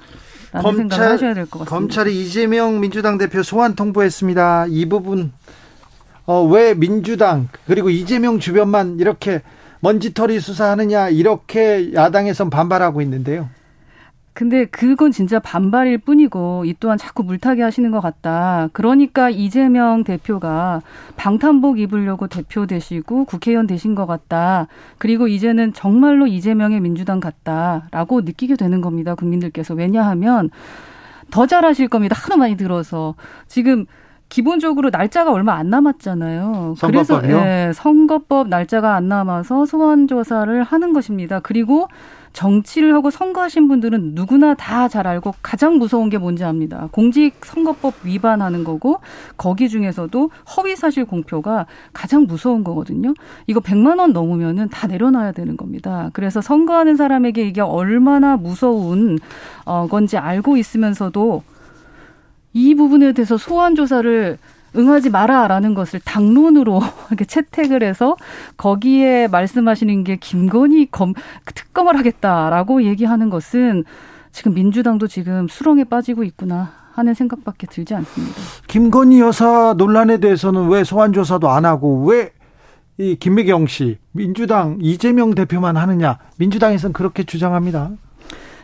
[0.61, 1.69] 검찰, 하셔야 될것 같습니다.
[1.75, 4.67] 검찰이 이재명 민주당 대표 소환 통보했습니다.
[4.69, 5.31] 이 부분
[6.29, 9.41] 어, 왜 민주당 그리고 이재명 주변만 이렇게
[9.79, 13.49] 먼지털이 수사하느냐 이렇게 야당에선 반발하고 있는데요.
[14.33, 18.69] 근데 그건 진짜 반발일 뿐이고 이 또한 자꾸 물타기 하시는 것 같다.
[18.73, 20.83] 그러니까 이재명 대표가
[21.15, 24.67] 방탄복 입으려고 대표 되시고 국회의원 되신 것 같다.
[24.99, 29.15] 그리고 이제는 정말로 이재명의 민주당 같다라고 느끼게 되는 겁니다.
[29.15, 30.51] 국민들께서 왜냐하면
[31.31, 32.15] 더 잘하실 겁니다.
[32.15, 33.15] 하도 많이 들어서
[33.47, 33.87] 지금
[34.29, 36.75] 기본적으로 날짜가 얼마 안 남았잖아요.
[36.77, 37.21] 선거법이요?
[37.21, 41.39] 그래서 예, 선거법 날짜가 안 남아서 소환 조사를 하는 것입니다.
[41.39, 41.87] 그리고
[42.31, 46.89] 정치를 하고 선거하신 분들은 누구나 다 잘 알고 가장 무서운 게 뭔지 압니다.
[46.91, 48.99] 공직선거법 위반하는 거고
[49.35, 53.13] 거기 중에서도 허위사실 공표가 가장 무서운 거거든요.
[53.47, 56.09] 이거 100만 원 넘으면은 다 내려놔야 되는 겁니다.
[56.13, 59.17] 그래서 선거하는 사람에게 이게 얼마나 무서운
[59.65, 61.43] 어 건지 알고 있으면서도
[62.53, 64.37] 이 부분에 대해서 소환 조사를
[64.75, 68.15] 응하지 마라라는 것을 당론으로 이렇게 채택을 해서
[68.57, 71.13] 거기에 말씀하시는 게 김건희 검
[71.55, 73.83] 특검을 하겠다라고 얘기하는 것은
[74.31, 78.35] 지금 민주당도 지금 수렁에 빠지고 있구나 하는 생각밖에 들지 않습니다.
[78.67, 82.31] 김건희 여사 논란에 대해서는 왜 소환 조사도 안 하고 왜
[82.99, 87.91] 이 김미경 씨 민주당 이재명 대표만 하느냐 민주당에서는 그렇게 주장합니다.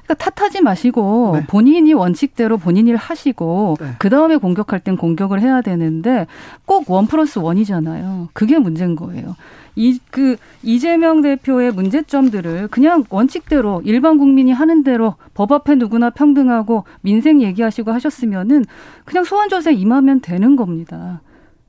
[0.06, 1.46] 그러니까 탓하지 마시고 네.
[1.48, 3.88] 본인이 원칙대로 본인 일 하시고 네.
[4.00, 6.28] 그 다음에 공격할 땐 공격을 해야 되는데
[6.66, 8.30] 꼭 원 플러스 원이잖아요.
[8.34, 9.36] 그게 문제인 거예요.
[9.76, 16.86] 이, 그, 이재명 대표의 문제점들을 그냥 원칙대로 일반 국민이 하는 대로 법 앞에 누구나 평등하고
[17.02, 18.64] 민생 얘기하시고 하셨으면은
[19.04, 21.22] 그냥 소환 조사에 임하면 되는 겁니다.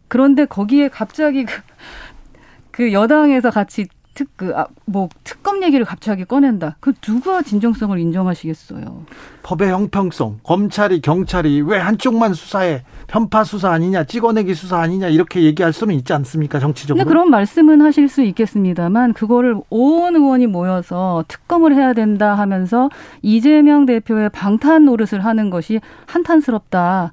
[0.06, 1.52] 그런데 거기에 갑자기 그,
[2.70, 3.86] 그 여당에서 같이
[4.16, 6.76] 특, 그, 아, 뭐, 특검 얘기를 갑자기 꺼낸다.
[6.80, 9.04] 그 누가 진정성을 인정하시겠어요?
[9.42, 12.82] 법의 형평성, 검찰이, 경찰이 왜 한쪽만 수사해?
[13.08, 17.04] 편파 수사 아니냐, 찍어내기 수사 아니냐, 이렇게 얘기할 수는 있지 않습니까, 정치적으로?
[17.04, 22.88] 근데 그런 말씀은 하실 수 있겠습니다만, 그거를 온 의원이 모여서 특검을 해야 된다 하면서
[23.20, 27.12] 이재명 대표의 방탄 노릇을 하는 것이 한탄스럽다.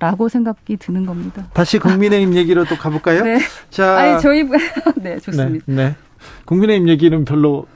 [0.00, 1.48] 라고 생각이 드는 겁니다.
[1.52, 3.22] 다시 국민의힘 얘기로 또 가볼까요?
[3.26, 3.40] 네.
[3.68, 4.44] 자, 아니 저희
[4.94, 5.64] 네 좋습니다.
[5.66, 5.96] 네, 네.
[6.52, 7.66] 국민의힘 얘기는 별로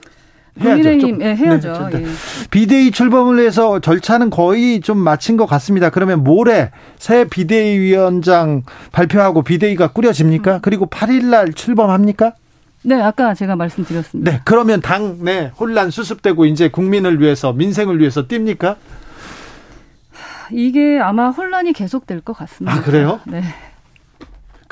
[0.58, 0.82] 해야죠.
[0.82, 1.88] 국민의힘 예, 해야죠.
[1.92, 2.06] 네, 예.
[2.50, 5.90] 비대위 출범을 해서 절차는 거의 좀 마친 것 같습니다.
[5.90, 8.62] 그러면 모레 새 비대위원장
[8.92, 10.56] 발표하고 비대위가 꾸려집니까?
[10.56, 10.58] 음.
[10.62, 12.32] 그리고 8일 날 출범합니까?
[12.84, 14.30] 네, 아까 제가 말씀드렸습니다.
[14.30, 18.76] 네, 그러면 당 내 혼란 수습되고 이제 국민을 위해서 민생을 위해서 뜁니까?
[20.50, 22.76] 이게 아마 혼란이 계속될 것 같습니다.
[22.76, 23.20] 아, 그래요?
[23.26, 23.42] 네.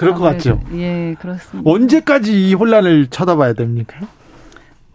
[0.00, 0.58] 그럴 것 같죠.
[0.74, 1.70] 예, 그렇습니다.
[1.70, 3.98] 언제까지 이 혼란을 쳐다봐야 됩니까?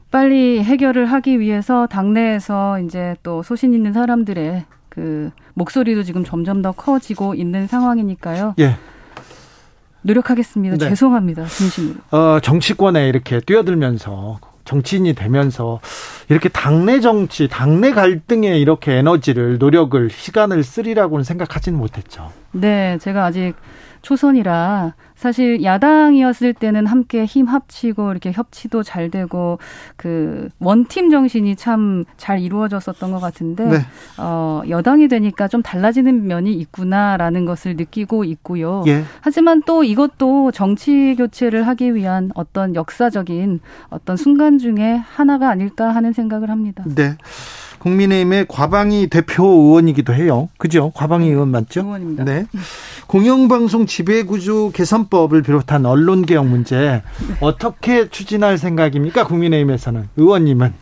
[0.10, 6.72] 빨리 해결을 하기 위해서 당내에서 이제 또 소신 있는 사람들의 그 목소리도 지금 점점 더
[6.72, 8.56] 커지고 있는 상황이니까요.
[8.60, 8.78] 예.
[10.02, 10.78] 노력하겠습니다.
[10.78, 10.90] 네.
[10.90, 11.46] 죄송합니다.
[11.46, 11.96] 진심으로.
[12.12, 15.80] 어, 정치권에 이렇게 뛰어들면서 정치인이 되면서
[16.30, 22.32] 이렇게 당내 정치, 당내 갈등에 이렇게 에너지를, 노력을, 시간을 쓰리라고는 생각하지는 못했죠.
[22.52, 23.54] 네, 제가 아직
[24.06, 29.58] 초선이라 사실 야당이었을 때는 함께 힘 합치고 이렇게 협치도 잘 되고
[29.98, 33.78] 그 원팀 정신이 참 잘 이루어졌었던 것 같은데 네.
[34.18, 38.84] 어 여당이 되니까 좀 달라지는 면이 있구나라는 것을 느끼고 있고요.
[38.88, 39.04] 예.
[39.22, 43.60] 하지만 또 이것도 정치 교체를 하기 위한 어떤 역사적인
[43.90, 46.84] 어떤 순간 중에 하나가 아닐까 하는 생각을 합니다.
[46.88, 47.18] 네.
[47.86, 50.50] 국민의힘의 과방위 대표 의원이기도 해요.
[50.58, 50.92] 그죠?
[50.96, 51.82] 과방위 의원 맞죠?
[51.82, 52.24] 의원입니다.
[52.24, 52.48] 네.
[53.06, 57.04] 공영방송 지배구조 개선법을 비롯한 언론개혁 문제
[57.42, 59.28] 어떻게 추진할 생각입니까?
[59.28, 60.74] 국민의힘에서는 의원님은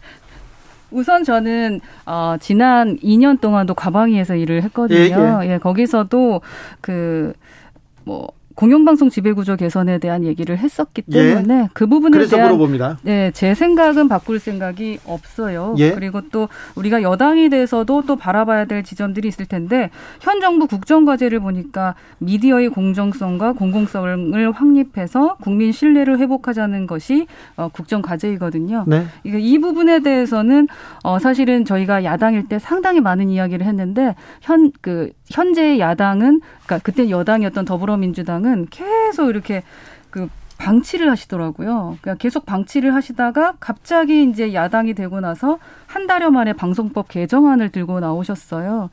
[0.91, 5.41] 우선 저는 어 지난 2년 동안도 과방위에서 일을 했거든요.
[5.43, 5.53] 예, 예.
[5.53, 6.41] 예 거기서도
[6.79, 11.35] 그뭐 공영방송 지배구조 개선에 대한 얘기를 했었기 예.
[11.35, 11.69] 때문에 예.
[11.73, 12.99] 그 부분에 대한 물어봅니다.
[13.03, 15.75] 네, 제 생각은 바꿀 생각이 없어요.
[15.77, 15.91] 예.
[15.91, 19.89] 그리고 또 우리가 여당이 돼서도 또 바라봐야 될 지점들이 있을 텐데
[20.21, 28.01] 현 정부 국정 과제를 보니까 미디어의 공정성과 공공성을 확립해서 국민 신뢰를 회복하자는 것이 어, 국정
[28.01, 28.85] 과제이거든요.
[28.87, 29.05] 네.
[29.23, 30.67] 이 부분에 대해서는
[31.03, 37.65] 어, 사실은 저희가 야당일 때 상당히 많은 이야기를 했는데 현그 현재 야당은 그러니까 그때 여당이었던
[37.65, 39.63] 더불어민주당은 계속 이렇게
[40.11, 40.29] 그
[40.59, 41.97] 방치를 하시더라고요.
[41.99, 45.57] 그러니까 계속 방치를 하시다가 갑자기 이제 야당이 되고 나서
[45.87, 48.91] 한 달여 만에 방송법 개정안을 들고 나오셨어요.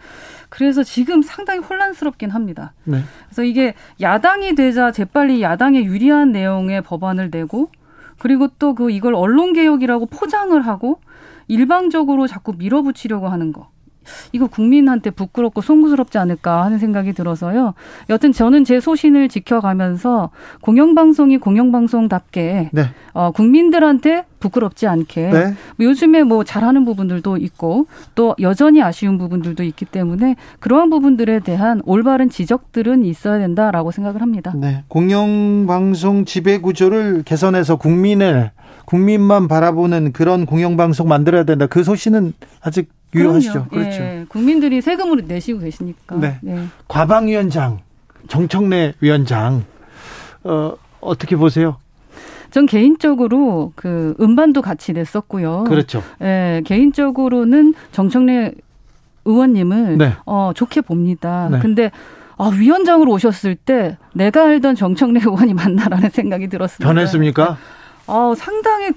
[0.48, 2.72] 그래서 지금 상당히 혼란스럽긴 합니다.
[2.84, 3.02] 네.
[3.26, 7.70] 그래서 이게 야당이 되자 재빨리 야당에 유리한 내용의 법안을 내고
[8.18, 11.00] 그리고 또 그 이걸 언론 개혁이라고 포장을 하고
[11.48, 13.68] 일방적으로 자꾸 밀어붙이려고 하는 거.
[14.32, 17.74] 이거 국민한테 부끄럽고 송구스럽지 않을까 하는 생각이 들어서요.
[18.08, 20.30] 여튼 저는 제 소신을 지켜가면서
[20.62, 22.82] 공영방송이 공영방송답게 네.
[23.12, 25.54] 어, 국민들한테 부끄럽지 않게 네.
[25.76, 31.82] 뭐 요즘에 뭐 잘하는 부분들도 있고 또 여전히 아쉬운 부분들도 있기 때문에 그러한 부분들에 대한
[31.84, 34.52] 올바른 지적들은 있어야 된다라고 생각을 합니다.
[34.56, 34.82] 네.
[34.88, 38.50] 공영방송 지배 구조를 개선해서 국민을
[38.86, 41.66] 국민만 바라보는 그런 공영방송 만들어야 된다.
[41.66, 43.52] 그 소신은 아직 유효하시죠.
[43.52, 43.68] 그럼요.
[43.70, 44.02] 그렇죠.
[44.02, 46.16] 예, 국민들이 세금으로 내시고 계시니까.
[46.16, 46.38] 네.
[46.42, 46.66] 네.
[46.88, 47.80] 과방위원장,
[48.28, 49.64] 정청래 위원장,
[50.44, 51.76] 어, 어떻게 보세요?
[52.50, 55.64] 전 개인적으로 그 음반도 같이 냈었고요.
[55.64, 56.02] 그렇죠.
[56.22, 58.52] 예, 개인적으로는 정청래
[59.24, 60.14] 의원님을 네.
[60.26, 61.48] 어, 좋게 봅니다.
[61.50, 61.58] 네.
[61.60, 61.90] 근데
[62.36, 66.88] 아, 위원장으로 오셨을 때 내가 알던 정청래 의원이 맞나라는 생각이 들었습니다.
[66.88, 67.58] 변했습니까?
[68.06, 68.90] 어, 상당히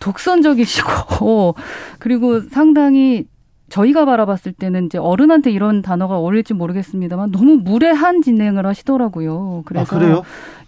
[0.00, 1.54] 독선적이시고
[1.98, 3.26] 그리고 상당히
[3.68, 9.62] 저희가 바라봤을 때는 이제 어른한테 이런 단어가 어울릴지 모르겠습니다만 너무 무례한 진행을 하시더라고요.
[9.66, 10.22] 그래서 아, 그래요?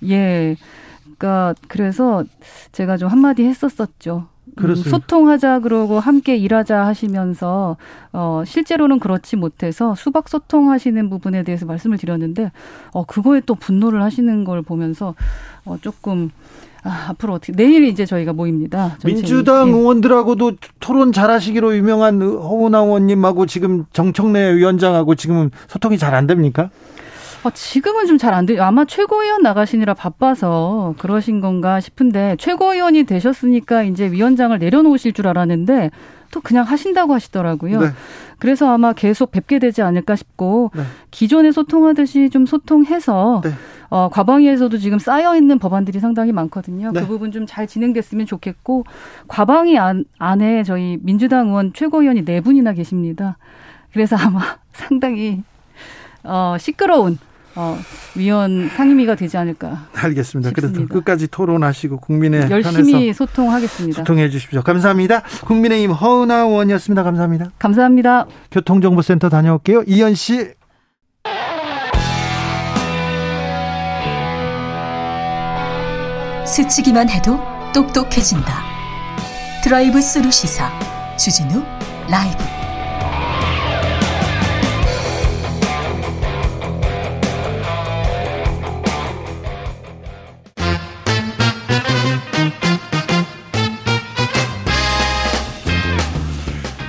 [0.08, 0.56] 예.
[1.18, 2.24] 그러니까 그래서
[2.72, 4.26] 제가 좀 한마디 했었었죠.
[4.60, 7.76] 음, 소통하자 그러고 함께 일하자 하시면서
[8.12, 12.50] 어 실제로는 그렇지 못해서 수박 소통하시는 부분에 대해서 말씀을 드렸는데
[12.92, 15.14] 어 그거에 또 분노를 하시는 걸 보면서
[15.64, 16.30] 어 조금
[16.84, 18.96] 아, 앞으로 어떻게 내일 이제 저희가 모입니다.
[19.04, 19.72] 민주당 예.
[19.72, 26.70] 의원들하고도 토론 잘하시기로 유명한 허은하 의원님하고 지금 정청래 위원장하고 지금 소통이 잘 안 됩니까?
[27.44, 28.62] 어, 지금은 좀 잘 안 돼요.
[28.64, 35.90] 아마 최고위원 나가시느라 바빠서 그러신 건가 싶은데 최고위원이 되셨으니까 이제 위원장을 내려놓으실 줄 알았는데
[36.30, 37.80] 또 그냥 하신다고 하시더라고요.
[37.80, 37.88] 네.
[38.38, 40.82] 그래서 아마 계속 뵙게 되지 않을까 싶고 네.
[41.10, 43.50] 기존에 소통하듯이 좀 소통해서 네.
[43.90, 46.92] 어, 과방위에서도 지금 쌓여 있는 법안들이 상당히 많거든요.
[46.92, 47.06] 그 네.
[47.06, 48.84] 부분 좀 잘 진행됐으면 좋겠고
[49.26, 53.38] 과방위 안, 안에 저희 민주당 의원 최고위원이 네 분이나 계십니다.
[53.92, 54.40] 그래서 아마
[54.72, 55.42] 상당히
[56.22, 57.18] 어, 시끄러운
[57.60, 57.76] 어,
[58.14, 59.88] 위원 상임위가 되지 않을까.
[59.92, 60.50] 알겠습니다.
[60.50, 60.78] 싶습니다.
[60.78, 63.98] 그래도 끝까지 토론하시고 국민의 열심히 소통하겠습니다.
[63.98, 64.62] 소통해 주십시오.
[64.62, 65.22] 감사합니다.
[65.44, 67.02] 국민의힘 허은아 의원이었습니다.
[67.02, 67.50] 감사합니다.
[67.58, 68.26] 감사합니다.
[68.52, 69.82] 교통정보센터 다녀올게요.
[69.88, 70.52] 이현 씨.
[76.46, 77.40] 스치기만 해도
[77.74, 78.52] 똑똑해진다.
[79.64, 80.70] 드라이브 스루 시사
[81.16, 81.60] 주진우
[82.08, 82.57] 라이브.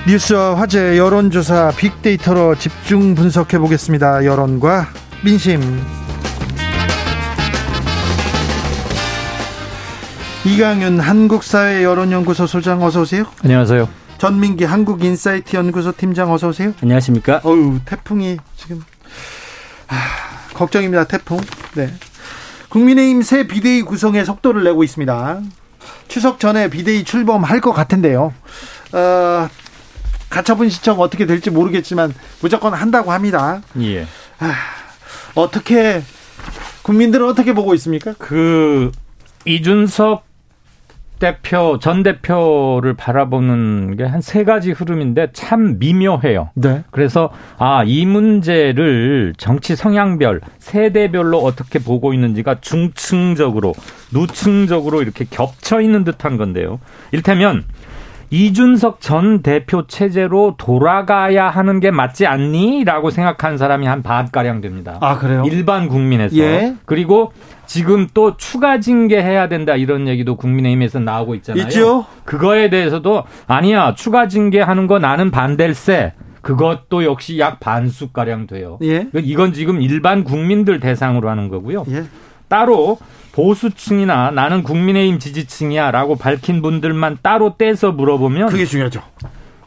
[0.10, 4.26] 뉴스와 화제, 여론조사, 빅데이터로 집중 분석해 보겠습니다.
[4.26, 4.88] 여론과
[5.24, 5.62] 민심.
[10.48, 13.26] 이강윤 한국사회 여론연구소 소장 어서 오세요.
[13.44, 13.88] 안녕하세요.
[14.18, 16.74] 전민기 한국인사이트 연구소 팀장 어서 오세요.
[16.82, 17.42] 안녕하십니까.
[17.44, 18.82] 어우 태풍이 지금
[19.90, 19.96] 아,
[20.56, 21.04] 걱정입니다.
[21.04, 21.40] 태풍.
[21.76, 21.94] 네.
[22.70, 25.40] 국민의힘 새 비대위 구성에 속도를 내고 있습니다.
[26.08, 28.34] 추석 전에 비대위 출범할 것 같은데요.
[28.94, 29.48] 어,
[30.30, 33.62] 가처분 신청 어떻게 될지 모르겠지만 무조건 한다고 합니다.
[33.82, 34.04] 예.
[34.40, 34.54] 아,
[35.36, 36.02] 어떻게
[36.84, 38.14] 국민들은 어떻게 보고 있습니까?
[38.18, 38.92] 그
[39.46, 40.28] 이준석
[41.20, 46.52] 대표 전 대표를 바라보는 게 한 세 가지 흐름인데 참 미묘해요.
[46.56, 46.84] 네.
[46.92, 53.74] 그래서 아 이 문제를 정치 성향별 세대별로 어떻게 보고 있는지가 중층적으로
[54.14, 56.80] 누층적으로 이렇게 겹쳐 있는 듯한 건데요.
[57.12, 57.66] 일테면
[58.32, 62.84] 이준석 전 대표 체제로 돌아가야 하는 게 맞지 않니?
[62.84, 64.98] 라고 생각하는 사람이 한 반가량 됩니다.
[65.02, 65.44] 아, 그래요?
[65.46, 66.38] 일반 국민에서.
[66.38, 66.76] 예.
[66.86, 67.34] 그리고
[67.66, 71.64] 지금 또 추가 징계해야 된다 이런 얘기도 국민의힘에서 나오고 있잖아요.
[71.64, 72.06] 있죠.
[72.26, 73.96] 그거에 대해서도 아니야.
[73.96, 76.14] 추가 징계하는 거 나는 반댈세.
[76.42, 78.78] 그것도 역시 약 반수가량 돼요.
[78.84, 79.08] 예.
[79.14, 81.86] 이건 지금 일반 국민들 대상으로 하는 거고요.
[81.90, 82.04] 예.
[82.48, 82.98] 따로
[83.40, 89.02] 보수층이나 나는 국민의힘 지지층이야 라고 밝힌 분들만 따로 떼서 물어보면 그게 중요하죠.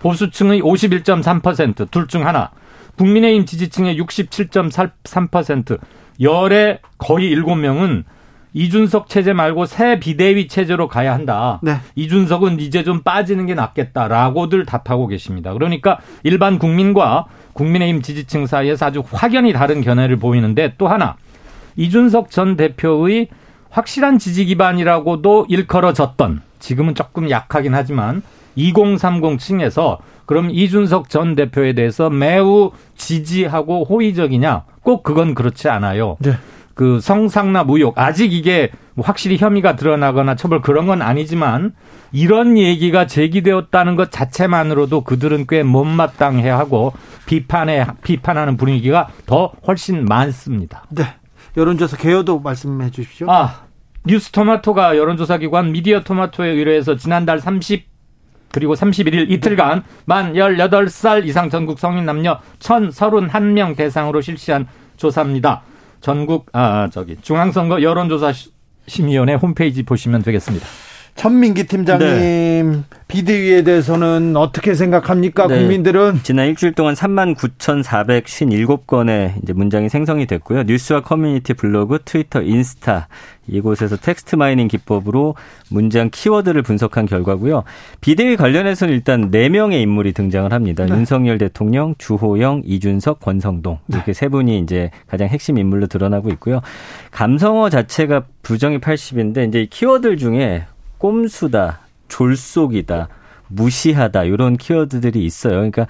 [0.00, 2.50] 보수층의 51.3%, 둘 중 하나.
[2.98, 5.78] 국민의힘 지지층의 67.3%,
[6.20, 8.04] 열의 거의 7명은
[8.52, 11.58] 이준석 체제 말고 새 비대위 체제로 가야 한다.
[11.62, 11.76] 네.
[11.94, 15.54] 이준석은 이제 좀 빠지는 게 낫겠다라고들 답하고 계십니다.
[15.54, 17.24] 그러니까 일반 국민과
[17.54, 21.16] 국민의힘 지지층 사이에서 아주 확연히 다른 견해를 보이는데 또 하나
[21.76, 23.28] 이준석 전 대표의
[23.72, 28.22] 확실한 지지 기반이라고도 일컬어졌던 지금은 조금 약하긴 하지만
[28.54, 34.64] 2030 층에서 그럼 이준석 전 대표에 대해서 매우 지지하고 호의적이냐?
[34.82, 36.16] 꼭 그건 그렇지 않아요.
[36.20, 36.32] 네.
[36.74, 38.70] 그 성상납 의혹 아직 이게
[39.00, 41.74] 확실히 혐의가 드러나거나 처벌 그런 건 아니지만
[42.12, 46.92] 이런 얘기가 제기되었다는 것 자체만으로도 그들은 꽤 못마땅해하고
[47.24, 50.84] 비판에 비판하는 분위기가 더 훨씬 많습니다.
[50.90, 51.04] 네.
[51.56, 53.30] 여론조사 개요도 말씀해 주십시오.
[53.30, 53.66] 아,
[54.06, 57.86] 뉴스 토마토가 여론조사 기관 미디어 토마토에 의뢰해서 지난달 30
[58.52, 64.66] 그리고 31일 이틀간 만 18살 이상 전국 성인 남녀 1,031명 대상으로 실시한
[64.96, 65.62] 조사입니다.
[66.00, 68.32] 전국 아 저기 중앙선거 여론조사
[68.86, 70.66] 심의위원회 홈페이지 보시면 되겠습니다.
[71.14, 72.80] 천민기 팀장님 네.
[73.06, 75.46] 비대위에 대해서는 어떻게 생각합니까?
[75.46, 75.58] 네.
[75.58, 80.62] 국민들은 지난 일주일 동안 3만 9,457건의 이제 문장이 생성이 됐고요.
[80.62, 83.08] 뉴스와 커뮤니티 블로그, 트위터, 인스타
[83.46, 85.34] 이곳에서 text mining 기법으로
[85.68, 87.64] 문장 키워드를 분석한 결과고요.
[88.00, 90.86] 비대위 관련해서는 일단 4명의 인물이 등장을 합니다.
[90.86, 90.94] 네.
[90.94, 94.12] 윤석열 대통령, 주호영, 이준석, 권성동 이렇게 네.
[94.14, 96.62] 세 분이 이제 가장 핵심 인물로 드러나고 있고요.
[97.10, 100.64] 감성어 자체가 부정이 80인데 이제 키워드 중에
[101.02, 103.08] 꼼수다, 졸속이다,
[103.48, 105.54] 무시하다 이런 키워드들이 있어요.
[105.54, 105.88] 그러니까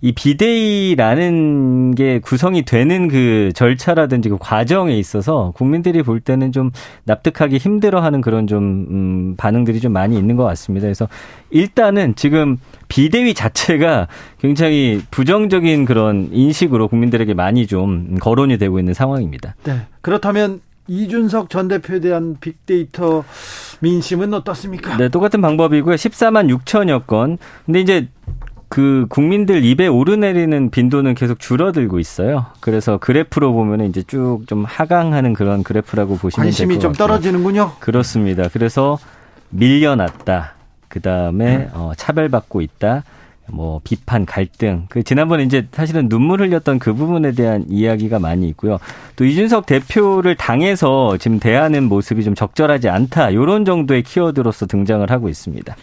[0.00, 6.70] 이 비대위라는 게 구성이 되는 그 절차라든지 그 과정에 있어서 국민들이 볼 때는 좀
[7.04, 10.86] 납득하기 힘들어하는 그런 좀 음, 반응들이 좀 많이 있는 것 같습니다.
[10.86, 11.08] 그래서
[11.50, 12.58] 일단은 지금
[12.88, 14.08] 비대위 자체가
[14.40, 19.54] 굉장히 부정적인 그런 인식으로 국민들에게 많이 좀 거론이 되고 있는 상황입니다.
[19.64, 19.82] 네.
[20.00, 23.24] 그렇다면 이준석 전 대표에 대한 빅데이터
[23.80, 24.96] 민심은 어떻습니까?
[24.96, 25.94] 네, 똑같은 방법이고요.
[25.94, 27.38] 14만 6천여 건.
[27.66, 28.08] 근데 이제
[28.68, 32.46] 그 국민들 입에 오르내리는 빈도는 계속 줄어들고 있어요.
[32.60, 37.72] 그래서 그래프로 보면 이제 쭉 좀 하강하는 그런 그래프라고 보시면 관심이 좀 떨어지는군요.
[37.80, 38.48] 그렇습니다.
[38.52, 38.98] 그래서
[39.50, 40.54] 밀려났다.
[40.88, 43.04] 그그 다음에 어, 차별받고 있다.
[43.50, 44.86] 뭐 비판, 갈등.
[44.88, 48.78] 그 지난번에 이제 사실은 눈물 흘렸던 그 부분에 대한 이야기가 많이 있고요.
[49.16, 53.34] 또 이준석 대표를 당해서 지금 대하는 모습이 좀 적절하지 않다.
[53.34, 55.76] 요런 정도의 키워드로서 등장을 하고 있습니다.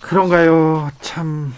[0.00, 0.90] 그런가요?
[1.00, 1.52] 참.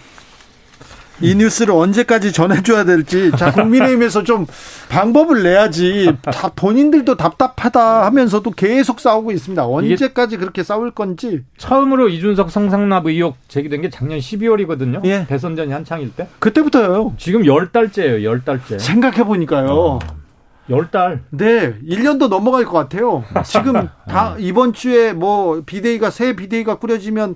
[1.21, 4.45] 이 뉴스를 언제까지 전해줘야 될지 자 국민의힘에서 좀
[4.89, 9.65] 방법을 내야지 다 본인들도 답답하다 하면서도 계속 싸우고 있습니다.
[9.65, 15.05] 언제까지 그렇게 싸울 건지 처음으로 이준석 성상납 의혹 제기된 게 작년 12월이거든요.
[15.05, 15.25] 예.
[15.27, 16.27] 대선전이 한창일 때.
[16.39, 17.13] 그때부터요.
[17.17, 18.23] 지금 열 달째예요.
[18.23, 18.79] 열 달째.
[18.79, 19.67] 생각해 보니까요.
[19.69, 19.99] 어.
[20.69, 21.23] 열 달.
[21.29, 23.23] 네, 1년도 넘어갈 것 같아요.
[23.45, 27.35] 지금 다 이번 주에 뭐 비대위가 새 비대위가 꾸려지면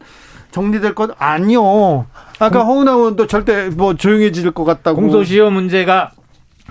[0.52, 2.06] 정리될 것 아니요.
[2.40, 5.02] 아까 허은하 의원도 절대 뭐 조용해질 것 같다고.
[5.02, 6.12] 공소시효 문제가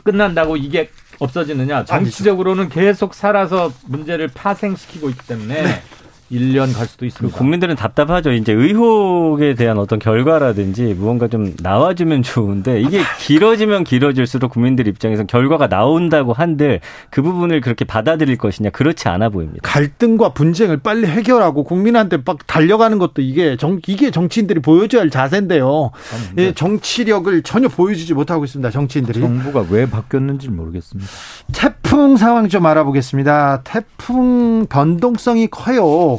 [0.05, 1.85] 끝난다고 이게 없어지느냐?
[1.85, 5.83] 정치적으로는 계속 살아서 문제를 파생시키고 있기 때문에 네.
[6.31, 7.37] 1년 갈 수도 있습니다.
[7.37, 8.33] 국민들은 답답하죠.
[8.33, 15.69] 이제 의혹에 대한 어떤 결과라든지 무언가 좀 나와주면 좋은데 이게 길어지면 길어질수록 국민들 입장에서 결과가
[15.69, 16.81] 나온다고 한들
[17.11, 19.61] 그 부분을 그렇게 받아들일 것이냐 그렇지 않아 보입니다.
[19.63, 25.91] 갈등과 분쟁을 빨리 해결하고 국민한테 막 달려가는 것도 이게 정 이게 정치인들이 보여줘야 할 자세인데요.
[25.95, 26.53] 아, 네.
[26.53, 28.71] 정치력을 전혀 보여주지 못하고 있습니다.
[28.71, 29.21] 정치인들이.
[29.21, 31.11] 정부가 왜 바뀌었는지 모르겠습니다.
[31.53, 33.63] 태풍 상황 좀 알아보겠습니다.
[33.65, 36.16] 태풍 변동성이 커요.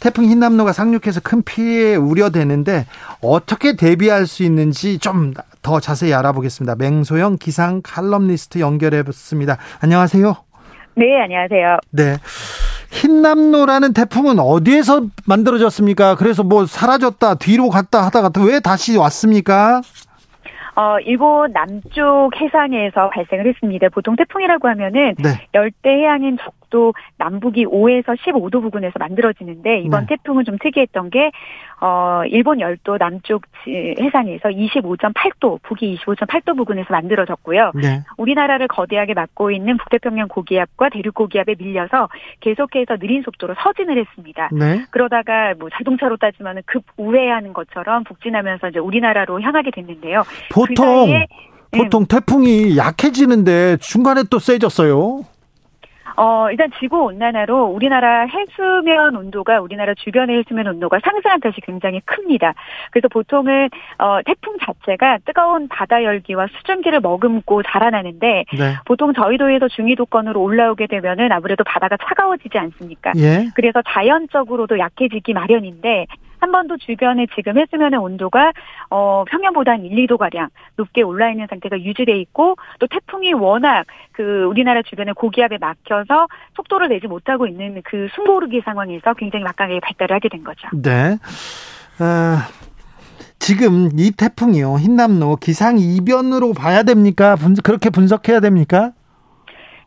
[0.00, 2.86] 태풍 흰남노가 상륙해서 큰 피해 우려되는데
[3.22, 5.34] 어떻게 대비할 수 있는지 좀
[5.66, 6.76] 더 자세히 알아보겠습니다.
[6.76, 9.56] 맹소영 기상 칼럼니스트 연결해 봤습니다.
[9.82, 10.36] 안녕하세요.
[10.94, 11.78] 네, 안녕하세요.
[11.90, 12.18] 네.
[12.92, 16.14] 흰남노라는 태풍은 어디에서 만들어졌습니까?
[16.14, 19.80] 그래서 뭐 사라졌다, 뒤로 갔다 하다가 왜 다시 왔습니까?
[20.76, 23.88] 어, 일본 남쪽 해상에서 발생을 했습니다.
[23.92, 25.30] 보통 태풍이라고 하면은 네.
[25.52, 30.16] 열대 해양인 적 도 남북이 5에서 15도 부근에서 만들어지는데 이번 네.
[30.16, 31.30] 태풍은 좀 특이했던 게
[31.80, 37.72] 어, 일본 열도 남쪽 해상에서 25.8도, 북이 25.8도 부근에서 만들어졌고요.
[37.74, 38.02] 네.
[38.18, 44.50] 우리나라를 거대하게 막고 있는 북태평양 고기압과 대륙 고기압에 밀려서 계속해서 느린 속도로 서진을 했습니다.
[44.52, 44.84] 네.
[44.90, 50.24] 그러다가 뭐 자동차로 따지면 급 우회하는 것처럼 북진하면서 이제 우리나라로 향하게 됐는데요.
[50.52, 51.24] 보통
[51.70, 55.24] 그 보통 태풍이 약해지는데 중간에 또 세졌어요.
[56.16, 62.54] 어, 일단 지구 온난화로 우리나라 해수면 온도가 우리나라 주변의 해수면 온도가 상승한 탓이 굉장히 큽니다.
[62.90, 63.68] 그래서 보통은
[63.98, 68.74] 어, 태풍 자체가 뜨거운 바다 열기와 수증기를 머금고 자라나는데 네.
[68.84, 73.12] 보통 저희 도에서 중위도권으로 올라오게 되면은 아무래도 바다가 차가워지지 않습니까?
[73.16, 73.48] 예.
[73.54, 76.06] 그래서 자연적으로도 약해지기 마련인데
[76.40, 78.52] 한 번도 주변에 지금 해수면의 온도가
[78.90, 83.86] 어 평년보다 한 1, 2도 가량 높게 올라 있는 상태가 유지돼 있고 또 태풍이 워낙
[84.12, 90.16] 그 우리나라 주변에 고기압에 막혀서 속도를 내지 못하고 있는 그 숨고르기 상황에서 굉장히 막강하게 발달을
[90.16, 90.68] 하게 된 거죠.
[90.72, 91.18] 네.
[91.98, 92.38] 어,
[93.38, 97.36] 지금 이 태풍이요 흰남노 기상 이변으로 봐야 됩니까?
[97.36, 98.92] 분, 그렇게 분석해야 됩니까?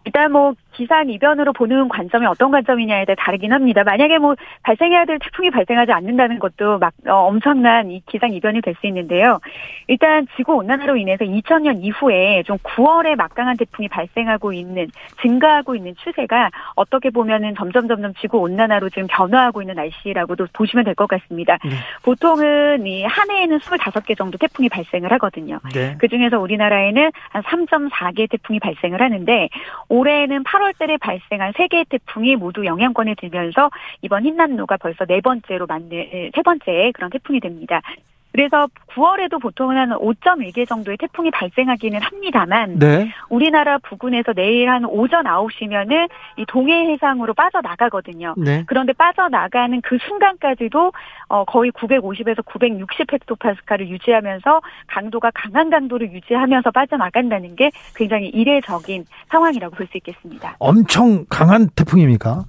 [0.06, 3.84] 일단 뭐 기상 이변으로 보는 관점이 어떤 관점이냐에 따라 다르긴 합니다.
[3.84, 8.74] 만약에 뭐 발생해야 될 태풍이 발생하지 않는다는 것도 막 어, 엄청난 이 기상 이변이 될
[8.80, 9.40] 수 있는데요.
[9.88, 14.88] 일단 지구 온난화로 인해서 2000년 이후에 좀 9월에 막강한 태풍이 발생하고 있는
[15.22, 20.94] 증가하고 있는 추세가 어떻게 보면은 점점 점점 지구 온난화로 지금 변화하고 있는 날씨라고도 보시면 될
[20.96, 21.58] 것 같습니다.
[21.64, 21.72] 네.
[22.04, 25.60] 보통은 이 한 해에는 25개 정도 태풍이 발생을 하거든요.
[25.74, 25.96] 네.
[26.00, 29.50] 그 중에서 우리나라에는 한 3.4개 태풍이 발생을 하는데
[29.90, 33.70] 올해는 8월 10월 달에 발생한 세 개의 태풍이 모두 영향권에 들면서
[34.02, 36.06] 이번 흰남노가 벌써 네 번째로 만든
[36.36, 37.82] 세 번째 그런 태풍이 됩니다.
[38.32, 43.12] 그래서 9월에도 보통은 한 5.1개 정도의 태풍이 발생하기는 합니다만 네.
[43.30, 48.36] 우리나라 부근에서 내일 한 오전 9시면은 이 동해 해상으로 빠져나가거든요.
[48.38, 48.64] 네.
[48.68, 50.92] 그런데 빠져나가는 그 순간까지도
[51.30, 59.76] 어 거의 950에서 960 헥토파스칼을 유지하면서 강도가 강한 강도를 유지하면서 빠져나간다는 게 굉장히 이례적인 상황이라고
[59.76, 60.56] 볼 수 있겠습니다.
[60.60, 62.44] 엄청 강한 태풍입니까?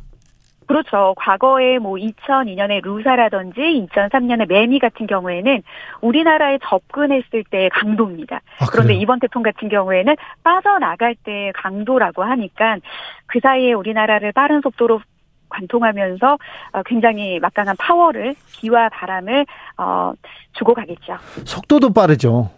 [0.71, 1.15] 그렇죠.
[1.17, 5.65] 과거에 뭐 2002년에 루사라든지 2003년에 매미 같은 경우에는
[6.01, 8.41] 우리나라에 접근했을 때 강도입니다.
[8.61, 10.15] 아, 그런데 이번 태풍 같은 경우에는
[10.45, 12.77] 빠져나갈 때 강도라고 하니까
[13.27, 15.01] 그 사이에 우리나라를 빠른 속도로
[15.49, 16.39] 관통하면서
[16.75, 20.13] 어, 굉장히 막강한 파워를 기와 바람을 어,
[20.53, 21.17] 주고 가겠죠.
[21.47, 22.49] 속도도 빠르죠.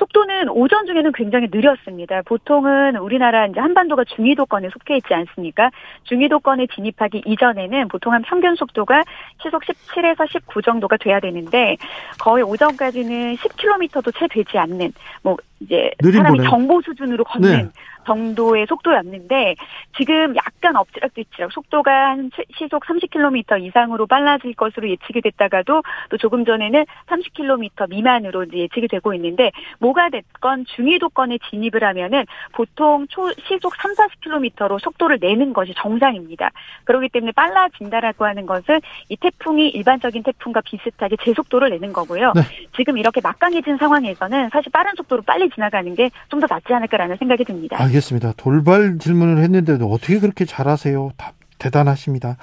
[0.00, 2.22] 속도는 오전 중에는 굉장히 느렸습니다.
[2.22, 5.70] 보통은 우리나라 이제 한반도가 중위도권에 속해 있지 않습니까?
[6.04, 9.02] 중위도권에 진입하기 이전에는 보통 한 평균 속도가
[9.42, 11.76] 시속 17에서 19 정도가 돼야 되는데
[12.18, 16.48] 거의 오전까지는 10km도 채 되지 않는 뭐 이제 사람이 보네.
[16.48, 17.68] 정보 수준으로 걷는 네.
[18.06, 19.56] 정도의 속도였는데
[19.96, 26.84] 지금 약간 엎치락뒤치락 속도가 한 시속 30km 이상으로 빨라질 것으로 예측이 됐다가도 또 조금 전에는
[27.06, 33.94] 30km 미만으로 이제 예측이 되고 있는데 뭐가 됐건 중위도권에 진입을 하면은 보통 초 시속 3,
[33.94, 36.50] 40km로 속도를 내는 것이 정상입니다.
[36.84, 42.32] 그렇기 때문에 빨라진다라고 하는 것은 이 태풍이 일반적인 태풍과 비슷하게 제속도를 내는 거고요.
[42.34, 42.42] 네.
[42.76, 47.44] 지금 이렇게 막강해진 상황에서는 사실 빠른 속도로 빨리 지나가는 게 좀 더 낫지 않을까라는 생각이
[47.44, 47.76] 듭니다.
[47.90, 48.32] 알겠습니다.
[48.36, 51.10] 돌발 질문을 했는데도 어떻게 그렇게 잘하세요?
[51.16, 52.36] 답 대단하십니다.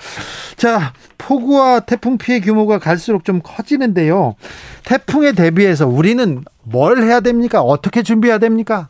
[0.57, 4.35] 자, 폭우와 태풍 피해 규모가 갈수록 좀 커지는데요.
[4.85, 7.61] 태풍에 대비해서 우리는 뭘 해야 됩니까?
[7.61, 8.89] 어떻게 준비해야 됩니까?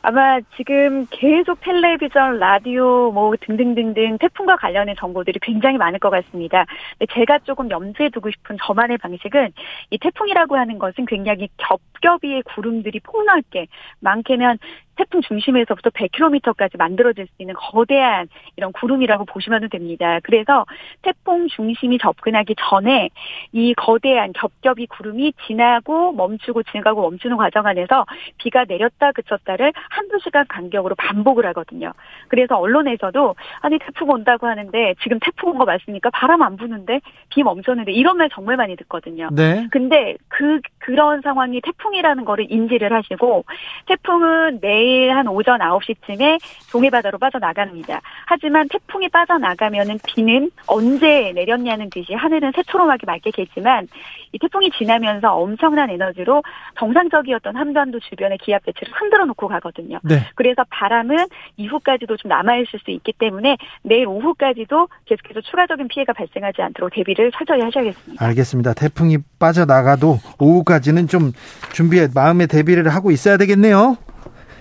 [0.00, 6.64] 아마 지금 계속 텔레비전, 라디오 뭐 등등등등 태풍과 관련된 정보들이 굉장히 많을 것 같습니다.
[7.12, 9.52] 제가 조금 염두에 두고 싶은 저만의 방식은
[9.90, 13.66] 이 태풍이라고 하는 것은 굉장히 겹겹이의 구름들이 폭넓게
[14.00, 14.58] 많게는
[14.98, 20.18] 태풍 중심에서부터 100km까지 만들어질 수 있는 거대한 이런 구름이라고 보시면 됩니다.
[20.24, 20.66] 그래서
[21.02, 23.10] 태풍 중심이 접근하기 전에
[23.52, 28.04] 이 거대한 겹겹이 구름이 지나고 멈추고 지나가고 멈추는 과정 안에서
[28.38, 31.92] 비가 내렸다 그쳤다를 한두 시간 간격으로 반복을 하거든요.
[32.26, 36.10] 그래서 언론에서도 아니 태풍 온다고 하는데 지금 태풍 온 거 맞습니까?
[36.10, 37.00] 바람 안 부는데
[37.30, 39.28] 비 멈췄는데 이런 말 정말 많이 듣거든요.
[39.32, 39.66] 네.
[39.70, 43.44] 근데 그 그런 상황이 태풍이라는 거를 인지를 하시고
[43.86, 46.40] 태풍은 내일 내일 한 오전 9시쯤에
[46.72, 48.00] 동해바다로 빠져나갑니다.
[48.26, 53.86] 하지만 태풍이 빠져나가면은 비는 언제 내렸냐는 듯이 하늘은 새초롬하게 맑게 겠지만
[54.32, 56.42] 이 태풍이 지나면서 엄청난 에너지로
[56.78, 60.00] 정상적이었던 한반도 주변의 기압 배치를 흔들어 놓고 가거든요.
[60.02, 60.20] 네.
[60.34, 61.16] 그래서 바람은
[61.58, 67.60] 이후까지도 좀 남아있을 수 있기 때문에 내일 오후까지도 계속해서 추가적인 피해가 발생하지 않도록 대비를 철저히
[67.60, 68.24] 하셔야겠습니다.
[68.24, 68.72] 알겠습니다.
[68.74, 71.32] 태풍이 빠져나가도 오후까지는 좀
[71.72, 73.96] 준비에 마음의 대비를 하고 있어야 되겠네요.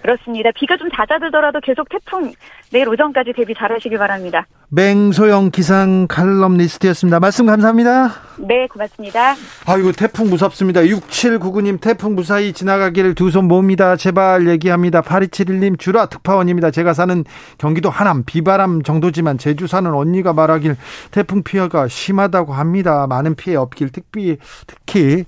[0.07, 0.51] 그렇습니다.
[0.55, 2.31] 비가 좀 잦아들더라도 계속 태풍
[2.71, 4.47] 내일 오전까지 대비 잘하시길 바랍니다.
[4.69, 7.19] 맹소영 기상 칼럼니스트였습니다.
[7.19, 8.13] 말씀 감사합니다.
[8.37, 9.35] 네, 고맙습니다.
[9.65, 10.79] 아이고 태풍 무섭습니다.
[10.79, 13.97] 6799님 태풍 무사히 지나가기를 두손 모읍니다.
[13.97, 15.01] 제발 얘기합니다.
[15.01, 16.71] 8271님 주라 특파원입니다.
[16.71, 17.25] 제가 사는
[17.57, 20.77] 경기도 하남 비바람 정도지만 제주 사는 언니가 말하길
[21.11, 23.07] 태풍 피해가 심하다고 합니다.
[23.07, 25.25] 많은 피해 없길 특히 특히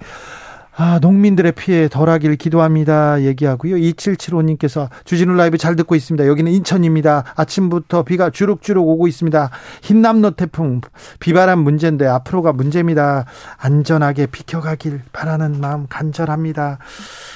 [0.81, 3.23] 아, 농민들의 피해 덜하길 기도합니다.
[3.23, 3.75] 얘기하고요.
[3.75, 6.25] 2775님께서 주진우 라이브 잘 듣고 있습니다.
[6.25, 7.25] 여기는 인천입니다.
[7.35, 9.49] 아침부터 비가 주룩주룩 오고 있습니다.
[9.81, 10.79] 흰남노 태풍,
[11.19, 13.25] 비바람 문제인데 앞으로가 문제입니다.
[13.57, 16.77] 안전하게 비켜가길 바라는 마음 간절합니다.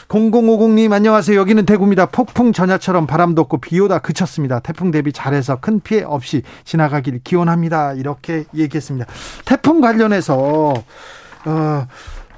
[0.07, 1.37] 0050님 안녕하세요.
[1.37, 2.05] 여기는 대구입니다.
[2.05, 4.61] 폭풍 전야처럼 바람도 없고 비 오다 그쳤습니다.
[4.61, 7.91] 태풍 대비 잘해서 큰 피해 없이 지나가길 기원합니다.
[7.95, 9.05] 이렇게 얘기했습니다.
[9.43, 10.73] 태풍 관련해서
[11.45, 11.87] 어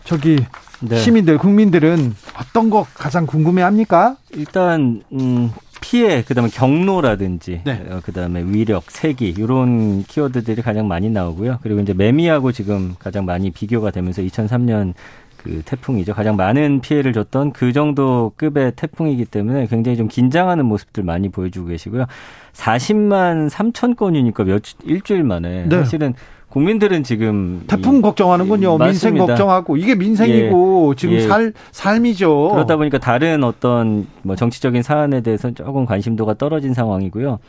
[0.03, 0.43] 저기
[0.81, 0.97] 네.
[0.97, 4.17] 시민들 국민들은 어떤 거 가장 궁금해합니까?
[4.33, 7.85] 일단 음, 피해 그다음에 경로라든지 네.
[7.89, 11.59] 어, 그다음에 위력, 세기 이런 키워드들이 가장 많이 나오고요.
[11.61, 14.93] 그리고 이제 매미하고 지금 가장 많이 비교가 되면서 2003년
[15.37, 16.15] 그 태풍이죠.
[16.15, 21.67] 가장 많은 피해를 줬던 그 정도 급의 태풍이기 때문에 굉장히 좀 긴장하는 모습들 많이 보여주고
[21.67, 22.07] 계시고요.
[22.53, 25.77] 40만 3천 건이니까 몇 일주일 만에 네.
[25.77, 26.15] 사실은
[26.55, 28.77] 국민들은 지금 태풍 걱정하는군요.
[28.77, 28.85] 맞습니다.
[28.85, 30.95] 민생 걱정하고 이게 민생이고 예.
[30.95, 31.27] 지금 예.
[31.27, 32.51] 살 삶이죠.
[32.53, 37.39] 그러다 보니까 다른 어떤 뭐 정치적인 사안에 대해서 조금 관심도가 떨어진 상황이고요.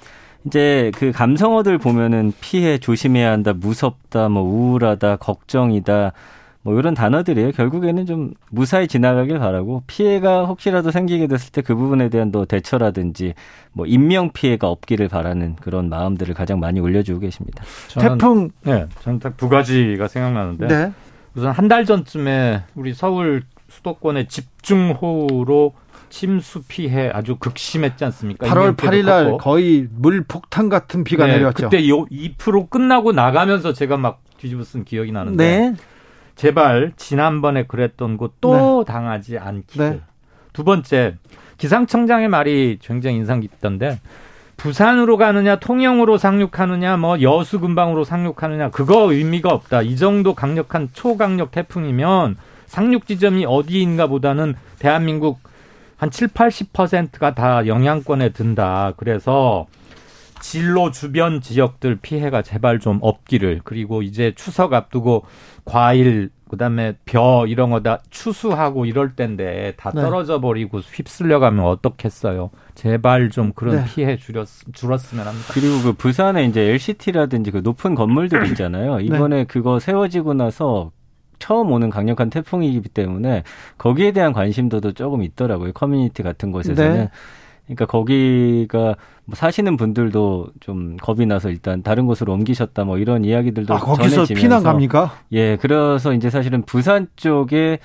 [0.44, 6.12] 이제 그 감성어들 보면은 피해 조심해야 한다, 무섭다, 뭐 우울하다, 걱정이다.
[6.66, 7.52] 뭐 이런 단어들이에요.
[7.52, 13.34] 결국에는 좀 무사히 지나가길 바라고 피해가 혹시라도 생기게 됐을 때 그 부분에 대한 또 대처라든지
[13.72, 17.62] 뭐 인명 피해가 없기를 바라는 그런 마음들을 가장 많이 올려주고 계십니다.
[17.88, 20.92] 저는, 태풍 네, 저는 딱 두 가지가 생각나는데 네.
[21.36, 25.72] 우선 한 달 전쯤에 우리 서울 수도권의 집중호우로
[26.08, 28.46] 침수 피해 아주 극심했지 않습니까?
[28.48, 31.68] 8월 8일 날 거의 물 폭탄 같은 비가 네, 내렸죠.
[31.68, 35.74] 그때 2% 끝나고 나가면서 제가 막 뒤집어 쓴 기억이 나는데 네.
[36.36, 38.92] 제발 지난번에 그랬던 거또 네.
[38.92, 39.90] 당하지 않기를.
[39.90, 40.00] 네.
[40.52, 41.16] 두 번째
[41.58, 43.98] 기상청장의 말이 굉장히 인상 깊던데
[44.56, 49.82] 부산으로 가느냐 통영으로 상륙하느냐 뭐 여수 근방으로 상륙하느냐 그거 의미가 없다.
[49.82, 52.36] 이 정도 강력한 초강력 태풍이면
[52.66, 55.40] 상륙 지점이 어디인가 보다는 대한민국
[55.96, 58.92] 한 7, 80%가 다 영향권에 든다.
[58.96, 59.66] 그래서
[60.40, 65.24] 진로 주변 지역들 피해가 제발 좀 없기를 그리고 이제 추석 앞두고
[65.64, 70.00] 과일 그다음에 벼 이런 거 다 추수하고 이럴 때인데 다 네.
[70.00, 72.50] 떨어져 버리고 휩쓸려 가면 어떻겠어요.
[72.74, 73.84] 제발 좀 그런 네.
[73.86, 75.46] 피해 줄였 줄었으면 합니다.
[75.52, 78.98] 그리고 그 부산에 이제 LCT라든지 그 높은 건물들 있잖아요.
[78.98, 79.04] 네.
[79.04, 79.44] 이번에 네.
[79.44, 80.92] 그거 세워지고 나서
[81.38, 83.42] 처음 오는 강력한 태풍이기 때문에
[83.76, 85.72] 거기에 대한 관심도도 조금 있더라고요.
[85.72, 86.94] 커뮤니티 같은 곳에서는.
[86.96, 87.10] 네.
[87.66, 93.74] 그러니까 거기가 뭐 사시는 분들도 좀 겁이 나서 일단 다른 곳으로 옮기셨다 뭐 이런 이야기들도
[93.74, 95.12] 아, 거기서 전해지면서 피난 갑니까?
[95.32, 97.78] 예, 그래서 이제 사실은 부산 쪽에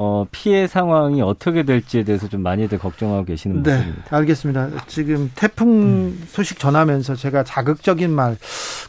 [0.00, 4.16] 어, 피해 상황이 어떻게 될지에 대해서 좀 많이들 걱정하고 계시는 네, 모습입니다.
[4.16, 4.68] 알겠습니다.
[4.86, 8.36] 지금 태풍 소식 전하면서 제가 자극적인 말,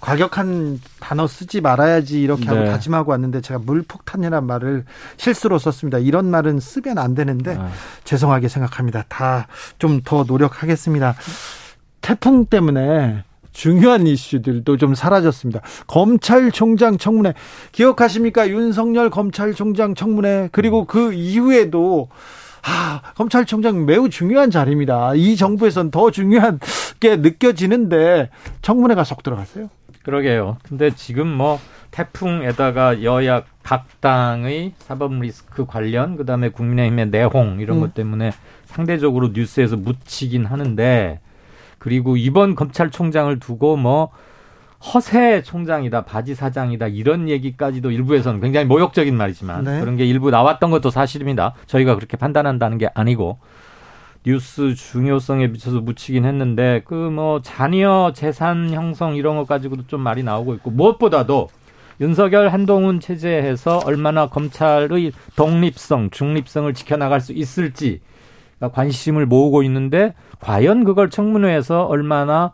[0.01, 2.65] 과격한 단어 쓰지 말아야지 이렇게 하고 네.
[2.69, 4.85] 다짐하고 왔는데 제가 물폭탄이라는 말을
[5.17, 5.97] 실수로 썼습니다.
[5.97, 7.71] 이런 말은 쓰면 안 되는데 아.
[8.03, 9.03] 죄송하게 생각합니다.
[9.09, 9.47] 다
[9.79, 11.15] 좀 더 노력하겠습니다.
[12.01, 13.23] 태풍 때문에
[13.59, 15.59] 중요한 이슈들도 좀 사라졌습니다.
[15.85, 17.33] 검찰총장 청문회
[17.73, 18.47] 기억하십니까?
[18.47, 22.07] 윤석열 검찰총장 청문회 그리고 그 이후에도
[22.63, 25.13] 아, 검찰총장 매우 중요한 자리입니다.
[25.15, 28.29] 이 정부에선 더 중요하게 느껴지는데
[28.61, 29.69] 청문회가 쏙 들어갔어요.
[30.03, 30.55] 그러게요.
[30.63, 31.59] 근데 지금 뭐
[31.91, 37.81] 태풍에다가 여야 각 당의 사법 리스크 관련 그다음에 국민의힘의 내홍 이런 음.
[37.81, 38.31] 것 때문에
[38.67, 41.19] 상대적으로 뉴스에서 묻히긴 하는데
[41.79, 44.11] 그리고 이번 검찰총장을 두고 뭐
[44.93, 49.79] 허세 총장이다, 바지 사장이다 이런 얘기까지도 일부에서는 굉장히 모욕적인 말이지만 네.
[49.81, 51.53] 그런 게 일부 나왔던 것도 사실입니다.
[51.65, 53.39] 저희가 그렇게 판단한다는 게 아니고
[54.25, 60.23] 뉴스 중요성에 비춰서 묻히긴 했는데 그 뭐 자녀 재산 형성 이런 것 가지고도 좀 말이
[60.23, 61.49] 나오고 있고 무엇보다도
[62.01, 67.99] 윤석열 한동훈 체제에서 얼마나 검찰의 독립성, 중립성을 지켜나갈 수 있을지
[68.61, 72.53] 관심을 모으고 있는데 과연 그걸 청문회에서 얼마나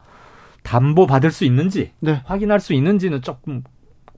[0.64, 2.22] 담보 받을 수 있는지 네.
[2.26, 3.64] 확인할 수 있는지는 조금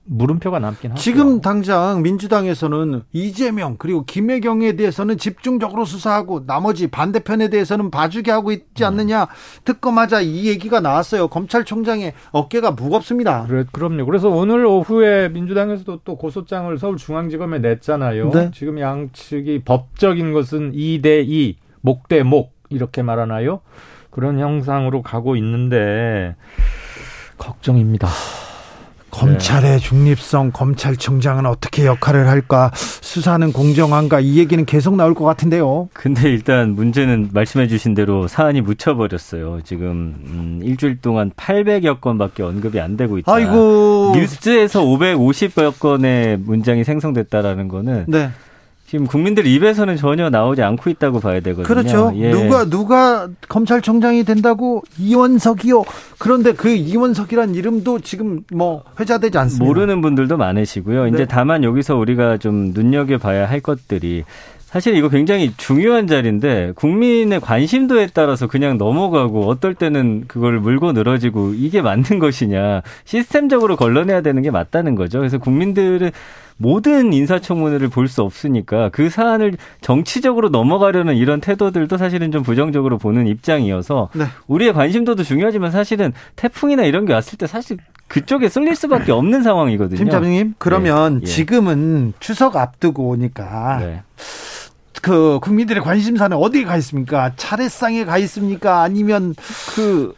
[0.08, 1.00] 물음표가 남긴 하죠.
[1.00, 8.84] 지금 당장 민주당에서는 이재명 그리고 김혜경에 대해서는 집중적으로 수사하고 나머지 반대편에 대해서는 봐주게 하고 있지
[8.84, 8.86] 음.
[8.86, 9.28] 않느냐
[9.64, 11.28] 특검하자 이 얘기가 나왔어요.
[11.28, 13.44] 검찰총장의 어깨가 무겁습니다.
[13.46, 14.06] 그래, 그럼요.
[14.06, 18.30] 그래서 오늘 오후에 민주당에서도 또 고소장을 서울중앙지검에 냈잖아요.
[18.30, 18.50] 네.
[18.54, 23.60] 지금 양측이 법적인 것은 2대2 목대 목 이렇게 말하나요?
[24.10, 26.34] 그런 형상으로 가고 있는데
[27.36, 28.08] 걱정입니다.
[29.10, 29.78] 검찰의 네.
[29.78, 35.88] 중립성, 검찰청장은 어떻게 역할을 할까, 수사는 공정한가, 이 얘기는 계속 나올 것 같은데요.
[35.92, 39.60] 근데 일단 문제는 말씀해 주신 대로 사안이 묻혀버렸어요.
[39.64, 43.32] 지금, 음, 일주일 동안 800여 건밖에 언급이 안 되고 있다.
[43.32, 44.12] 아이고.
[44.14, 48.04] 뉴스에서 550여 건의 문장이 생성됐다라는 거는.
[48.08, 48.30] 네.
[48.88, 51.66] 지금 국민들 입에서는 전혀 나오지 않고 있다고 봐야 되거든요.
[51.66, 52.10] 그렇죠.
[52.16, 52.30] 예.
[52.30, 55.84] 누가 누가 검찰총장이 된다고 이원석이요.
[56.18, 59.62] 그런데 그 이원석이란 이름도 지금 뭐 회자되지 않습니다.
[59.66, 61.04] 모르는 분들도 많으시고요.
[61.04, 61.10] 네.
[61.10, 64.24] 이제 다만 여기서 우리가 좀 눈여겨 봐야 할 것들이
[64.68, 71.54] 사실 이거 굉장히 중요한 자리인데 국민의 관심도에 따라서 그냥 넘어가고 어떨 때는 그걸 물고 늘어지고
[71.54, 75.20] 이게 맞는 것이냐 시스템적으로 걸러내야 되는 게 맞다는 거죠.
[75.20, 76.10] 그래서 국민들은
[76.58, 83.26] 모든 인사청문회를 볼 수 없으니까 그 사안을 정치적으로 넘어가려는 이런 태도들도 사실은 좀 부정적으로 보는
[83.26, 84.24] 입장이어서 네.
[84.48, 87.78] 우리의 관심도도 중요하지만 사실은 태풍이나 이런 게 왔을 때 사실
[88.08, 89.96] 그쪽에 쏠릴 수밖에 없는 상황이거든요.
[89.98, 91.26] 팀장님, 그러면 네.
[91.26, 94.02] 지금은 추석 앞두고 오니까 네.
[95.02, 97.32] 그 국민들의 관심사는 어디에 가 있습니까?
[97.36, 98.82] 차례상에 가 있습니까?
[98.82, 99.34] 아니면
[99.74, 100.14] 그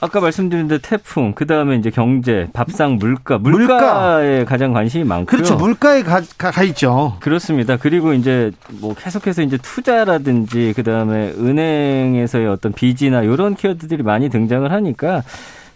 [0.00, 4.44] 아까 말씀드린 데 태풍, 그 다음에 이제 경제, 밥상, 물가, 물가에 물가.
[4.44, 5.26] 가장 관심이 많고요.
[5.26, 5.56] 그렇죠.
[5.56, 7.16] 물가에 가, 가, 가, 있죠.
[7.20, 7.76] 그렇습니다.
[7.76, 14.70] 그리고 이제 뭐 계속해서 이제 투자라든지 그 다음에 은행에서의 어떤 빚이나 이런 키워드들이 많이 등장을
[14.70, 15.24] 하니까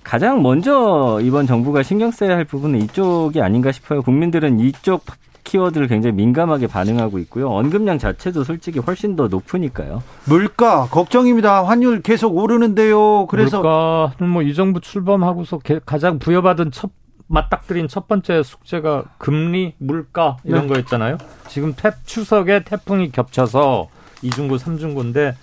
[0.04, 4.02] 가장 먼저 이번 정부가 신경 써야 할 부분은 이쪽이 아닌가 싶어요.
[4.02, 5.04] 국민들은 이쪽
[5.44, 7.50] 키워드를 굉장히 민감하게 반응하고 있고요.
[7.50, 10.02] 언급량 자체도 솔직히 훨씬 더 높으니까요.
[10.26, 11.64] 물가 걱정입니다.
[11.64, 13.26] 환율 계속 오르는데요.
[13.26, 16.90] 그래서 물가는 뭐 이 정부 출범하고서 가장 부여받은 첫
[17.28, 20.74] 맞닥뜨린 첫 번째 숙제가 금리, 물가 이런 네.
[20.74, 21.16] 거였잖아요.
[21.48, 23.88] 지금 태, 추석에 태풍이 겹쳐서
[24.20, 25.34] 이중구, 삼중구인데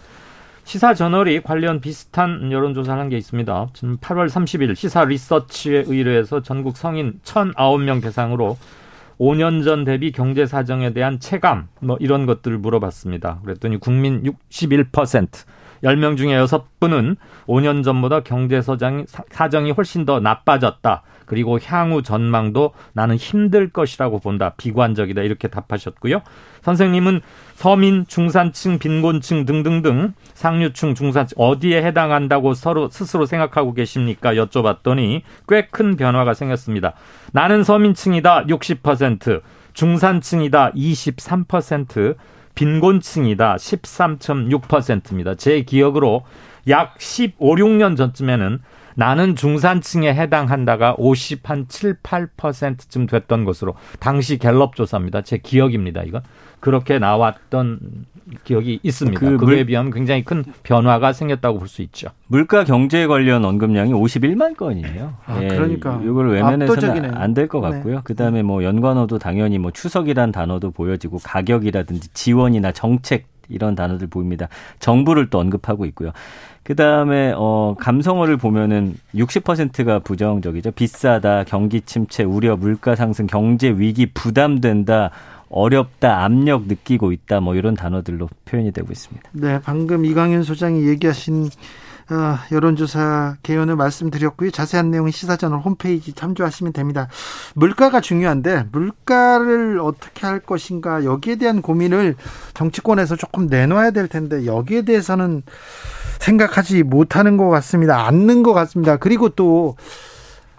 [0.65, 3.69] 시사 저널이 관련 비슷한 여론조사를 한 게 있습니다.
[3.73, 8.57] 지금 8월 30일 시사 리서치에 의뢰해서 전국 성인 1,009명 대상으로
[9.19, 13.41] 5년 전 대비 경제 사정에 대한 체감 뭐 이런 것들을 물어봤습니다.
[13.43, 15.27] 그랬더니 국민 61%
[15.83, 21.03] 10명 중에 6분은 5년 전보다 경제 사정이, 훨씬 더 나빠졌다.
[21.29, 24.55] 그리고 향후 전망도 나는 힘들 것이라고 본다.
[24.57, 25.21] 비관적이다.
[25.21, 26.21] 이렇게 답하셨고요.
[26.63, 27.21] 선생님은
[27.55, 34.33] 서민, 중산층, 빈곤층 등등등 상류층, 중산층 어디에 해당한다고 서로 스스로 생각하고 계십니까?
[34.33, 36.93] 여쭤봤더니 꽤 큰 변화가 생겼습니다.
[37.31, 39.41] 나는 서민층이다 60%,
[39.73, 42.15] 중산층이다 23%,
[42.55, 45.35] 빈곤층이다 13.6%입니다.
[45.35, 46.23] 제 기억으로
[46.67, 48.59] 약 15, 16년 전쯤에는
[48.99, 55.21] 나는 중산층에 해당한다가 50한 7, 8%쯤 됐던 것으로 당시 갤럽 조사입니다.
[55.21, 56.03] 제 기억입니다.
[56.03, 56.21] 이거
[56.59, 57.79] 그렇게 나왔던
[58.43, 59.17] 기억이 있습니다.
[59.17, 62.09] 그 그에 비하면 굉장히 큰 변화가 생겼다고 볼 수 있죠.
[62.27, 65.13] 물가 경제 관련 언급량이 51만 건이에요.
[65.25, 67.95] 아, 예, 그러니까 이걸 외면해서는 안 될 것 같고요.
[67.95, 68.01] 네.
[68.03, 74.47] 그다음에 뭐 연관어도 당연히 뭐 추석이란 단어도 보여지고 가격이라든지 지원이나 정책 이런 단어들 보입니다.
[74.79, 76.11] 정부를 또 언급하고 있고요.
[76.69, 80.69] 그 다음에, 어, 감성어를 보면은 60%가 부정적이죠.
[80.69, 85.09] 비싸다, 경기 침체, 우려, 물가 상승, 경제 위기 부담된다,
[85.49, 89.31] 어렵다, 압력 느끼고 있다, 뭐 이런 단어들로 표현이 되고 있습니다.
[89.33, 91.49] 네, 방금 이강현 소장이 얘기하신
[92.11, 94.49] 어, 여론조사 개요는 말씀드렸고요.
[94.49, 97.07] 자세한 내용은 시사저널 홈페이지 참조하시면 됩니다.
[97.53, 102.15] 물가가 중요한데 물가를 어떻게 할 것인가 여기에 대한 고민을
[102.55, 105.43] 정치권에서 조금 내놔야 될 텐데 여기에 대해서는
[106.19, 108.05] 생각하지 못하는 것 같습니다.
[108.07, 108.97] 않는 것 같습니다.
[108.97, 109.75] 그리고 또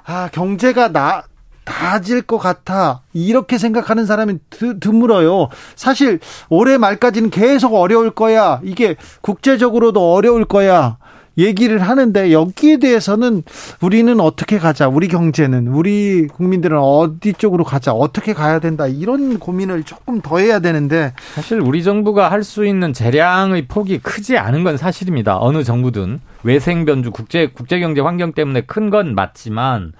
[0.05, 1.25] 아, 경제가 나
[1.65, 3.03] 나아질 것 같아.
[3.13, 5.49] 이렇게 생각하는 사람이 드, 드물어요.
[5.77, 6.19] 사실
[6.49, 8.61] 올해 말까지는 계속 어려울 거야.
[8.65, 10.99] 이게 국제적으로도 어려울 거야.
[11.45, 13.43] 얘기를 하는데 여기에 대해서는
[13.81, 18.87] 우리는 어떻게 가자, 우리 경제는 우리 국민들은 어디 쪽으로 가자, 어떻게 가야 된다.
[18.87, 24.39] 이런 고민을 조금 더 해야 되는데 사실 우리 정부가 할 수 있는 재량의 폭이 크지
[24.39, 25.39] 않은 건 사실입니다.
[25.41, 26.21] 어느 정부든.
[26.43, 29.93] 외생 변주 국제 국제 경제 환경 때문에 큰 건 맞지만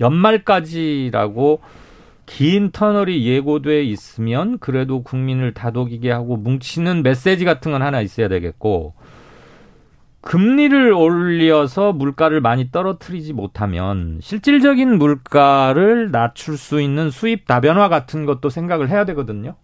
[0.00, 1.60] 연말까지라고
[2.26, 8.94] 긴 터널이 예고돼 있으면 그래도 국민을 다독이게 하고 뭉치는 메시지 같은 건 하나 있어야 되겠고
[10.20, 18.50] 금리를 올려서 물가를 많이 떨어뜨리지 못하면 실질적인 물가를 낮출 수 있는 수입 다변화 같은 것도
[18.50, 19.54] 생각을 해야 되거든요.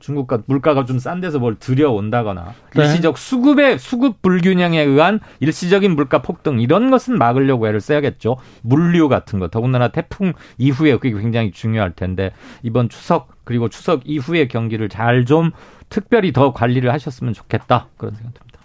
[0.00, 2.82] 중국과 물가가 좀 싼 데서 뭘 들여온다거나 네.
[2.82, 8.38] 일시적 수급의 수급 불균형에 의한 일시적인 물가 폭등 이런 것은 막으려고 애를 써야겠죠.
[8.62, 12.32] 물류 같은 거 더군다나 태풍 이후에 그게 굉장히 중요할 텐데
[12.62, 15.50] 이번 추석 그리고 추석 이후의 경기를 잘 좀
[15.90, 18.58] 특별히 더 관리를 하셨으면 좋겠다 그런 생각 듭니다.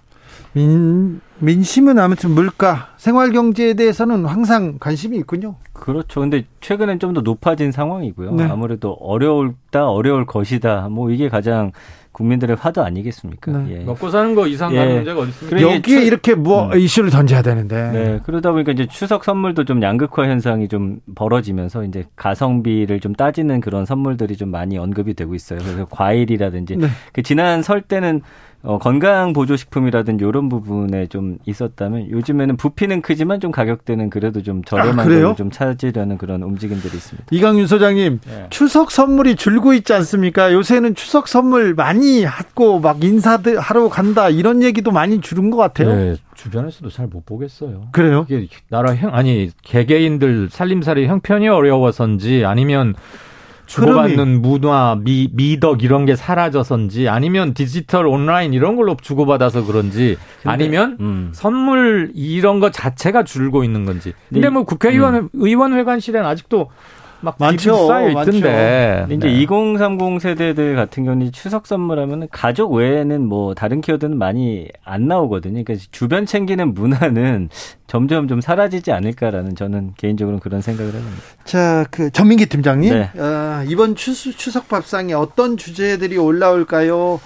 [0.56, 5.56] 민, 민심은 아무튼 물가, 생활 경제에 대해서는 항상 관심이 있군요.
[5.74, 6.22] 그렇죠.
[6.22, 8.32] 근데 최근엔 좀 더 높아진 상황이고요.
[8.36, 8.44] 네.
[8.46, 10.88] 아무래도 어려울다, 어려울 것이다.
[10.90, 11.72] 뭐 이게 가장
[12.14, 13.52] 국민들의 화두 아니겠습니까?
[13.52, 13.80] 네.
[13.80, 13.84] 예.
[13.84, 14.96] 먹고 사는 거 이상 가는 예.
[14.96, 15.62] 문제가 어디 있습니까?
[15.62, 16.06] 여기에 추...
[16.06, 16.80] 이렇게 뭐 음.
[16.80, 17.92] 이슈를 던져야 되는데.
[17.92, 18.20] 네.
[18.26, 23.86] 그러다 보니까 이제 추석 선물도 좀 양극화 현상이 좀 벌어지면서 이제 가성비를 좀 따지는 그런
[23.86, 25.60] 선물들이 좀 많이 언급이 되고 있어요.
[25.60, 26.88] 그래서 과일이라든지 네.
[27.12, 28.22] 그 지난 설 때는
[28.66, 34.64] 어, 건강 보조 식품이라든지 이런 부분에 좀 있었다면 요즘에는 부피는 크지만 좀 가격대는 그래도 좀
[34.64, 37.28] 저렴한 아, 걸로 좀 찾으려는 그런 움직임들이 있습니다.
[37.32, 38.48] 이강윤 소장님, 네.
[38.50, 40.54] 추석 선물이 줄고 있지 않습니까?
[40.54, 45.94] 요새는 추석 선물 많이 하고 막 인사들 하러 간다 이런 얘기도 많이 줄은 것 같아요.
[45.96, 47.88] 네, 주변에서도 잘 못 보겠어요.
[47.92, 48.26] 그래요?
[48.28, 52.96] 이게 나라 형 아니 개개인들 살림살이 형편이 어려워서인지 아니면
[53.66, 60.50] 주고받는 문화, 미, 미덕 이런 게 사라져서인지 아니면 디지털 온라인 이런 걸로 주고받아서 그런지 근데,
[60.50, 61.30] 아니면 음.
[61.34, 64.14] 선물 이런 거 자체가 줄고 있는 건지.
[64.30, 65.30] 근데 뭐 국회의원 음.
[65.34, 66.70] 의원회관실엔 아직도
[67.22, 67.88] 막 많죠.
[67.88, 69.06] 쌓여 있던데.
[69.10, 69.42] 이제 네.
[69.42, 75.64] 2030 세대들 같은 경우는 추석 선물하면 가족 외에는 뭐 다른 키워드는 많이 안 나오거든요.
[75.64, 77.50] 그러니까 주변 챙기는 문화는
[77.88, 81.18] 점점 좀 사라지지 않을까라는 저는 개인적으로 그런 생각을 합니다.
[81.44, 83.20] 자, 그 전민기 팀장님, 네.
[83.20, 87.20] 어, 이번 추수, 추석 밥상에 어떤 주제들이 올라올까요?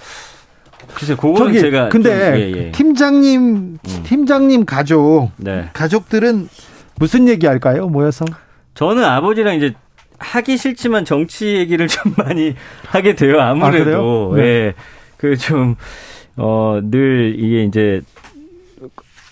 [0.94, 2.70] 글쎄, 그거는 제가 근데 좀, 예, 예.
[2.72, 4.02] 팀장님, 음.
[4.04, 5.68] 팀장님 가족, 네.
[5.72, 6.48] 가족들은
[6.96, 7.88] 무슨 얘기 할까요?
[7.88, 8.24] 모여서?
[8.74, 9.74] 저는 아버지랑 이제
[10.18, 12.54] 하기 싫지만 정치 얘기를 좀 많이
[12.86, 13.40] 하게 돼요.
[13.40, 14.32] 아무래도.
[14.34, 14.42] 아, 네.
[14.42, 14.74] 예.
[15.16, 15.76] 그 좀,
[16.36, 18.00] 어, 늘 이게 이제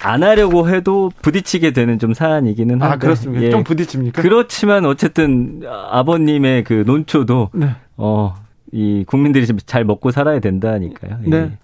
[0.02, 2.94] 안 하려고 해도 부딪히게 되는 좀 사안이기는 한데.
[2.94, 3.44] 아, 그렇습니까?
[3.44, 3.50] 예.
[3.50, 4.22] 좀 부딪힙니까?
[4.22, 7.74] 그렇지만 어쨌든 아버님의 그 논초도, 네.
[7.96, 8.34] 어,
[8.72, 11.18] 이 국민들이 잘 먹고 살아야 된다니까요.
[11.24, 11.28] 예.
[11.28, 11.58] 네.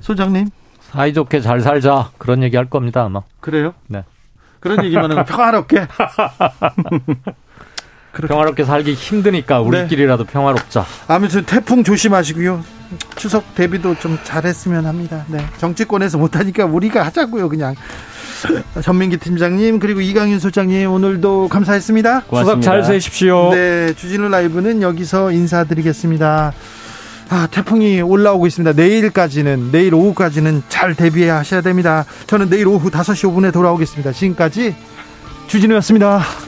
[0.00, 0.48] 소장님.
[0.80, 2.10] 사이좋게 잘 살자.
[2.18, 3.20] 그런 얘기 할 겁니다, 아마.
[3.40, 3.74] 그래요?
[3.88, 4.04] 네.
[4.60, 5.86] 그런 얘기만 하면 평화롭게.
[8.26, 10.32] 평화롭게 살기 힘드니까 우리끼리라도 네.
[10.32, 10.84] 평화롭자.
[11.06, 12.64] 아무튼 태풍 조심하시고요.
[13.16, 15.24] 추석 대비도 좀 잘했으면 합니다.
[15.28, 15.38] 네.
[15.58, 17.74] 정치권에서 못하니까 우리가 하자고요, 그냥.
[18.82, 22.22] 전민기 팀장님 그리고 이강윤 소장님 오늘도 감사했습니다.
[22.22, 22.60] 고맙습니다.
[22.60, 23.50] 추석 잘 세십시오.
[23.50, 26.52] 네, 주진우 라이브는 여기서 인사드리겠습니다.
[27.30, 28.72] 아, 태풍이 올라오고 있습니다.
[28.72, 32.06] 내일까지는, 내일 오후까지는 잘 대비하셔야 됩니다.
[32.26, 34.12] 저는 내일 오후 5시 5분에 돌아오겠습니다.
[34.12, 34.74] 지금까지
[35.46, 36.47] 주진우였습니다.